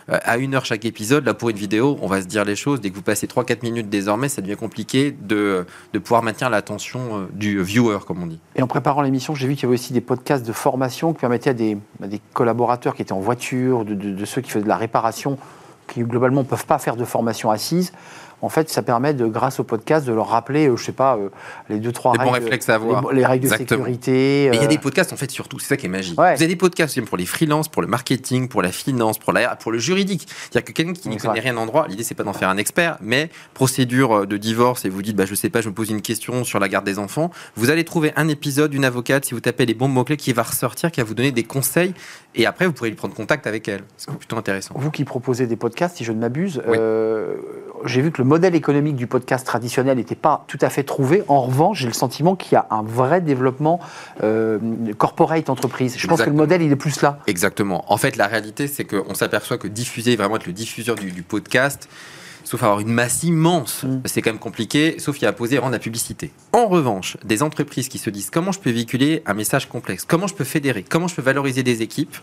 euh, 0.09 0.17
à 0.23 0.37
une 0.37 0.55
heure 0.55 0.65
chaque 0.65 0.85
épisode. 0.85 1.25
Là, 1.25 1.33
pour 1.33 1.49
une 1.49 1.57
vidéo, 1.57 1.97
on 2.01 2.07
va 2.07 2.21
se 2.21 2.27
dire 2.27 2.45
les 2.45 2.55
choses. 2.55 2.79
Dès 2.79 2.89
que 2.89 2.95
vous 2.95 3.01
passez 3.01 3.27
3-4 3.27 3.63
minutes 3.63 3.89
désormais, 3.89 4.29
ça 4.29 4.41
devient 4.41 4.55
compliqué 4.55 5.11
de, 5.11 5.65
de 5.93 5.99
pouvoir 5.99 6.23
maintenir 6.23 6.49
l'attention 6.49 6.99
euh, 7.11 7.25
du 7.33 7.61
viewer, 7.61 7.99
comme 8.05 8.23
on 8.23 8.27
dit. 8.27 8.39
Et 8.55 8.61
en 8.61 8.67
préparant 8.67 9.01
l'émission, 9.01 9.35
j'ai 9.35 9.47
vu 9.47 9.55
qu'il 9.55 9.63
y 9.63 9.65
avait 9.65 9.75
aussi 9.75 9.93
des 9.93 10.01
podcasts 10.01 10.45
de 10.45 10.53
formation 10.53 11.13
qui 11.13 11.19
permettaient 11.19 11.49
à 11.49 11.53
des, 11.53 11.77
collaborateurs 12.33 12.95
qui 12.95 13.01
étaient 13.01 13.13
en 13.13 13.19
voiture, 13.19 13.83
de, 13.83 13.93
de, 13.93 14.11
de 14.11 14.25
ceux 14.25 14.41
qui 14.41 14.49
faisaient 14.49 14.63
de 14.63 14.69
la 14.69 14.77
réparation, 14.77 15.37
qui 15.87 16.01
globalement 16.01 16.41
ne 16.41 16.47
peuvent 16.47 16.65
pas 16.65 16.79
faire 16.79 16.95
de 16.95 17.05
formation 17.05 17.51
assise, 17.51 17.91
en 18.41 18.49
fait, 18.49 18.69
ça 18.69 18.83
permet, 18.83 19.13
de, 19.13 19.25
grâce 19.25 19.59
au 19.59 19.63
podcast, 19.63 20.05
de 20.05 20.13
leur 20.13 20.27
rappeler, 20.27 20.67
euh, 20.67 20.77
je 20.77 20.83
sais 20.83 20.91
pas, 20.91 21.17
euh, 21.17 21.29
les 21.69 21.79
deux, 21.79 21.91
trois 21.91 22.11
règles. 22.11 22.29
réflexes 22.29 22.69
à 22.69 22.75
avoir. 22.75 23.11
Les, 23.11 23.25
règles 23.25 23.49
de 23.49 23.55
sécurité. 23.55 24.49
Mais 24.51 24.57
il 24.57 24.59
y 24.59 24.63
a 24.63 24.65
euh, 24.65 24.67
des 24.67 24.77
podcasts, 24.77 25.11
en 25.11 25.17
fait, 25.17 25.31
surtout. 25.31 25.57
C'est 25.59 25.69
ça 25.69 25.77
qui 25.77 25.87
est 25.87 25.89
magique. 25.89 26.15
Vous 26.15 26.21
avez 26.21 26.47
des 26.47 26.55
podcasts 26.55 27.01
pour 27.01 27.17
les 27.17 27.25
freelances, 27.25 27.67
pour 27.67 27.81
le 27.81 27.87
marketing, 27.87 28.47
pour 28.47 28.61
la 28.61 28.71
finance, 28.71 29.17
pour, 29.17 29.33
la, 29.33 29.55
pour 29.55 29.71
le 29.71 29.79
juridique. 29.79 30.27
C'est-à-dire 30.27 30.65
que 30.65 30.71
quelqu'un 30.71 30.93
qui 30.93 31.09
n'y 31.09 31.17
connaît 31.17 31.39
rien 31.39 31.57
en 31.57 31.65
droit, 31.65 31.87
l'idée, 31.87 32.03
c'est 32.03 32.15
pas 32.15 32.23
d'en 32.23 32.33
faire 32.33 32.49
un 32.49 32.57
expert, 32.57 32.97
mais 33.01 33.29
procédure 33.53 34.27
de 34.27 34.37
divorce 34.37 34.85
et 34.85 34.89
vous 34.89 35.01
dites, 35.01 35.15
bah, 35.15 35.25
je 35.25 35.33
sais 35.33 35.49
pas, 35.49 35.61
je 35.61 35.69
me 35.69 35.73
pose 35.73 35.89
une 35.89 36.01
question 36.01 36.43
sur 36.43 36.59
la 36.59 36.69
garde 36.69 36.85
des 36.85 36.99
enfants. 36.99 37.31
Vous 37.55 37.71
allez 37.71 37.85
trouver 37.85 38.13
un 38.15 38.27
épisode 38.27 38.71
d'une 38.71 38.85
avocate, 38.85 39.25
si 39.25 39.33
vous 39.33 39.39
tapez 39.39 39.65
les 39.65 39.73
bons 39.73 39.87
mots-clés, 39.87 40.17
qui 40.17 40.31
va 40.33 40.43
ressortir, 40.43 40.91
qui 40.91 40.99
va 40.99 41.05
vous 41.05 41.15
donner 41.15 41.31
des 41.31 41.43
conseils. 41.43 41.93
Et 42.35 42.45
après, 42.45 42.67
vous 42.67 42.73
pourrez 42.73 42.91
prendre 42.91 43.15
contact 43.15 43.47
avec 43.47 43.67
elle. 43.67 43.81
C'est 43.97 44.15
plutôt 44.15 44.37
intéressant. 44.37 44.75
Vous 44.77 44.91
qui 44.91 45.05
proposez 45.05 45.47
des 45.47 45.55
podcasts, 45.55 45.97
si 45.97 46.03
je 46.03 46.11
ne 46.11 46.19
m'abuse, 46.19 46.61
j'ai 47.85 48.01
vu 48.01 48.11
que 48.11 48.21
le 48.21 48.27
modèle 48.27 48.55
économique 48.55 48.95
du 48.95 49.07
podcast 49.07 49.45
traditionnel 49.45 49.97
n'était 49.97 50.15
pas 50.15 50.45
tout 50.47 50.57
à 50.61 50.69
fait 50.69 50.83
trouvé. 50.83 51.23
En 51.27 51.41
revanche, 51.41 51.79
j'ai 51.79 51.87
le 51.87 51.93
sentiment 51.93 52.35
qu'il 52.35 52.53
y 52.53 52.55
a 52.55 52.67
un 52.71 52.83
vrai 52.83 53.21
développement 53.21 53.79
euh, 54.23 54.59
corporate 54.97 55.49
entreprise. 55.49 55.95
Je 55.97 56.07
pense 56.07 56.21
que 56.21 56.29
le 56.29 56.35
modèle, 56.35 56.61
il 56.61 56.71
est 56.71 56.77
plus 56.77 57.01
là. 57.01 57.19
Exactement. 57.27 57.85
En 57.91 57.97
fait, 57.97 58.15
la 58.15 58.27
réalité, 58.27 58.67
c'est 58.67 58.85
qu'on 58.85 59.13
s'aperçoit 59.13 59.57
que 59.57 59.67
diffuser, 59.67 60.15
vraiment 60.15 60.37
être 60.37 60.47
le 60.47 60.53
diffuseur 60.53 60.95
du, 60.95 61.23
podcast, 61.23 61.89
sauf 62.43 62.63
avoir 62.63 62.79
une 62.79 62.91
masse 62.91 63.23
immense, 63.23 63.83
mm. 63.83 64.01
c'est 64.05 64.21
quand 64.21 64.31
même 64.31 64.39
compliqué, 64.39 64.99
sauf 64.99 65.15
qu'il 65.15 65.23
y 65.23 65.25
a 65.25 65.29
à 65.29 65.33
poser 65.33 65.57
rendre 65.57 65.73
la 65.73 65.79
publicité. 65.79 66.31
En 66.53 66.67
revanche, 66.67 67.17
des 67.25 67.43
entreprises 67.43 67.89
qui 67.89 67.97
se 67.97 68.09
disent 68.09 68.29
comment 68.29 68.51
je 68.51 68.59
peux 68.59 68.71
véhiculer 68.71 69.23
un 69.25 69.33
message 69.33 69.67
complexe, 69.67 70.05
comment 70.05 70.27
je 70.27 70.35
peux 70.35 70.43
fédérer, 70.43 70.83
comment 70.83 71.07
je 71.07 71.15
peux 71.15 71.21
valoriser 71.21 71.63
des 71.63 71.81
équipes, 71.81 72.15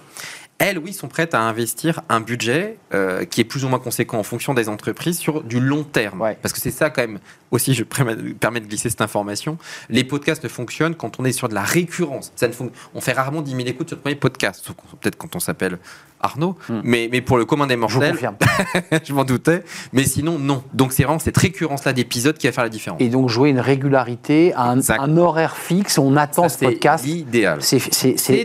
elles, 0.59 0.79
oui, 0.79 0.93
sont 0.93 1.09
prêtes 1.09 1.35
à 1.35 1.41
investir 1.41 2.03
un 2.09 2.21
budget 2.21 2.79
euh, 2.93 3.25
qui 3.25 3.41
est 3.41 3.45
plus 3.45 3.65
ou 3.65 3.69
moins 3.69 3.81
conséquent 3.81 4.19
en 4.19 4.23
fonction 4.23 4.55
des 4.55 4.69
entreprises 4.69 5.19
sur 5.19 5.43
du 5.43 5.59
long 5.61 5.83
terme. 5.83 6.19
Parce 6.41 6.53
que 6.53 6.61
c'est 6.61 6.71
ça 6.71 6.91
quand 6.91 7.03
même, 7.03 7.19
aussi 7.51 7.75
je 7.75 7.83
permets 7.83 8.15
de 8.61 8.67
glisser 8.67 8.89
cette 8.89 9.01
information, 9.01 9.59
les 9.91 10.05
podcasts 10.05 10.45
ne 10.45 10.49
fonctionnent 10.49 10.95
quand 10.95 11.19
on 11.19 11.25
est 11.25 11.33
sur 11.33 11.49
de 11.49 11.55
la 11.55 11.63
récurrence. 11.63 12.33
Ça 12.37 12.49
ne 12.49 12.53
on 12.95 13.01
fait 13.01 13.13
rarement 13.13 13.43
10 13.43 13.51
000 13.51 13.63
écoutes 13.67 13.89
sur 13.89 13.97
le 13.97 14.03
premier 14.03 14.15
podcast, 14.15 14.65
peut-être 15.01 15.17
quand 15.17 15.35
on 15.35 15.41
s'appelle 15.41 15.79
Arnaud, 16.21 16.57
hmm. 16.69 16.81
mais, 16.85 17.09
mais 17.13 17.21
pour 17.21 17.37
le 17.37 17.45
commun 17.45 17.67
des 17.67 17.77
mortels, 17.77 18.17
je, 18.19 18.99
je 19.05 19.13
m'en 19.13 19.25
doutais, 19.25 19.63
mais 19.93 20.05
sinon 20.05 20.39
non. 20.39 20.63
Donc 20.73 20.93
c'est 20.93 21.03
vraiment 21.03 21.19
cette 21.19 21.37
récurrence-là 21.37 21.93
d'épisodes 21.93 22.39
qui 22.39 22.47
va 22.47 22.53
faire 22.53 22.65
la 22.65 22.71
différence. 22.71 23.01
Et 23.01 23.09
donc 23.09 23.29
jouer 23.29 23.51
une 23.51 23.61
régularité, 23.61 24.55
un, 24.55 24.79
un 24.89 25.17
horaire 25.17 25.57
fixe, 25.57 25.99
on 25.99 26.17
attend 26.17 26.49
ce 26.49 26.59
podcast. 26.59 27.05
C'est 27.05 27.11
l'idéal. 27.11 27.59
C'est 27.61 27.77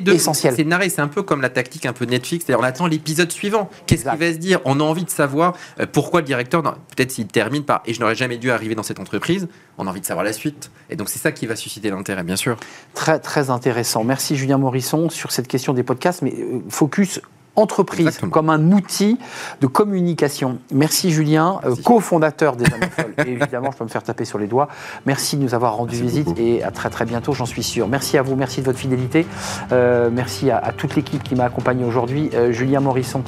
essentiel. 0.07 0.55
C'est 0.55 0.63
narré, 0.65 0.89
c'est 0.89 1.01
un 1.01 1.07
peu 1.07 1.23
comme 1.23 1.41
la 1.41 1.49
tactique 1.49 1.85
un 1.85 1.93
peu 1.93 1.98
Netflix, 2.05 2.45
c'est-à-dire 2.45 2.61
on 2.61 2.67
attend 2.67 2.87
l'épisode 2.87 3.31
suivant. 3.31 3.69
Qu'est-ce 3.85 4.09
qu'il 4.09 4.19
va 4.19 4.33
se 4.33 4.37
dire? 4.37 4.59
On 4.65 4.79
a 4.79 4.83
envie 4.83 5.03
de 5.03 5.09
savoir 5.09 5.55
euh, 5.79 5.85
pourquoi 5.91 6.21
le 6.21 6.25
directeur, 6.25 6.61
peut-être 6.63 7.11
s'il 7.11 7.27
termine 7.27 7.63
par 7.63 7.81
et 7.85 7.93
je 7.93 7.99
n'aurais 7.99 8.15
jamais 8.15 8.37
dû 8.37 8.51
arriver 8.51 8.75
dans 8.75 8.83
cette 8.83 8.99
entreprise, 8.99 9.47
on 9.77 9.87
a 9.87 9.89
envie 9.89 10.01
de 10.01 10.05
savoir 10.05 10.23
la 10.23 10.33
suite. 10.33 10.71
Et 10.89 10.95
donc 10.95 11.09
c'est 11.09 11.19
ça 11.19 11.31
qui 11.31 11.45
va 11.45 11.55
susciter 11.55 11.89
l'intérêt, 11.89 12.23
bien 12.23 12.35
sûr. 12.35 12.57
Très 12.93 13.19
très 13.19 13.49
intéressant. 13.49 14.03
Merci 14.03 14.35
Julien 14.35 14.57
Morisson 14.57 15.09
sur 15.09 15.31
cette 15.31 15.47
question 15.47 15.73
des 15.73 15.83
podcasts, 15.83 16.21
mais 16.21 16.33
euh, 16.37 16.61
focus 16.69 17.21
entreprise 17.55 18.19
comme 18.31 18.49
un 18.49 18.71
outil 18.71 19.17
de 19.61 19.67
communication. 19.67 20.59
Merci 20.71 21.11
Julien, 21.11 21.59
euh, 21.65 21.75
cofondateur 21.83 22.55
des 22.55 22.65
Amofolles. 22.65 23.13
et 23.25 23.31
évidemment, 23.31 23.71
je 23.71 23.77
peux 23.77 23.83
me 23.83 23.89
faire 23.89 24.03
taper 24.03 24.25
sur 24.25 24.39
les 24.39 24.47
doigts. 24.47 24.67
Merci 25.05 25.37
de 25.37 25.43
nous 25.43 25.53
avoir 25.53 25.75
rendu 25.75 25.95
visite 25.95 26.27
et 26.37 26.63
à 26.63 26.71
très 26.71 26.89
très 26.89 27.05
bientôt, 27.05 27.33
j'en 27.33 27.45
suis 27.45 27.63
sûr. 27.63 27.87
Merci 27.87 28.17
à 28.17 28.21
vous, 28.21 28.35
merci 28.35 28.61
de 28.61 28.65
votre 28.65 28.79
fidélité. 28.79 29.25
Euh, 29.71 30.09
merci 30.11 30.51
à, 30.51 30.73
toute 30.75 30.95
l'équipe 30.95 31.23
qui 31.23 31.35
m'a 31.35 31.45
accompagné 31.45 31.83
aujourd'hui. 31.83 32.29
Euh, 32.33 32.51
Julien 32.51 32.79
Morisson 32.79 33.23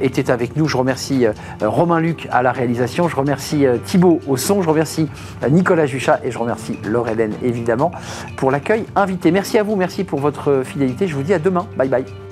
était 0.00 0.30
avec 0.30 0.56
nous. 0.56 0.66
Je 0.66 0.76
remercie 0.76 1.26
Romain 1.62 2.00
Luc 2.00 2.26
à 2.30 2.42
la 2.42 2.52
réalisation. 2.52 3.08
Je 3.08 3.16
remercie 3.16 3.64
Thibaut 3.84 4.20
au 4.26 4.36
son. 4.36 4.62
Je 4.62 4.68
remercie 4.68 5.08
Nicolas 5.50 5.86
Juchat 5.86 6.20
et 6.24 6.30
je 6.30 6.38
remercie 6.38 6.78
Laure 6.84 7.08
Hélène 7.08 7.32
évidemment 7.42 7.92
pour 8.36 8.50
l'accueil 8.50 8.84
invité. 8.96 9.30
Merci 9.30 9.58
à 9.58 9.62
vous, 9.62 9.76
merci 9.76 10.04
pour 10.04 10.20
votre 10.20 10.62
fidélité. 10.64 11.06
Je 11.06 11.14
vous 11.14 11.22
dis 11.22 11.34
à 11.34 11.38
demain. 11.38 11.66
Bye 11.76 11.88
bye. 11.88 12.27